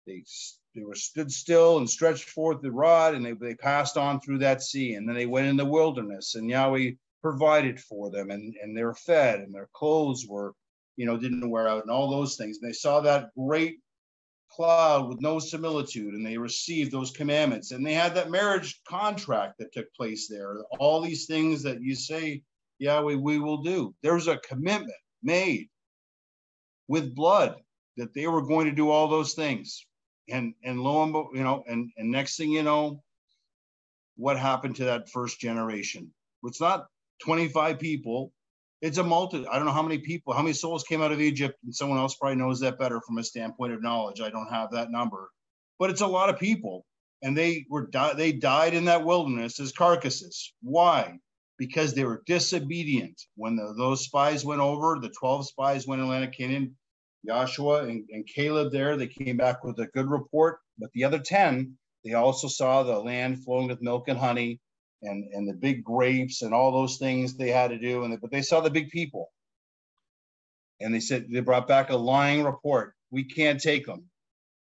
[0.06, 0.24] they,
[0.74, 4.39] they were stood still and stretched forth the rod, and they, they passed on through
[4.39, 4.94] that sea.
[4.94, 6.93] And then they went in the wilderness, and Yahweh
[7.23, 10.55] provided for them, and, and they were fed, and their clothes were,
[10.97, 12.59] you know, didn't wear out, and all those things.
[12.60, 13.81] And they saw that great
[14.56, 17.70] cloud with no similitude, and they received those commandments.
[17.70, 20.62] And they had that marriage contract that took place there.
[20.78, 22.42] All these things that you say,
[22.78, 23.94] Yahweh, we will do.
[24.02, 25.68] There's a commitment made
[26.88, 27.56] with blood
[27.96, 29.86] that they were going to do all those things.
[30.28, 33.02] And and lo and you know, and and next thing you know,
[34.16, 36.12] what happened to that first generation?
[36.42, 36.86] It's not
[37.22, 38.32] 25 people.
[38.82, 39.46] It's a multi.
[39.46, 41.98] I don't know how many people, how many souls came out of Egypt, and someone
[41.98, 44.20] else probably knows that better from a standpoint of knowledge.
[44.20, 45.30] I don't have that number,
[45.78, 46.84] but it's a lot of people,
[47.22, 50.52] and they were di- they died in that wilderness as carcasses.
[50.62, 51.18] Why?
[51.58, 53.20] Because they were disobedient.
[53.36, 56.76] When the, those spies went over, the 12 spies went in land Canaan,
[57.26, 60.58] Joshua and, and Caleb there, they came back with a good report.
[60.78, 61.72] But the other 10,
[62.04, 64.60] they also saw the land flowing with milk and honey
[65.06, 68.04] and, and the big grapes and all those things they had to do.
[68.04, 69.30] And but they saw the big people.
[70.80, 72.94] And they said they brought back a lying report.
[73.10, 74.04] We can't take them.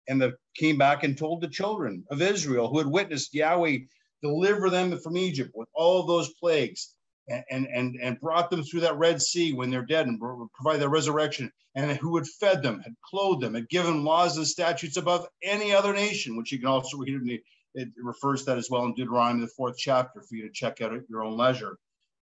[0.08, 3.80] And they came back and told the children of Israel who had witnessed Yahweh
[4.22, 6.96] deliver them from Egypt with all those plagues
[7.28, 10.20] and, and, and brought them through that Red Sea when they're dead and
[10.54, 14.48] provide their resurrection, and who had fed them, had clothed them, had given laws and
[14.48, 17.42] statutes above any other nation, which you can also read in the,
[17.76, 20.82] it refers to that as well in Deuteronomy, the fourth chapter, for you to check
[20.82, 21.78] out at your own leisure.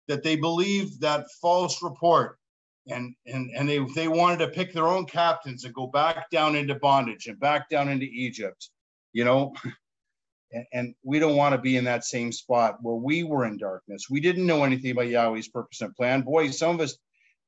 [0.08, 2.38] That they believed that false report
[2.88, 6.56] and and and they they wanted to pick their own captains and go back down
[6.56, 8.70] into bondage and back down into Egypt,
[9.12, 9.54] you know.
[10.54, 13.56] And, and we don't want to be in that same spot where we were in
[13.56, 14.10] darkness.
[14.10, 16.20] We didn't know anything about Yahweh's purpose and plan.
[16.20, 16.98] Boy, some of us,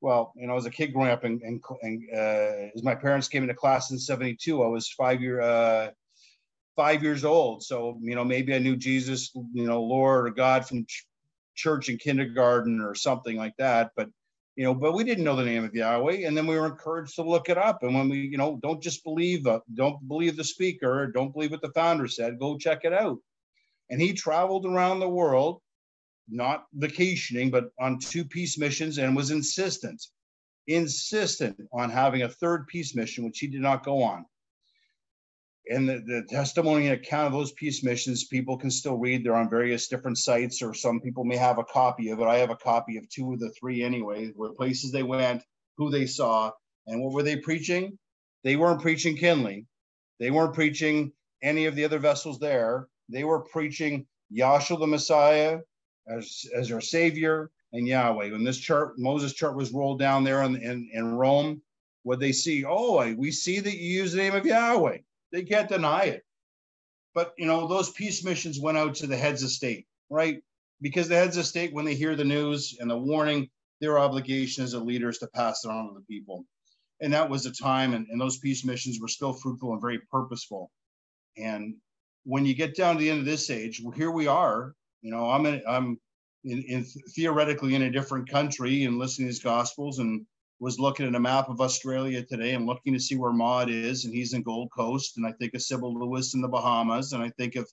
[0.01, 3.27] well, you know, as a kid growing up and, and, and uh, as my parents
[3.27, 5.91] came into class in 72, I was five year, uh,
[6.75, 7.63] five years old.
[7.63, 11.05] So, you know, maybe I knew Jesus, you know, Lord or God from ch-
[11.55, 13.91] church in kindergarten or something like that.
[13.95, 14.09] But,
[14.55, 16.25] you know, but we didn't know the name of Yahweh.
[16.27, 17.83] And then we were encouraged to look it up.
[17.83, 21.51] And when we, you know, don't just believe, uh, don't believe the speaker, don't believe
[21.51, 23.17] what the founder said, go check it out.
[23.89, 25.61] And he traveled around the world,
[26.27, 30.03] not vacationing, but on two peace missions and was insistent,
[30.67, 34.25] insistent on having a third peace mission, which he did not go on
[35.69, 39.23] and the, the testimony and account of those peace missions people can still read.
[39.23, 42.27] They're on various different sites or some people may have a copy of it.
[42.27, 45.43] I have a copy of two of the three anyway where places they went
[45.77, 46.51] who they saw
[46.87, 47.97] and what were they preaching?
[48.43, 49.65] They weren't preaching kinley.
[50.19, 51.11] They weren't preaching
[51.41, 52.87] any of the other vessels there.
[53.09, 55.59] They were preaching yahshua the messiah
[56.07, 58.31] as, as our savior and yahweh.
[58.31, 61.61] When this chart moses chart was rolled down there in, in, in rome
[62.03, 64.97] what they see oh we see that you use the name of yahweh
[65.31, 66.23] they can't deny it.
[67.13, 70.41] But you know, those peace missions went out to the heads of state, right?
[70.81, 73.49] Because the heads of state, when they hear the news and the warning,
[73.81, 76.45] their obligation as a leader is to pass it on to the people.
[77.01, 79.99] And that was a time, and, and those peace missions were still fruitful and very
[80.11, 80.71] purposeful.
[81.37, 81.75] And
[82.23, 84.73] when you get down to the end of this age, well, here we are.
[85.01, 85.99] You know, I'm in, I'm
[86.43, 86.85] in, in
[87.15, 90.25] theoretically in a different country and listening to these gospels and
[90.59, 94.05] was looking at a map of Australia today and looking to see where Maud is,
[94.05, 97.21] and he's in Gold Coast, and I think of Sybil Lewis in the Bahamas, and
[97.21, 97.69] I think of,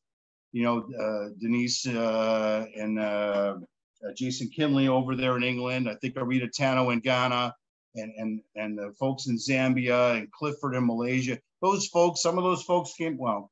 [0.52, 3.54] you know, uh, Denise uh, and uh,
[4.04, 5.88] uh Jason Kinley over there in England.
[5.88, 7.54] I think of Rita Tano in Ghana,
[7.94, 11.38] and and and the folks in Zambia and Clifford in Malaysia.
[11.60, 13.50] Those folks, some of those folks came well.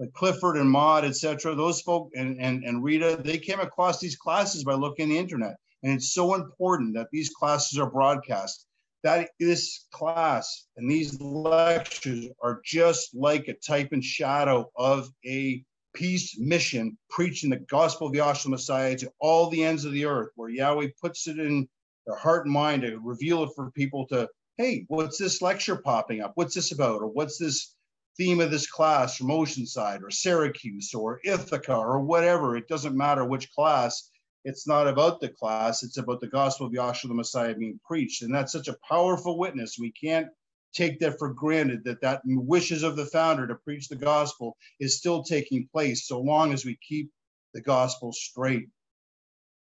[0.00, 1.54] Like Clifford and Maud, etc.
[1.54, 5.54] Those folks and, and and Rita, they came across these classes by looking the internet,
[5.84, 8.66] and it's so important that these classes are broadcast
[9.02, 15.64] that this class and these lectures are just like a type and shadow of a
[15.94, 20.04] peace mission preaching the gospel of the Yahshua Messiah to all the ends of the
[20.04, 21.68] earth, where Yahweh puts it in
[22.06, 26.20] their heart and mind to reveal it for people to, hey, what's this lecture popping
[26.20, 26.32] up?
[26.34, 27.02] What's this about?
[27.02, 27.74] Or what's this
[28.16, 32.56] theme of this class from Oceanside or Syracuse or Ithaca or whatever?
[32.56, 34.10] It doesn't matter which class
[34.44, 38.22] it's not about the class, it's about the gospel of Yahshua the Messiah being preached.
[38.22, 39.76] And that's such a powerful witness.
[39.78, 40.28] We can't
[40.74, 44.98] take that for granted that that wishes of the founder to preach the gospel is
[44.98, 47.10] still taking place so long as we keep
[47.54, 48.68] the gospel straight.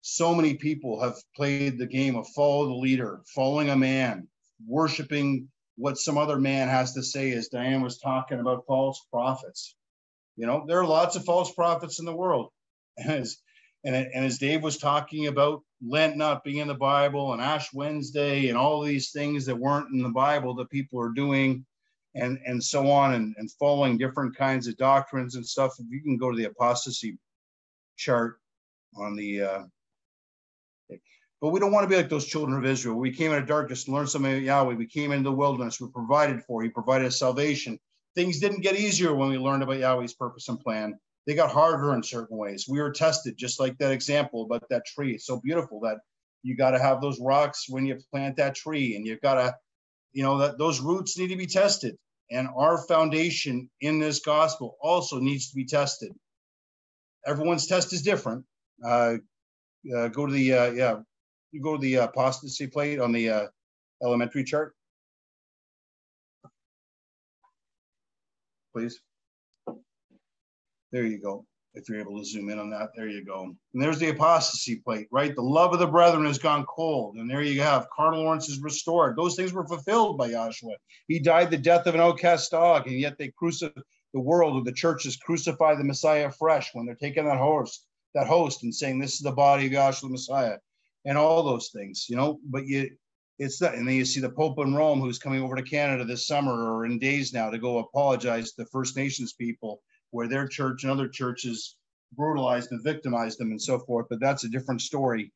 [0.03, 4.29] So many people have played the game of follow the leader, following a man,
[4.67, 9.75] worshiping what some other man has to say, as Diane was talking about false prophets.
[10.37, 12.51] You know, there are lots of false prophets in the world.
[12.99, 13.39] As,
[13.85, 17.73] and, and as Dave was talking about Lent not being in the Bible and Ash
[17.73, 21.65] Wednesday and all these things that weren't in the Bible that people are doing
[22.15, 25.73] and, and so on and, and following different kinds of doctrines and stuff.
[25.79, 27.19] If you can go to the apostasy
[27.97, 28.39] chart
[28.97, 29.63] on the, uh,
[31.41, 32.97] but we don't want to be like those children of Israel.
[32.97, 34.75] We came into darkness and learned something about Yahweh.
[34.75, 35.81] We came into the wilderness.
[35.81, 36.63] We provided for.
[36.63, 37.79] He provided salvation.
[38.15, 40.99] Things didn't get easier when we learned about Yahweh's purpose and plan.
[41.31, 42.67] They got harder in certain ways.
[42.69, 45.15] We were tested, just like that example about that tree.
[45.15, 45.99] It's so beautiful that
[46.43, 49.55] you got to have those rocks when you plant that tree, and you've got to,
[50.13, 51.97] you know, that those roots need to be tested.
[52.33, 56.11] And our foundation in this gospel also needs to be tested.
[57.25, 58.45] Everyone's test is different.
[58.85, 59.19] Uh,
[59.97, 60.97] uh, go to the uh, yeah,
[61.53, 63.47] you go to the apostasy plate on the uh,
[64.03, 64.75] elementary chart,
[68.75, 69.01] please.
[70.93, 71.47] There you go.
[71.75, 73.45] If you're able to zoom in on that, there you go.
[73.45, 75.37] And there's the apostasy plate, right?
[75.37, 77.17] The love of the brethren has gone cold.
[77.17, 79.17] And there you have carnal ordinance is restored.
[79.17, 80.75] Those things were fulfilled by Yahshua.
[81.07, 84.65] He died the death of an outcast dog, and yet they crucified the world or
[84.65, 88.99] the churches crucify the Messiah afresh when they're taking that host, that host and saying,
[88.99, 90.59] This is the body of Yahshua the Messiah,
[91.05, 92.41] and all those things, you know.
[92.45, 92.91] But you
[93.39, 96.05] it's that, and then you see the Pope in Rome who's coming over to Canada
[96.05, 99.81] this summer or in days now to go apologize to the First Nations people
[100.11, 101.77] where their church and other churches
[102.17, 104.07] brutalized and victimized them and so forth.
[104.11, 105.33] But that's a different story.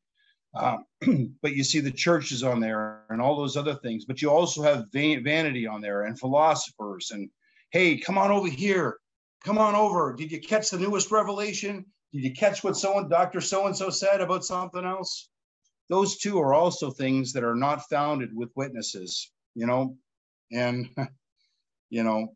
[0.55, 0.85] Um,
[1.41, 4.05] but you see the churches on there and all those other things.
[4.05, 7.29] But you also have vanity on there and philosophers and
[7.71, 8.97] hey, come on over here,
[9.43, 10.15] come on over.
[10.15, 11.85] Did you catch the newest revelation?
[12.13, 15.29] Did you catch what someone, Doctor So and So, said about something else?
[15.89, 19.97] Those two are also things that are not founded with witnesses, you know,
[20.51, 20.89] and
[21.89, 22.29] you know,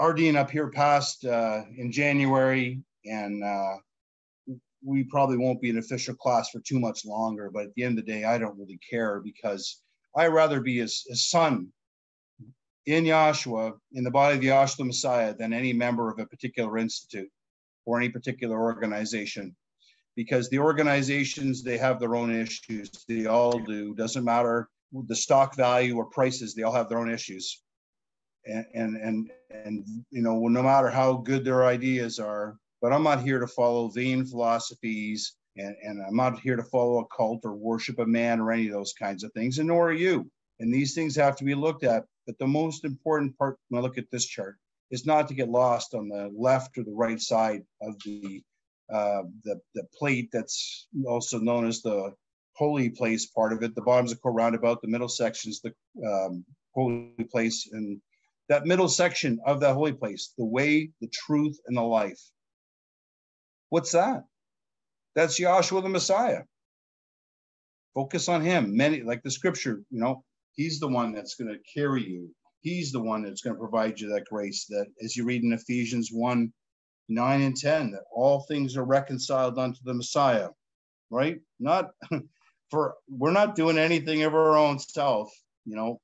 [0.00, 3.76] RDing up here passed uh, in January, and uh,
[4.84, 7.50] we probably won't be an official class for too much longer.
[7.52, 9.80] But at the end of the day, I don't really care because
[10.14, 11.68] I'd rather be a, a son
[12.84, 16.78] in Yahshua, in the body of Yahshua the Messiah, than any member of a particular
[16.78, 17.30] institute
[17.86, 19.56] or any particular organization.
[20.14, 22.90] Because the organizations, they have their own issues.
[23.08, 23.94] They all do.
[23.94, 24.68] Doesn't matter
[25.08, 27.62] the stock value or prices, they all have their own issues
[28.46, 28.66] and
[28.96, 33.38] and and, you know no matter how good their ideas are but i'm not here
[33.38, 37.98] to follow vain philosophies and, and i'm not here to follow a cult or worship
[37.98, 40.28] a man or any of those kinds of things and nor are you
[40.60, 43.82] and these things have to be looked at but the most important part when i
[43.82, 44.56] look at this chart
[44.90, 48.42] is not to get lost on the left or the right side of the
[48.92, 52.14] uh, the, the plate that's also known as the
[52.56, 53.74] holy place part of it.
[53.74, 55.74] The bottom's a court roundabout, the middle section's the
[56.06, 56.44] um,
[56.74, 58.00] holy place, and
[58.48, 62.20] that middle section of that holy place, the way, the truth, and the life.
[63.70, 64.24] What's that?
[65.14, 66.42] That's Yahshua the Messiah.
[67.94, 68.76] Focus on him.
[68.76, 70.22] Many, like the scripture, you know,
[70.54, 72.30] he's the one that's going to carry you.
[72.60, 75.52] He's the one that's going to provide you that grace that, as you read in
[75.52, 76.52] Ephesians 1
[77.08, 80.48] 9 and 10, that all things are reconciled unto the Messiah,
[81.10, 81.38] right?
[81.60, 81.90] Not
[82.70, 85.30] for, we're not doing anything of our own self,
[85.64, 86.00] you know,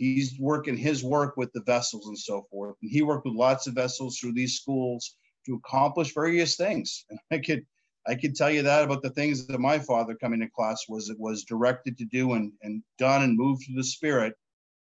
[0.00, 2.74] he's working his work with the vessels and so forth.
[2.80, 5.14] And he worked with lots of vessels through these schools
[5.44, 7.04] to accomplish various things.
[7.10, 7.66] And I could
[8.08, 11.12] I could tell you that about the things that my father coming to class was
[11.18, 14.32] was directed to do and, and done and moved through the spirit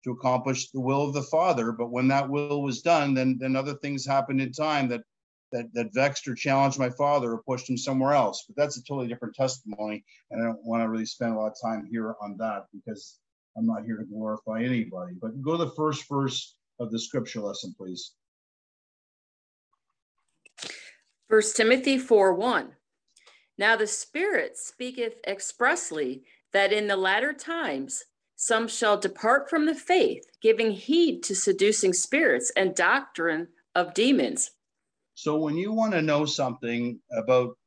[0.05, 1.73] to accomplish the will of the father.
[1.73, 5.03] But when that will was done, then then other things happened in time that
[5.51, 8.45] that that vexed or challenged my father or pushed him somewhere else.
[8.47, 10.05] But that's a totally different testimony.
[10.31, 13.19] And I don't want to really spend a lot of time here on that because
[13.59, 17.41] I'm not here to glorify anybody, but go to the first verse of the scripture
[17.41, 18.13] lesson, please.
[21.29, 22.73] First Timothy 4 1.
[23.59, 26.23] Now the Spirit speaketh expressly
[26.53, 28.05] that in the latter times
[28.37, 34.53] some shall depart from the faith, giving heed to seducing spirits and doctrine of demons.
[35.15, 37.59] So when you want to know something about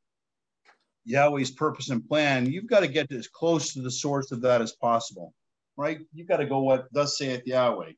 [1.04, 4.62] Yahweh's purpose and plan, you've got to get as close to the source of that
[4.62, 5.34] as possible
[5.78, 6.00] right?
[6.14, 7.92] You got to go what thus saith Yahweh.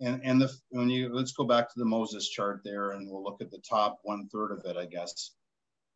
[0.00, 3.22] And and the when you let's go back to the Moses chart there, and we'll
[3.22, 5.32] look at the top one third of it, I guess.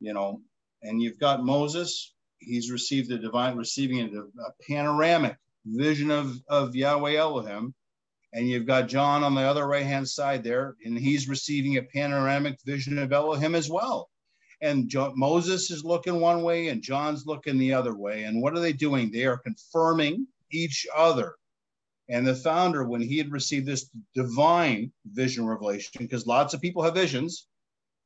[0.01, 0.41] You know,
[0.83, 2.15] and you've got Moses.
[2.39, 5.37] He's received the divine, receiving a, a panoramic
[5.67, 7.75] vision of of Yahweh Elohim,
[8.33, 11.83] and you've got John on the other right hand side there, and he's receiving a
[11.83, 14.11] panoramic vision of Elohim as well.
[14.61, 18.25] And jo- Moses is looking one way, and John's looking the other way.
[18.25, 19.11] And what are they doing?
[19.11, 21.35] They are confirming each other.
[22.09, 26.83] And the founder, when he had received this divine vision revelation, because lots of people
[26.83, 27.47] have visions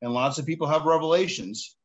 [0.01, 1.77] and lots of people have revelations,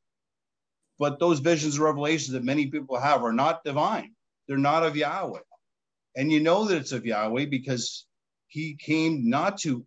[0.99, 4.15] but those visions and revelations that many people have are not divine.
[4.49, 5.41] They're not of Yahweh.
[6.17, 8.07] And you know that it's of Yahweh because
[8.49, 9.87] he came not to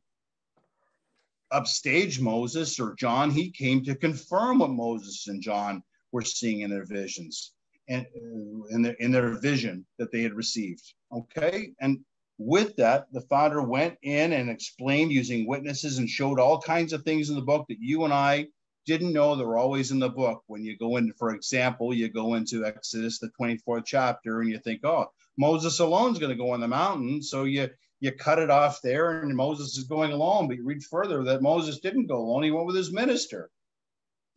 [1.51, 5.83] upstage Moses or John, he came to confirm what Moses and John
[6.13, 7.51] were seeing in their visions
[7.91, 10.93] in their, in their vision that they had received.
[11.11, 11.73] Okay.
[11.79, 11.99] And
[12.37, 17.03] with that, the founder went in and explained using witnesses and showed all kinds of
[17.03, 18.47] things in the book that you and I
[18.85, 20.43] didn't know that were always in the book.
[20.47, 24.57] When you go in, for example, you go into Exodus, the 24th chapter, and you
[24.59, 27.21] think, oh, Moses alone is going to go on the mountain.
[27.21, 27.69] So you
[27.99, 30.47] you cut it off there, and Moses is going alone.
[30.47, 33.49] But you read further that Moses didn't go alone; he went with his minister.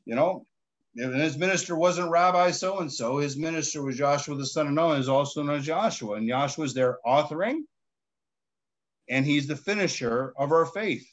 [0.05, 0.47] You know,
[0.97, 3.19] and his minister wasn't Rabbi so and so.
[3.19, 6.65] His minister was Joshua the son of Nun, is also known as Yahshua, and Yahshua
[6.67, 7.63] is there authoring
[9.09, 11.07] and he's the finisher of our faith.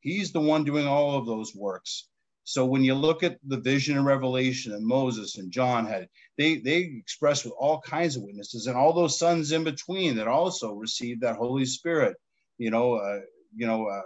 [0.00, 2.08] He's the one doing all of those works.
[2.44, 6.08] So when you look at the vision and revelation that Moses and John had,
[6.38, 10.28] they they expressed with all kinds of witnesses and all those sons in between that
[10.28, 12.16] also received that Holy Spirit.
[12.56, 13.20] You know, uh,
[13.54, 14.00] you know, uh,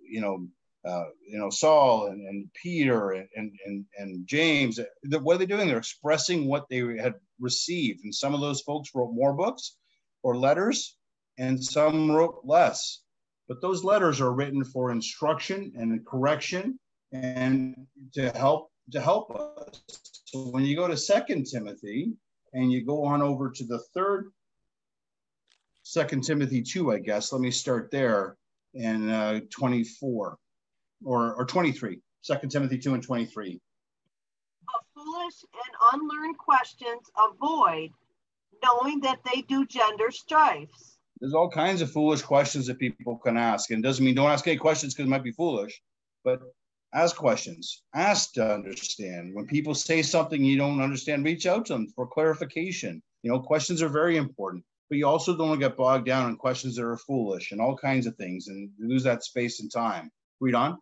[0.00, 0.46] you know,
[0.86, 3.28] uh, you know, Saul and, and Peter and,
[3.66, 4.78] and and James.
[5.04, 5.68] What are they doing?
[5.68, 9.76] They're expressing what they had received, and some of those folks wrote more books
[10.22, 10.96] or letters
[11.38, 13.02] and some wrote less.
[13.48, 16.78] But those letters are written for instruction and correction
[17.12, 19.82] and to help to help us.
[20.24, 22.12] So when you go to Second Timothy
[22.52, 24.32] and you go on over to the third
[25.82, 27.32] Second Timothy 2, I guess.
[27.32, 28.36] Let me start there
[28.74, 30.36] in uh, 24
[31.04, 32.00] or, or 23.
[32.22, 33.60] Second Timothy 2 and 23.
[34.66, 37.90] But foolish and unlearned questions avoid,
[38.64, 43.36] knowing that they do gender strifes there's all kinds of foolish questions that people can
[43.36, 43.70] ask.
[43.70, 45.80] And doesn't mean don't ask any questions because it might be foolish,
[46.24, 46.40] but
[46.94, 47.82] ask questions.
[47.94, 49.34] Ask to understand.
[49.34, 53.02] When people say something you don't understand, reach out to them for clarification.
[53.22, 56.28] You know, questions are very important, but you also don't want to get bogged down
[56.30, 59.72] in questions that are foolish and all kinds of things and lose that space and
[59.72, 60.10] time.
[60.40, 60.78] Read on.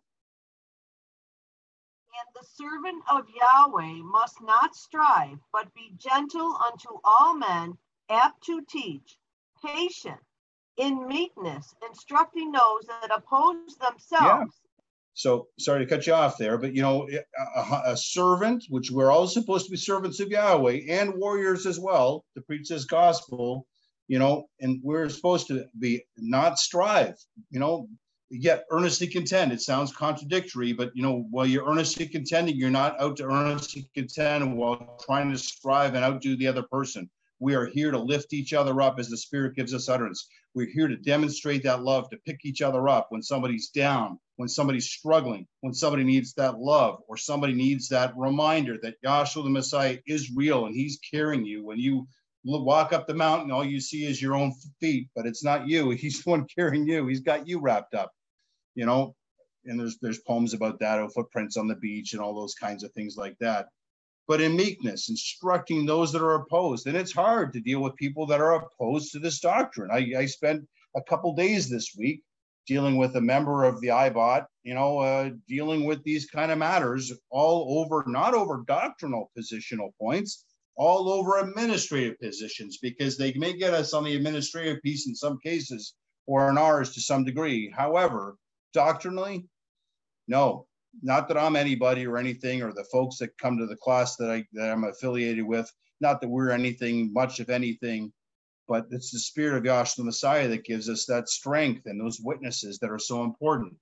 [2.35, 7.77] The servant of Yahweh must not strive, but be gentle unto all men,
[8.09, 9.17] apt to teach,
[9.63, 10.19] patient,
[10.75, 14.11] in meekness, instructing those that oppose themselves.
[14.19, 14.43] Yeah.
[15.13, 17.07] So sorry to cut you off there, but you know,
[17.55, 21.79] a, a, servant, which we're all supposed to be servants of Yahweh and warriors as
[21.79, 23.65] well to preach this gospel,
[24.09, 27.15] you know, and we're supposed to be not strive,
[27.49, 27.87] you know,
[28.29, 29.51] yet earnestly contend.
[29.51, 33.89] It sounds contradictory, but you know, while you're earnestly contending, you're not out to earnestly
[33.93, 37.09] contend while trying to strive and outdo the other person.
[37.39, 40.27] We are here to lift each other up as the Spirit gives us utterance.
[40.53, 44.47] We're here to demonstrate that love, to pick each other up when somebody's down, when
[44.47, 49.49] somebody's struggling, when somebody needs that love, or somebody needs that reminder that Yahshua the
[49.49, 51.65] Messiah is real and he's carrying you.
[51.65, 52.07] When you
[52.45, 55.89] walk up the mountain, all you see is your own feet, but it's not you.
[55.91, 57.07] He's the one carrying you.
[57.07, 58.11] He's got you wrapped up,
[58.75, 59.15] you know.
[59.65, 62.83] And there's there's poems about that, or footprints on the beach, and all those kinds
[62.83, 63.67] of things like that
[64.27, 66.87] but in meekness, instructing those that are opposed.
[66.87, 69.91] And it's hard to deal with people that are opposed to this doctrine.
[69.91, 72.23] I, I spent a couple days this week
[72.65, 76.57] dealing with a member of the IBOT, you know, uh, dealing with these kind of
[76.57, 80.45] matters all over, not over doctrinal positional points,
[80.75, 85.37] all over administrative positions, because they may get us on the administrative piece in some
[85.43, 85.93] cases
[86.25, 87.71] or in ours to some degree.
[87.75, 88.35] However,
[88.75, 89.47] doctrinally,
[90.27, 90.67] no,
[91.01, 94.29] not that I'm anybody or anything, or the folks that come to the class that
[94.29, 95.71] I that I'm affiliated with.
[96.01, 98.13] Not that we're anything, much of anything,
[98.67, 102.19] but it's the spirit of Yahshua the Messiah that gives us that strength and those
[102.21, 103.73] witnesses that are so important.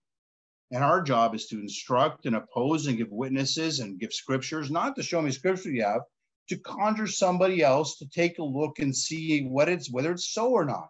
[0.72, 4.96] And our job is to instruct and oppose and give witnesses and give scriptures, not
[4.96, 6.02] to show me scripture you have,
[6.50, 10.52] to conjure somebody else to take a look and see what it's whether it's so
[10.52, 10.90] or not.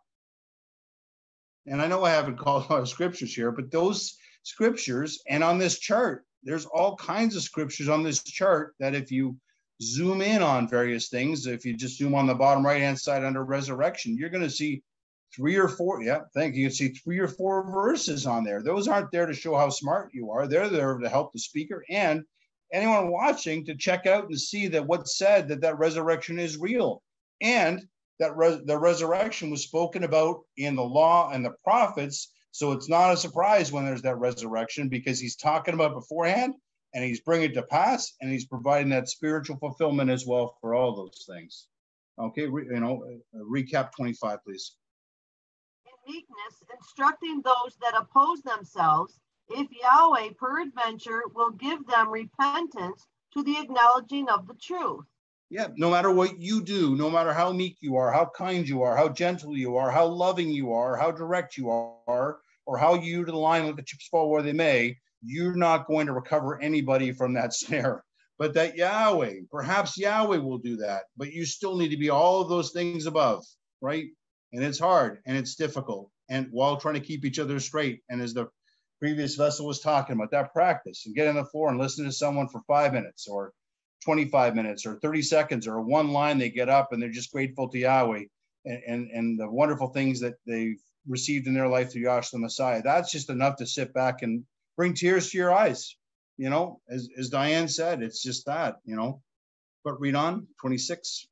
[1.67, 5.21] And I know I haven't called a lot of scriptures here, but those scriptures.
[5.27, 9.37] And on this chart, there's all kinds of scriptures on this chart that if you
[9.81, 13.23] zoom in on various things, if you just zoom on the bottom right hand side
[13.23, 14.83] under resurrection, you're going to see
[15.35, 16.03] three or four.
[16.03, 16.63] Yeah, thank you.
[16.63, 18.61] You can see three or four verses on there.
[18.61, 20.47] Those aren't there to show how smart you are.
[20.47, 22.23] They're there to help the speaker and
[22.71, 27.01] anyone watching to check out and see that what's said that that resurrection is real
[27.41, 27.87] and
[28.23, 32.87] that res- the resurrection was spoken about in the law and the prophets so it's
[32.87, 36.53] not a surprise when there's that resurrection because he's talking about beforehand
[36.93, 40.75] and he's bringing it to pass and he's providing that spiritual fulfillment as well for
[40.75, 41.65] all those things.
[42.19, 43.03] Okay, re, you know,
[43.35, 44.75] uh, recap 25, please.
[45.87, 49.19] In meekness, instructing those that oppose themselves,
[49.49, 55.05] if Yahweh peradventure will give them repentance to the acknowledging of the truth.
[55.49, 58.81] Yeah, no matter what you do, no matter how meek you are, how kind you
[58.81, 62.95] are, how gentle you are, how loving you are, how direct you are, or how
[62.95, 66.13] you to the line let the chips fall where they may, you're not going to
[66.13, 68.03] recover anybody from that snare.
[68.39, 72.41] But that Yahweh, perhaps Yahweh will do that, but you still need to be all
[72.41, 73.45] of those things above,
[73.79, 74.05] right?
[74.51, 78.01] And it's hard and it's difficult, and while trying to keep each other straight.
[78.09, 78.47] And as the
[78.99, 82.11] previous vessel was talking about, that practice and get on the floor and listen to
[82.11, 83.53] someone for five minutes or
[84.03, 87.69] 25 minutes or 30 seconds or one line they get up and they're just grateful
[87.69, 88.23] to Yahweh
[88.65, 92.39] and, and, and the wonderful things that they've received in their life through Yahshua the
[92.39, 92.81] Messiah.
[92.81, 94.43] That's just enough to sit back and
[94.77, 95.95] bring tears to your eyes.
[96.37, 99.21] You know, as, as Diane said, it's just that, you know.
[99.83, 101.27] But read on, 26.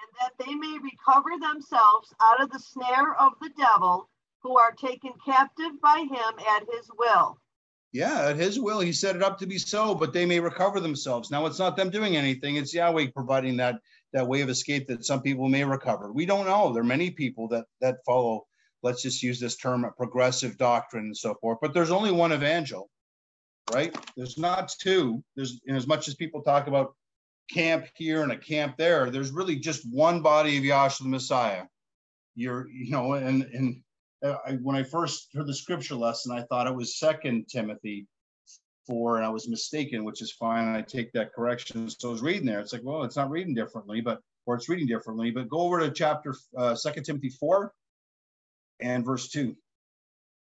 [0.00, 4.08] And that they may recover themselves out of the snare of the devil,
[4.42, 7.38] who are taken captive by him at his will.
[7.92, 10.78] Yeah, at his will, he set it up to be so, but they may recover
[10.78, 11.30] themselves.
[11.30, 13.80] Now it's not them doing anything, it's Yahweh providing that
[14.12, 16.12] that way of escape that some people may recover.
[16.12, 16.72] We don't know.
[16.72, 18.46] There are many people that that follow,
[18.82, 22.32] let's just use this term, a progressive doctrine and so forth, but there's only one
[22.32, 22.90] evangel,
[23.72, 23.96] right?
[24.16, 25.22] There's not two.
[25.34, 26.94] There's as much as people talk about
[27.50, 31.64] camp here and a camp there, there's really just one body of Yahshua the Messiah.
[32.34, 33.80] You're, you know, and and
[34.22, 38.06] I, when I first heard the scripture lesson, I thought it was Second Timothy
[38.86, 40.74] four, and I was mistaken, which is fine.
[40.74, 41.88] I take that correction.
[41.88, 42.60] So I was reading there.
[42.60, 45.30] It's like, well, it's not reading differently, but or it's reading differently.
[45.30, 47.72] But go over to chapter uh, Second Timothy four
[48.80, 49.56] and verse two.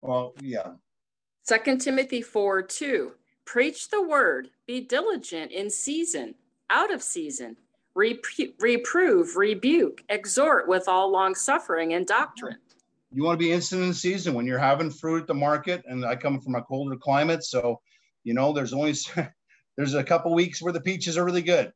[0.02, 0.72] Well, yeah.
[1.44, 3.12] Second Timothy 4 2.
[3.46, 6.36] Preach the word, be diligent in season,
[6.70, 7.58] out of season,
[7.96, 12.58] Repro- reprove, rebuke, exhort with all long suffering and doctrine.
[13.14, 15.84] You want to be instant in season when you're having fruit at the market.
[15.86, 17.82] And I come from a colder climate, so
[18.24, 18.94] you know there's only
[19.78, 21.72] there's a couple weeks where the peaches are really good.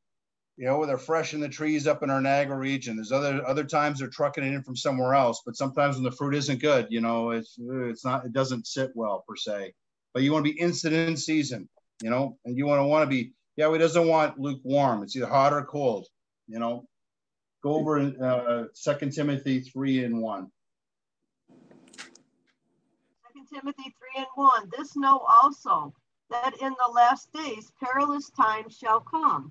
[0.57, 2.95] You know, where they're fresh in the trees up in our Niagara region.
[2.95, 5.41] There's other other times they're trucking it in from somewhere else.
[5.45, 8.91] But sometimes when the fruit isn't good, you know, it's it's not it doesn't sit
[8.95, 9.73] well per se.
[10.13, 11.67] But you want to be instant in season,
[12.01, 15.03] you know, and you want to want to be yeah, he doesn't want lukewarm.
[15.03, 16.07] It's either hot or cold,
[16.47, 16.87] you know.
[17.63, 20.51] Go over in uh, 2 Timothy 3 and 1.
[23.33, 24.71] 2 Timothy 3 and 1.
[24.77, 25.93] This know also
[26.29, 29.49] that in the last days perilous times shall come.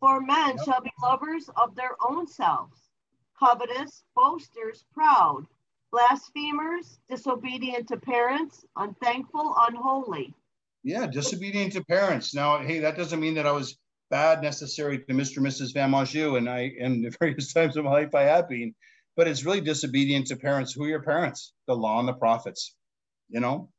[0.00, 0.64] For men Yep.
[0.64, 2.90] shall be lovers of their own selves,
[3.38, 5.46] covetous, boasters, proud,
[5.92, 10.34] blasphemers, disobedient to parents, unthankful, unholy.
[10.82, 12.34] Yeah, disobedient to parents.
[12.34, 13.78] Now, hey, that doesn't mean that I was
[14.10, 15.36] bad necessarily to Mr.
[15.36, 15.72] and Mrs.
[15.72, 18.74] Van Monjou, and I, and the various times of my life I have been,
[19.14, 20.72] but it's really disobedient to parents.
[20.72, 21.52] Who are your parents?
[21.68, 22.74] The law and the prophets,
[23.28, 23.70] you know,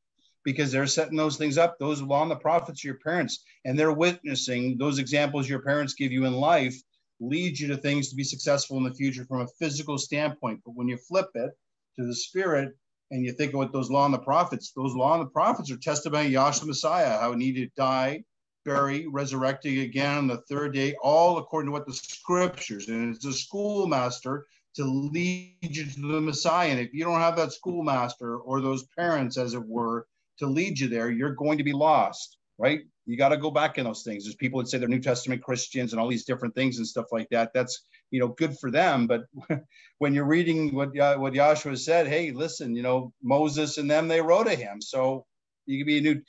[0.43, 1.77] because they're setting those things up.
[1.79, 5.93] Those law and the prophets are your parents, and they're witnessing those examples your parents
[5.93, 6.75] give you in life
[7.19, 10.61] lead you to things to be successful in the future from a physical standpoint.
[10.65, 11.51] But when you flip it
[11.97, 12.75] to the spirit,
[13.11, 15.69] and you think of what those law and the prophets, those law and the prophets
[15.71, 18.23] are testifying Yahshua Messiah, how he needed to die,
[18.65, 22.89] bury, resurrecting again on the third day, all according to what the scriptures.
[22.89, 26.69] And it's a schoolmaster to lead you to the Messiah.
[26.69, 30.05] And if you don't have that schoolmaster or those parents, as it were,
[30.39, 32.81] to lead you there, you're going to be lost, right?
[33.05, 34.23] You got to go back in those things.
[34.25, 37.05] There's people that say they're New Testament Christians and all these different things and stuff
[37.11, 37.51] like that.
[37.53, 39.23] That's you know good for them, but
[39.99, 44.07] when you're reading what uh, what Yahshua said, hey, listen, you know Moses and them
[44.07, 45.25] they wrote to him, so
[45.65, 46.21] you can be a new.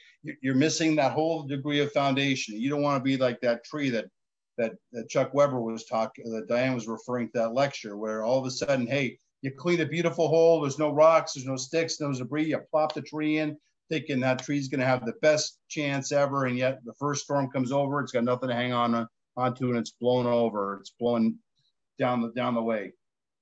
[0.42, 2.60] You're missing that whole degree of foundation.
[2.60, 4.06] You don't want to be like that tree that
[4.58, 8.38] that, that Chuck Weber was talking, that Diane was referring to that lecture, where all
[8.38, 10.60] of a sudden, hey, you clean a beautiful hole.
[10.60, 12.46] There's no rocks, there's no sticks, no debris.
[12.46, 13.56] You plop the tree in,
[13.90, 17.50] thinking that tree's going to have the best chance ever, and yet the first storm
[17.50, 19.06] comes over, it's got nothing to hang on
[19.36, 20.78] onto, and it's blown over.
[20.80, 21.36] It's blowing
[21.98, 22.92] down the down the way.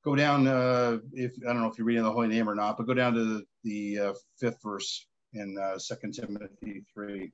[0.04, 0.46] Go down.
[0.46, 2.94] Uh, if I don't know if you're reading the Holy Name or not, but go
[2.94, 7.32] down to the, the uh, fifth verse in uh, Second Timothy three.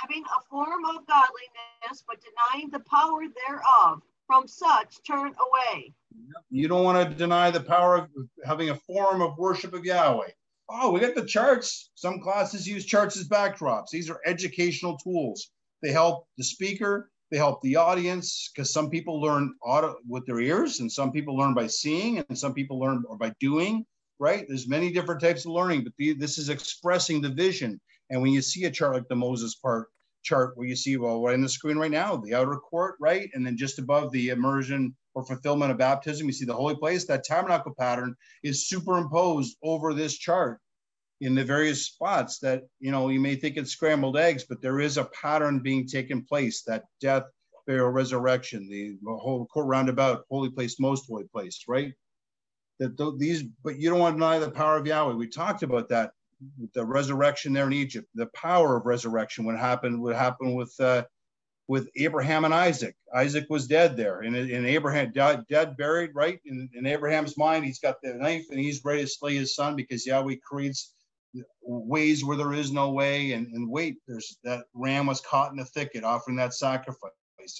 [0.00, 4.02] Having a form of godliness, but denying the power thereof.
[4.26, 5.94] From such turn away.
[6.50, 8.08] You don't want to deny the power of
[8.44, 10.28] having a form of worship of Yahweh.
[10.68, 11.88] Oh, we got the charts.
[11.94, 13.88] Some classes use charts as backdrops.
[13.90, 15.50] These are educational tools.
[15.82, 20.40] They help the speaker, they help the audience, because some people learn auto with their
[20.40, 23.86] ears, and some people learn by seeing, and some people learn by doing.
[24.18, 24.44] Right?
[24.46, 27.80] There's many different types of learning, but the, this is expressing the vision.
[28.10, 29.88] And when you see a chart like the Moses part
[30.22, 33.30] chart, where you see, well, right in the screen right now, the outer court, right,
[33.34, 36.26] and then just above the immersion or fulfillment of baptism.
[36.26, 40.60] You see the holy place, that tabernacle pattern is superimposed over this chart
[41.20, 44.80] in the various spots that, you know, you may think it's scrambled eggs, but there
[44.80, 47.24] is a pattern being taken place that death,
[47.66, 51.92] burial, resurrection, the whole court roundabout, holy place, most holy place, right?
[52.78, 55.14] That th- these, but you don't want to deny the power of Yahweh.
[55.14, 56.12] We talked about that,
[56.74, 59.44] the resurrection there in Egypt, the power of resurrection.
[59.44, 60.00] What happened?
[60.00, 61.04] What happened with uh,
[61.66, 62.94] with Abraham and Isaac?
[63.14, 66.40] Isaac was dead there, and in Abraham dead, dead buried, right?
[66.44, 69.76] In, in Abraham's mind, he's got the knife and he's ready to slay his son
[69.76, 70.94] because Yahweh creates
[71.62, 73.32] ways where there is no way.
[73.32, 77.10] And, and wait, there's that ram was caught in the thicket offering that sacrifice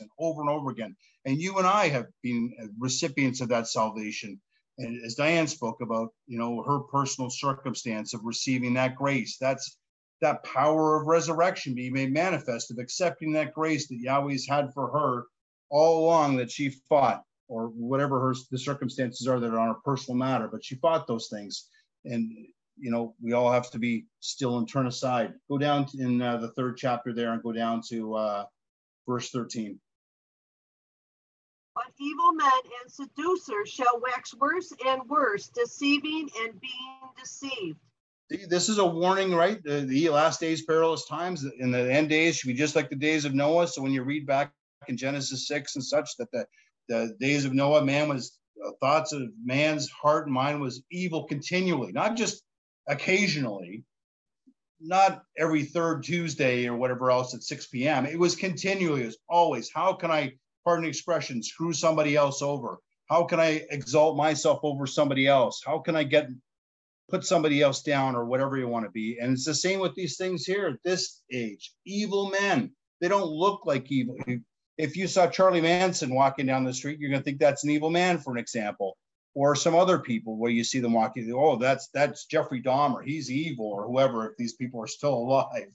[0.01, 0.97] and over and over again.
[1.25, 4.41] And you and I have been recipients of that salvation.
[4.79, 9.79] And as Diane spoke about, you know, her personal circumstance of receiving that grace, that's
[10.21, 14.89] that power of resurrection being made manifest, of accepting that grace that Yahweh's had for
[14.91, 15.25] her
[15.71, 19.81] all along that she fought, or whatever her the circumstances are that are on a
[19.85, 21.69] personal matter, but she fought those things.
[22.05, 22.31] And
[22.81, 25.35] you know, we all have to be still and turn aside.
[25.51, 28.45] Go down in uh, the third chapter there and go down to uh,
[29.07, 29.79] verse 13.
[32.01, 32.51] Evil men
[32.83, 37.79] and seducers shall wax worse and worse, deceiving and being deceived.
[38.49, 39.63] This is a warning, right?
[39.65, 42.97] The, the last days, perilous times, in the end days should be just like the
[42.97, 43.67] days of Noah.
[43.69, 44.53] So when you read back
[44.87, 46.47] in Genesis 6 and such, that the,
[46.89, 51.25] the days of Noah, man was uh, thoughts of man's heart and mind was evil
[51.25, 52.43] continually, not just
[52.87, 53.85] occasionally,
[54.81, 58.07] not every third Tuesday or whatever else at 6 p.m.
[58.07, 59.71] It was continually, as always.
[59.75, 60.35] How can I,
[60.69, 62.77] pardon the expression, screw somebody else over?
[63.09, 65.63] How can I exalt myself over somebody else?
[65.65, 66.29] How can I get
[67.09, 69.17] put somebody else down or whatever you want to be?
[69.19, 71.73] And it's the same with these things here at this age.
[71.87, 72.71] Evil men,
[73.01, 74.17] they don't look like evil.
[74.77, 77.71] If you saw Charlie Manson walking down the street, you're going to think that's an
[77.71, 78.99] evil man, for an example
[79.35, 83.31] or some other people where you see them walking, oh, that's that's Jeffrey Dahmer, he's
[83.31, 85.73] evil, or whoever, if these people are still alive.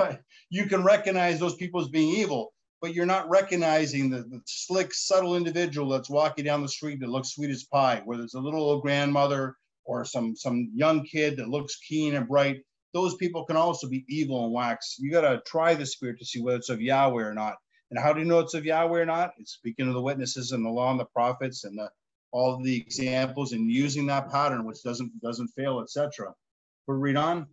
[0.50, 2.52] you can recognize those people as being evil,
[2.82, 7.08] but you're not recognizing the, the, slick, subtle individual that's walking down the street that
[7.08, 9.54] looks sweet as pie, whether it's a little old grandmother
[9.84, 12.62] or some some young kid that looks keen and bright.
[12.92, 14.96] Those people can also be evil and wax.
[14.98, 17.54] You got to try the spirit to see whether it's of Yahweh or not.
[17.90, 19.32] And how do you know it's of Yahweh or not?
[19.38, 21.88] It's speaking of the witnesses and the law and the prophets and the
[22.32, 26.34] all the examples and using that pattern, which doesn't doesn't fail, etc.
[26.88, 27.46] But read on.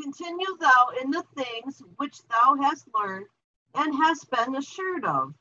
[0.00, 3.26] Continue thou in the things which thou hast learned
[3.74, 5.34] and hast been assured of,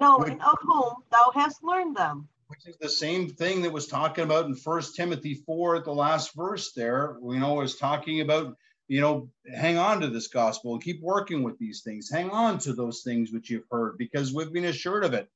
[0.00, 2.28] knowing of whom thou hast learned them.
[2.48, 5.94] Which is the same thing that was talking about in First Timothy 4 at the
[5.94, 7.16] last verse there.
[7.22, 8.54] You know, was talking about,
[8.86, 12.74] you know, hang on to this gospel, keep working with these things, hang on to
[12.74, 15.28] those things which you've heard, because we've been assured of it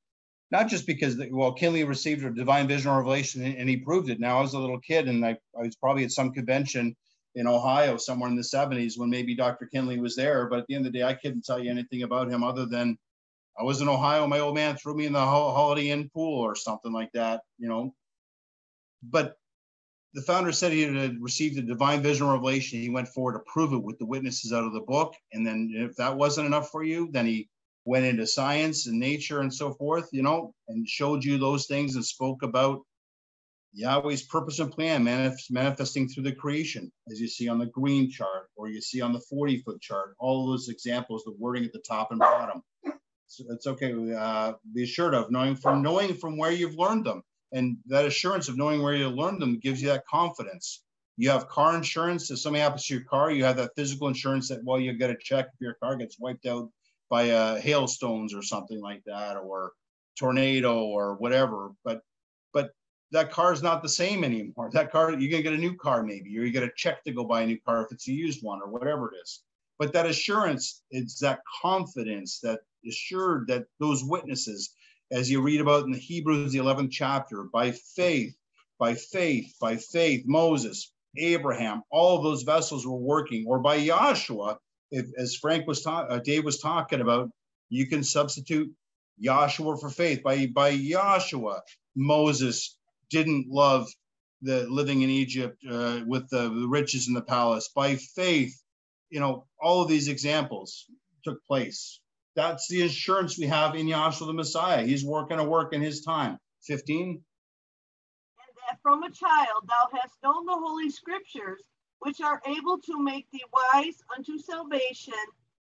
[0.51, 3.77] not just because the, well kinley received a divine vision or revelation and, and, he
[3.77, 6.33] proved it now i was a little kid and I, I was probably at some
[6.33, 6.97] convention
[7.39, 10.75] in ohio somewhere in the 70s when maybe dr kinley was there but at the
[10.75, 12.97] end of the day i couldn't tell you anything about him other than
[13.59, 16.55] i was in ohio my old man threw me in the holiday inn pool or
[16.55, 17.95] something like that you know.
[19.03, 19.37] But
[20.15, 22.81] the founder said he had received a divine vision revelation.
[22.81, 25.15] He went forward to prove it with the witnesses out of the book.
[25.33, 27.49] And then if that wasn't enough for you then he
[27.85, 31.95] went into science and nature and so forth, you know, and showed you those things
[31.95, 32.81] and spoke about
[33.79, 38.11] Yahweh's purpose and plan manif- manifesting through the creation, as you see on the green
[38.11, 41.73] chart or you see on the 40 foot chart, all those examples, the wording at
[41.73, 42.63] the top and bottom.
[43.29, 43.93] So it's okay.
[44.13, 47.23] Uh, be assured of knowing from knowing from where you've learned them.
[47.53, 50.83] And that assurance of knowing where you learned them gives you that confidence.
[51.17, 52.31] You have car insurance.
[52.31, 55.11] If something happens to your car, you have that physical insurance that, well, you get
[55.11, 56.71] a check if your car gets wiped out
[57.11, 59.73] by uh, hailstones or something like that, or
[60.19, 61.71] tornado or whatever.
[61.85, 62.03] But
[63.11, 64.71] that car is not the same anymore.
[64.73, 67.13] That car, you're gonna get a new car maybe, or you get a check to
[67.13, 69.43] go buy a new car if it's a used one or whatever it is.
[69.79, 74.75] But that assurance, it's that confidence that assured that those witnesses,
[75.11, 78.35] as you read about in the Hebrews, the 11th chapter, by faith,
[78.79, 84.59] by faith, by faith, Moses, Abraham, all those vessels were working, or by Yahshua,
[84.91, 87.31] if, as Frank was talking, uh, Dave was talking about,
[87.69, 88.71] you can substitute
[89.23, 90.23] Yahshua for faith.
[90.23, 91.61] By by Yahshua,
[91.97, 92.78] Moses
[93.11, 93.89] didn't love
[94.43, 97.71] the living in Egypt uh, with the, the riches in the palace.
[97.75, 98.61] By faith,
[99.11, 100.87] you know, all of these examples
[101.25, 102.01] took place.
[102.37, 104.85] That's the assurance we have in Yahshua the Messiah.
[104.87, 106.39] He's working a work in his time.
[106.67, 107.09] 15.
[107.09, 107.21] And
[108.69, 111.63] that from a child thou hast known the holy scriptures,
[112.01, 115.15] which are able to make thee wise unto salvation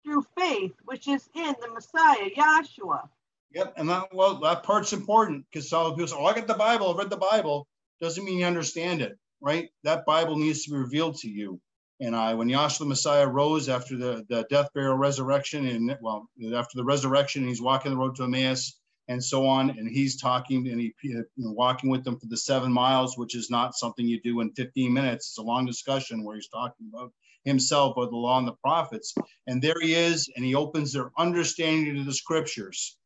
[0.04, 3.08] through faith which is in the Messiah, Yahshua.
[3.54, 6.54] Yep, and that well, that part's important because some people say, "Oh, I got the
[6.54, 6.94] Bible.
[6.94, 7.68] I read the Bible."
[8.02, 9.70] Doesn't mean you understand it, right?
[9.84, 11.60] That Bible needs to be revealed to you.
[12.00, 16.30] And I, when Yahshua the Messiah rose after the, the death, burial, resurrection, and well,
[16.56, 20.68] after the resurrection, he's walking the road to Emmaus and so on, and he's talking
[20.70, 24.08] and he you know, walking with them for the seven miles, which is not something
[24.08, 25.30] you do in 15 minutes.
[25.30, 27.12] It's a long discussion where he's talking about
[27.44, 29.16] himself, or the law and the prophets.
[29.48, 32.99] And there he is, and he opens their understanding to the scriptures.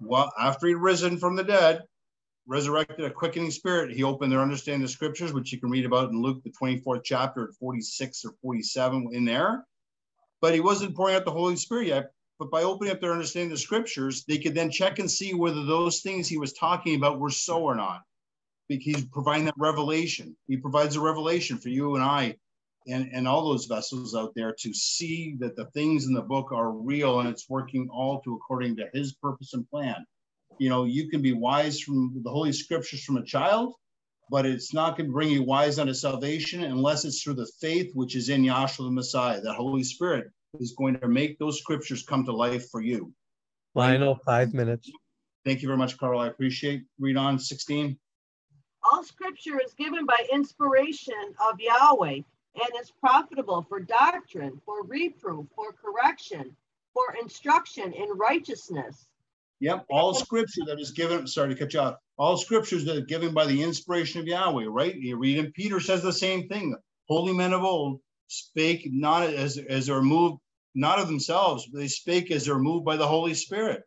[0.00, 1.82] Well, after he'd risen from the dead,
[2.46, 5.84] resurrected a quickening spirit, he opened their understanding of the scriptures, which you can read
[5.84, 9.66] about in Luke, the 24th chapter 46 or 47 in there.
[10.40, 12.12] But he wasn't pouring out the Holy Spirit yet.
[12.38, 15.34] But by opening up their understanding of the scriptures, they could then check and see
[15.34, 18.02] whether those things he was talking about were so or not.
[18.68, 20.36] Because he's providing that revelation.
[20.46, 22.36] He provides a revelation for you and I
[22.88, 26.52] and, and all those vessels out there to see that the things in the book
[26.52, 30.06] are real and it's working all to according to his purpose and plan.
[30.58, 33.74] You know, you can be wise from the Holy Scriptures from a child,
[34.30, 37.90] but it's not going to bring you wise unto salvation unless it's through the faith
[37.94, 39.40] which is in Yahshua the Messiah.
[39.40, 43.12] The Holy Spirit is going to make those scriptures come to life for you.
[43.74, 44.90] Lionel, five minutes.
[45.44, 46.20] Thank you very much, Carl.
[46.20, 46.84] I appreciate.
[46.98, 47.96] Read on 16.
[48.90, 51.14] All scripture is given by inspiration
[51.48, 52.20] of Yahweh
[52.54, 56.54] and is profitable for doctrine, for reproof, for correction,
[56.92, 59.08] for instruction in righteousness.
[59.60, 63.02] Yep, all scripture that is given, sorry to cut you off, all scriptures that are
[63.02, 64.94] given by the inspiration of Yahweh, right?
[64.94, 66.76] You read and Peter says the same thing.
[67.08, 70.38] Holy men of old spake not as as they're moved,
[70.74, 73.82] not of themselves, but they spake as they're moved by the Holy Spirit,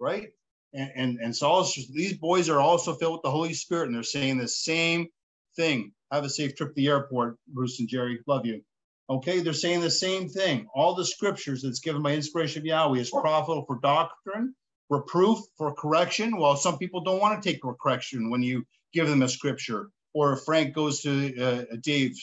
[0.00, 0.30] right?
[0.74, 4.02] And and, and so these boys are also filled with the Holy Spirit, and they're
[4.02, 5.08] saying the same
[5.54, 5.92] thing.
[6.10, 8.20] Have a safe trip to the airport, Bruce and Jerry.
[8.26, 8.62] Love you.
[9.10, 10.68] Okay, they're saying the same thing.
[10.72, 14.54] All the scriptures that's given by inspiration of Yahweh is profitable for doctrine,
[14.88, 16.36] reproof, for correction.
[16.36, 19.90] Well, some people don't want to take correction when you give them a scripture.
[20.14, 22.16] Or if Frank goes to uh, Dave,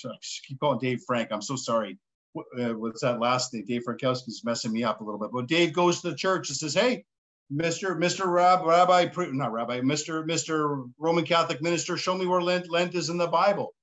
[0.47, 1.29] keep calling Dave Frank.
[1.31, 1.97] I'm so sorry.
[2.37, 3.65] Uh, what's that last name?
[3.65, 5.31] Dave Frankowski's messing me up a little bit.
[5.33, 7.03] But Dave goes to the church and says, "Hey,
[7.51, 7.97] Mr.
[7.97, 8.27] Mr.
[8.27, 10.25] Rab, Rabbi, not Rabbi, Mr.
[10.25, 10.89] Mr.
[10.97, 13.73] Roman Catholic minister, show me where Lent, Lent is in the Bible."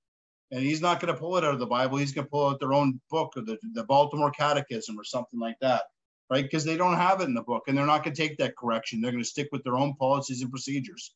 [0.50, 1.98] And he's not going to pull it out of the Bible.
[1.98, 5.40] He's going to pull out their own book or the, the Baltimore Catechism or something
[5.40, 5.82] like that,
[6.30, 6.44] right?
[6.44, 8.56] Because they don't have it in the book and they're not going to take that
[8.56, 9.00] correction.
[9.00, 11.14] They're going to stick with their own policies and procedures.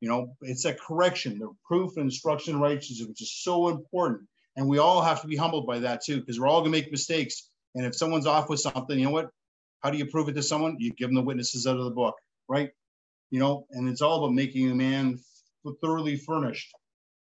[0.00, 4.28] You know, it's a correction, the proof and instruction righteousness, which is so important.
[4.56, 6.78] And we all have to be humbled by that too, because we're all going to
[6.78, 7.48] make mistakes.
[7.74, 9.30] And if someone's off with something, you know what?
[9.80, 10.76] How do you prove it to someone?
[10.78, 12.14] You give them the witnesses out of the book,
[12.48, 12.70] right?
[13.30, 15.18] You know, and it's all about making a man
[15.82, 16.72] thoroughly furnished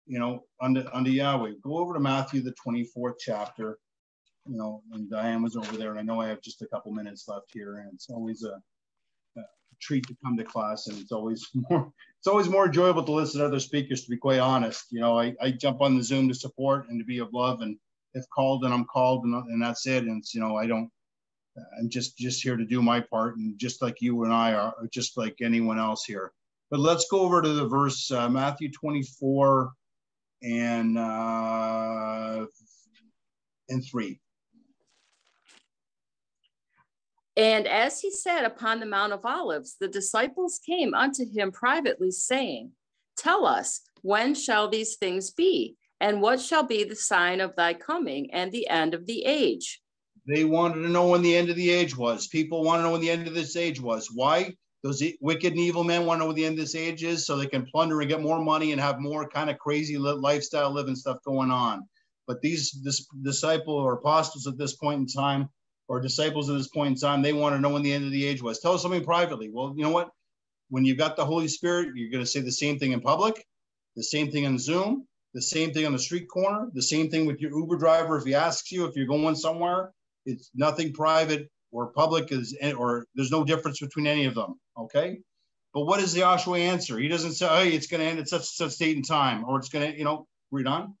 [0.05, 1.53] you know, under under Yahweh.
[1.61, 3.77] Go over to Matthew the 24th chapter,
[4.47, 6.91] you know, and Diane was over there, and I know I have just a couple
[6.91, 8.61] minutes left here, and it's always a,
[9.39, 9.43] a
[9.81, 13.39] treat to come to class, and it's always more it's always more enjoyable to listen
[13.39, 14.03] to other speakers.
[14.03, 16.99] To be quite honest, you know, I, I jump on the Zoom to support and
[16.99, 17.77] to be of love, and
[18.13, 20.03] if called, and I'm called, and, and that's it.
[20.03, 20.89] And it's you know, I don't.
[21.79, 24.75] I'm just just here to do my part, and just like you and I are,
[24.91, 26.31] just like anyone else here.
[26.69, 29.71] But let's go over to the verse uh, Matthew 24
[30.45, 32.45] and uh,
[33.69, 34.19] and three.
[37.37, 42.11] And as he sat upon the Mount of Olives, the disciples came unto him privately,
[42.11, 42.71] saying,
[43.17, 45.75] Tell us, when shall these things be?
[45.99, 49.81] And what shall be the sign of thy coming and the end of the age?
[50.27, 52.27] They wanted to know when the end of the age was.
[52.27, 54.09] People want to know when the end of this age was.
[54.13, 54.53] Why?
[54.85, 57.25] Those wicked and evil men want to know what the end of this age is
[57.25, 60.69] so they can plunder and get more money and have more kind of crazy lifestyle
[60.69, 61.89] living stuff going on.
[62.27, 65.49] But these this disciple or apostles at this point in time,
[65.87, 68.11] or disciples at this point in time, they want to know when the end of
[68.11, 68.59] the age was.
[68.59, 69.49] Tell us something privately.
[69.51, 70.11] Well, you know what?
[70.69, 73.43] When you've got the Holy Spirit, you're going to say the same thing in public,
[73.95, 77.25] the same thing on Zoom, the same thing on the street corner, the same thing
[77.25, 78.17] with your Uber driver.
[78.17, 79.93] If he asks you if you're going somewhere,
[80.27, 84.57] it's nothing private or public is, or there's no difference between any of them.
[84.77, 85.19] Okay.
[85.73, 86.97] But what is the Yahshua answer?
[86.97, 89.57] He doesn't say, hey, it's going to end at such such date and time, or
[89.59, 90.95] it's going to, you know, read on.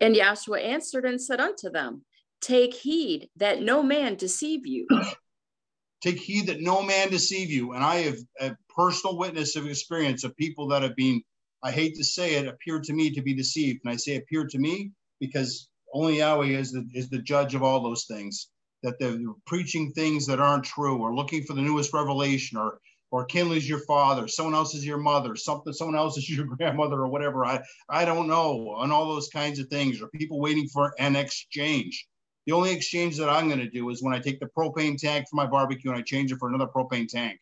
[0.00, 2.04] And Yahshua answered and said unto them,
[2.40, 4.88] Take heed that no man deceive you.
[6.02, 7.74] Take heed that no man deceive you.
[7.74, 11.22] And I have a personal witness of experience of people that have been,
[11.62, 13.82] I hate to say it, appeared to me to be deceived.
[13.84, 17.62] And I say appeared to me because only Yahweh is the, is the judge of
[17.62, 18.48] all those things
[18.82, 22.78] that they're preaching things that aren't true or looking for the newest revelation or
[23.12, 26.96] or Kinley's your father, someone else is your mother, something, someone else is your grandmother
[26.96, 27.44] or whatever.
[27.44, 31.14] I, I don't know, and all those kinds of things, or people waiting for an
[31.14, 32.08] exchange.
[32.46, 35.26] The only exchange that I'm going to do is when I take the propane tank
[35.28, 37.38] for my barbecue and I change it for another propane tank.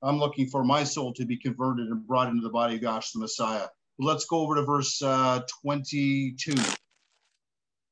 [0.00, 3.12] I'm looking for my soul to be converted and brought into the body of Yahshua
[3.14, 3.66] the Messiah.
[3.98, 6.54] Let's go over to verse uh, 22.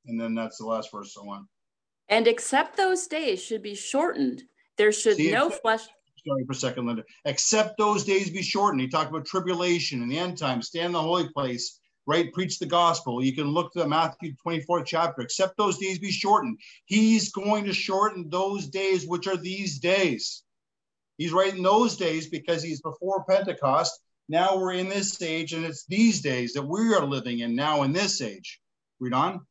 [0.06, 1.46] And then that's the last verse I want.
[2.12, 4.42] And except those days should be shortened,
[4.76, 5.80] there should See, no flesh.
[6.26, 7.04] Sorry for a second, Linda.
[7.24, 8.82] Except those days be shortened.
[8.82, 10.66] He talked about tribulation and the end times.
[10.66, 12.30] stand in the holy place, right?
[12.34, 13.24] Preach the gospel.
[13.24, 15.22] You can look to the Matthew 24th chapter.
[15.22, 16.58] Except those days be shortened.
[16.84, 20.42] He's going to shorten those days, which are these days.
[21.16, 23.98] He's writing those days because he's before Pentecost.
[24.28, 27.84] Now we're in this age, and it's these days that we are living in now
[27.84, 28.60] in this age.
[29.00, 29.46] Read on.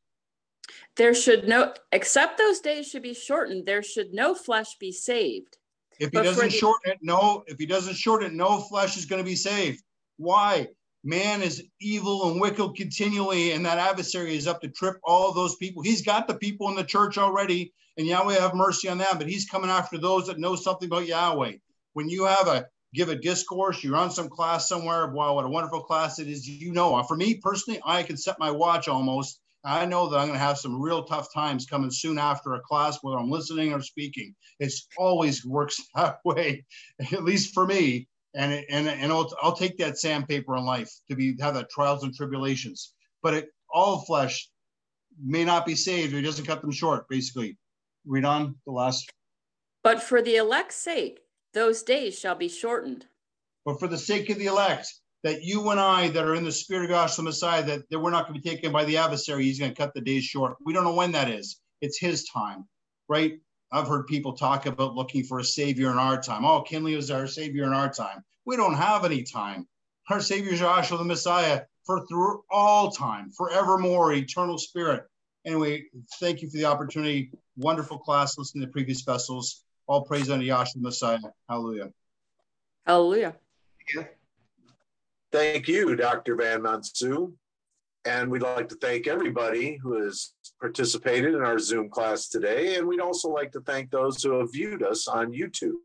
[0.96, 5.58] There should no, except those days should be shortened, there should no flesh be saved.
[6.00, 8.98] If he But doesn't the- shorten it, no, if he doesn't shorten it, no flesh
[8.98, 9.84] is going to be saved.
[10.18, 10.68] Why?
[11.04, 15.56] Man is evil and wicked continually, and that adversary is up to trip all those
[15.56, 15.82] people.
[15.82, 19.28] He's got the people in the church already, and Yahweh have mercy on them, but
[19.28, 21.54] he's coming after those that know something about Yahweh.
[21.94, 25.50] When you have a give a discourse, you're on some class somewhere, wow, what a
[25.50, 26.48] wonderful class it is.
[26.48, 29.40] You know, for me personally, I can set my watch almost.
[29.64, 32.62] I know that I'm going to have some real tough times coming soon after a
[32.62, 34.36] class, whether I'm listening or speaking.
[34.60, 36.66] It's always works that way,
[37.00, 38.08] at least for me.
[38.34, 42.04] And and and I'll, I'll take that sandpaper in life to be have that trials
[42.04, 42.94] and tribulations.
[43.22, 44.50] But it, all flesh
[45.22, 46.14] may not be saved.
[46.14, 47.10] He doesn't cut them short.
[47.10, 47.58] Basically,
[48.06, 49.12] read on the last.
[49.84, 51.20] But for the elect's sake,
[51.54, 53.08] those days shall be shortened.
[53.66, 54.88] But for the sake of the elect,
[55.24, 58.00] that you and I that are in the spirit of God, the Messiah, that, that
[58.00, 59.44] we're not going to be taken by the adversary.
[59.44, 60.56] He's going to cut the days short.
[60.66, 61.60] We don't know when that is.
[61.82, 62.68] It's his time,
[63.08, 63.40] right?
[63.72, 66.44] I've heard people talk about looking for a savior in our time.
[66.44, 68.24] Oh, Kinley is our savior in our time.
[68.46, 69.68] We don't have any time.
[70.10, 75.06] Our savior is Yahshua the Messiah for through all time, forevermore, eternal spirit.
[75.46, 75.86] Anyway,
[76.20, 77.32] thank you for the opportunity.
[77.56, 78.38] Wonderful class.
[78.38, 79.64] Listen to the previous vessels.
[79.88, 81.20] All praise unto Yahshua the Messiah.
[81.48, 81.92] Hallelujah.
[82.86, 83.36] Hallelujah.
[85.32, 86.36] Thank you, Dr.
[86.36, 87.34] Van Mansu.
[88.04, 92.76] And we'd like to thank everybody who has participated in our Zoom class today.
[92.76, 95.76] And we'd also like to thank those who have viewed us on YouTube.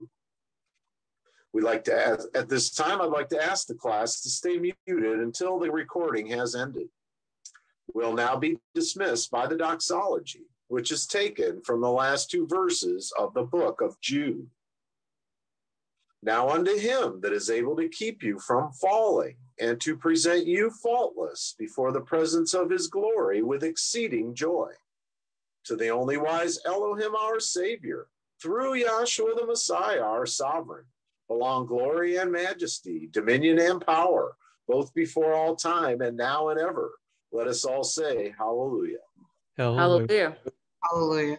[1.53, 4.59] We'd like to, ask, at this time, I'd like to ask the class to stay
[4.59, 6.89] muted until the recording has ended.
[7.95, 13.13] We'll now be dismissed by the doxology, which is taken from the last two verses
[13.19, 14.49] of the book of Jude.
[16.23, 20.71] Now unto him that is able to keep you from falling and to present you
[20.71, 24.71] faultless before the presence of his glory with exceeding joy.
[25.65, 28.09] To the only wise Elohim, our Savior,
[28.41, 30.85] through Yahshua the Messiah, our sovereign,
[31.29, 34.37] belong glory and majesty, dominion and power,
[34.69, 36.93] both before all time and now and ever.
[37.33, 38.99] Let us all say, Hallelujah.
[39.57, 39.77] Hallelujah.
[39.81, 40.37] Hallelujah.
[40.85, 41.39] Hallelujah.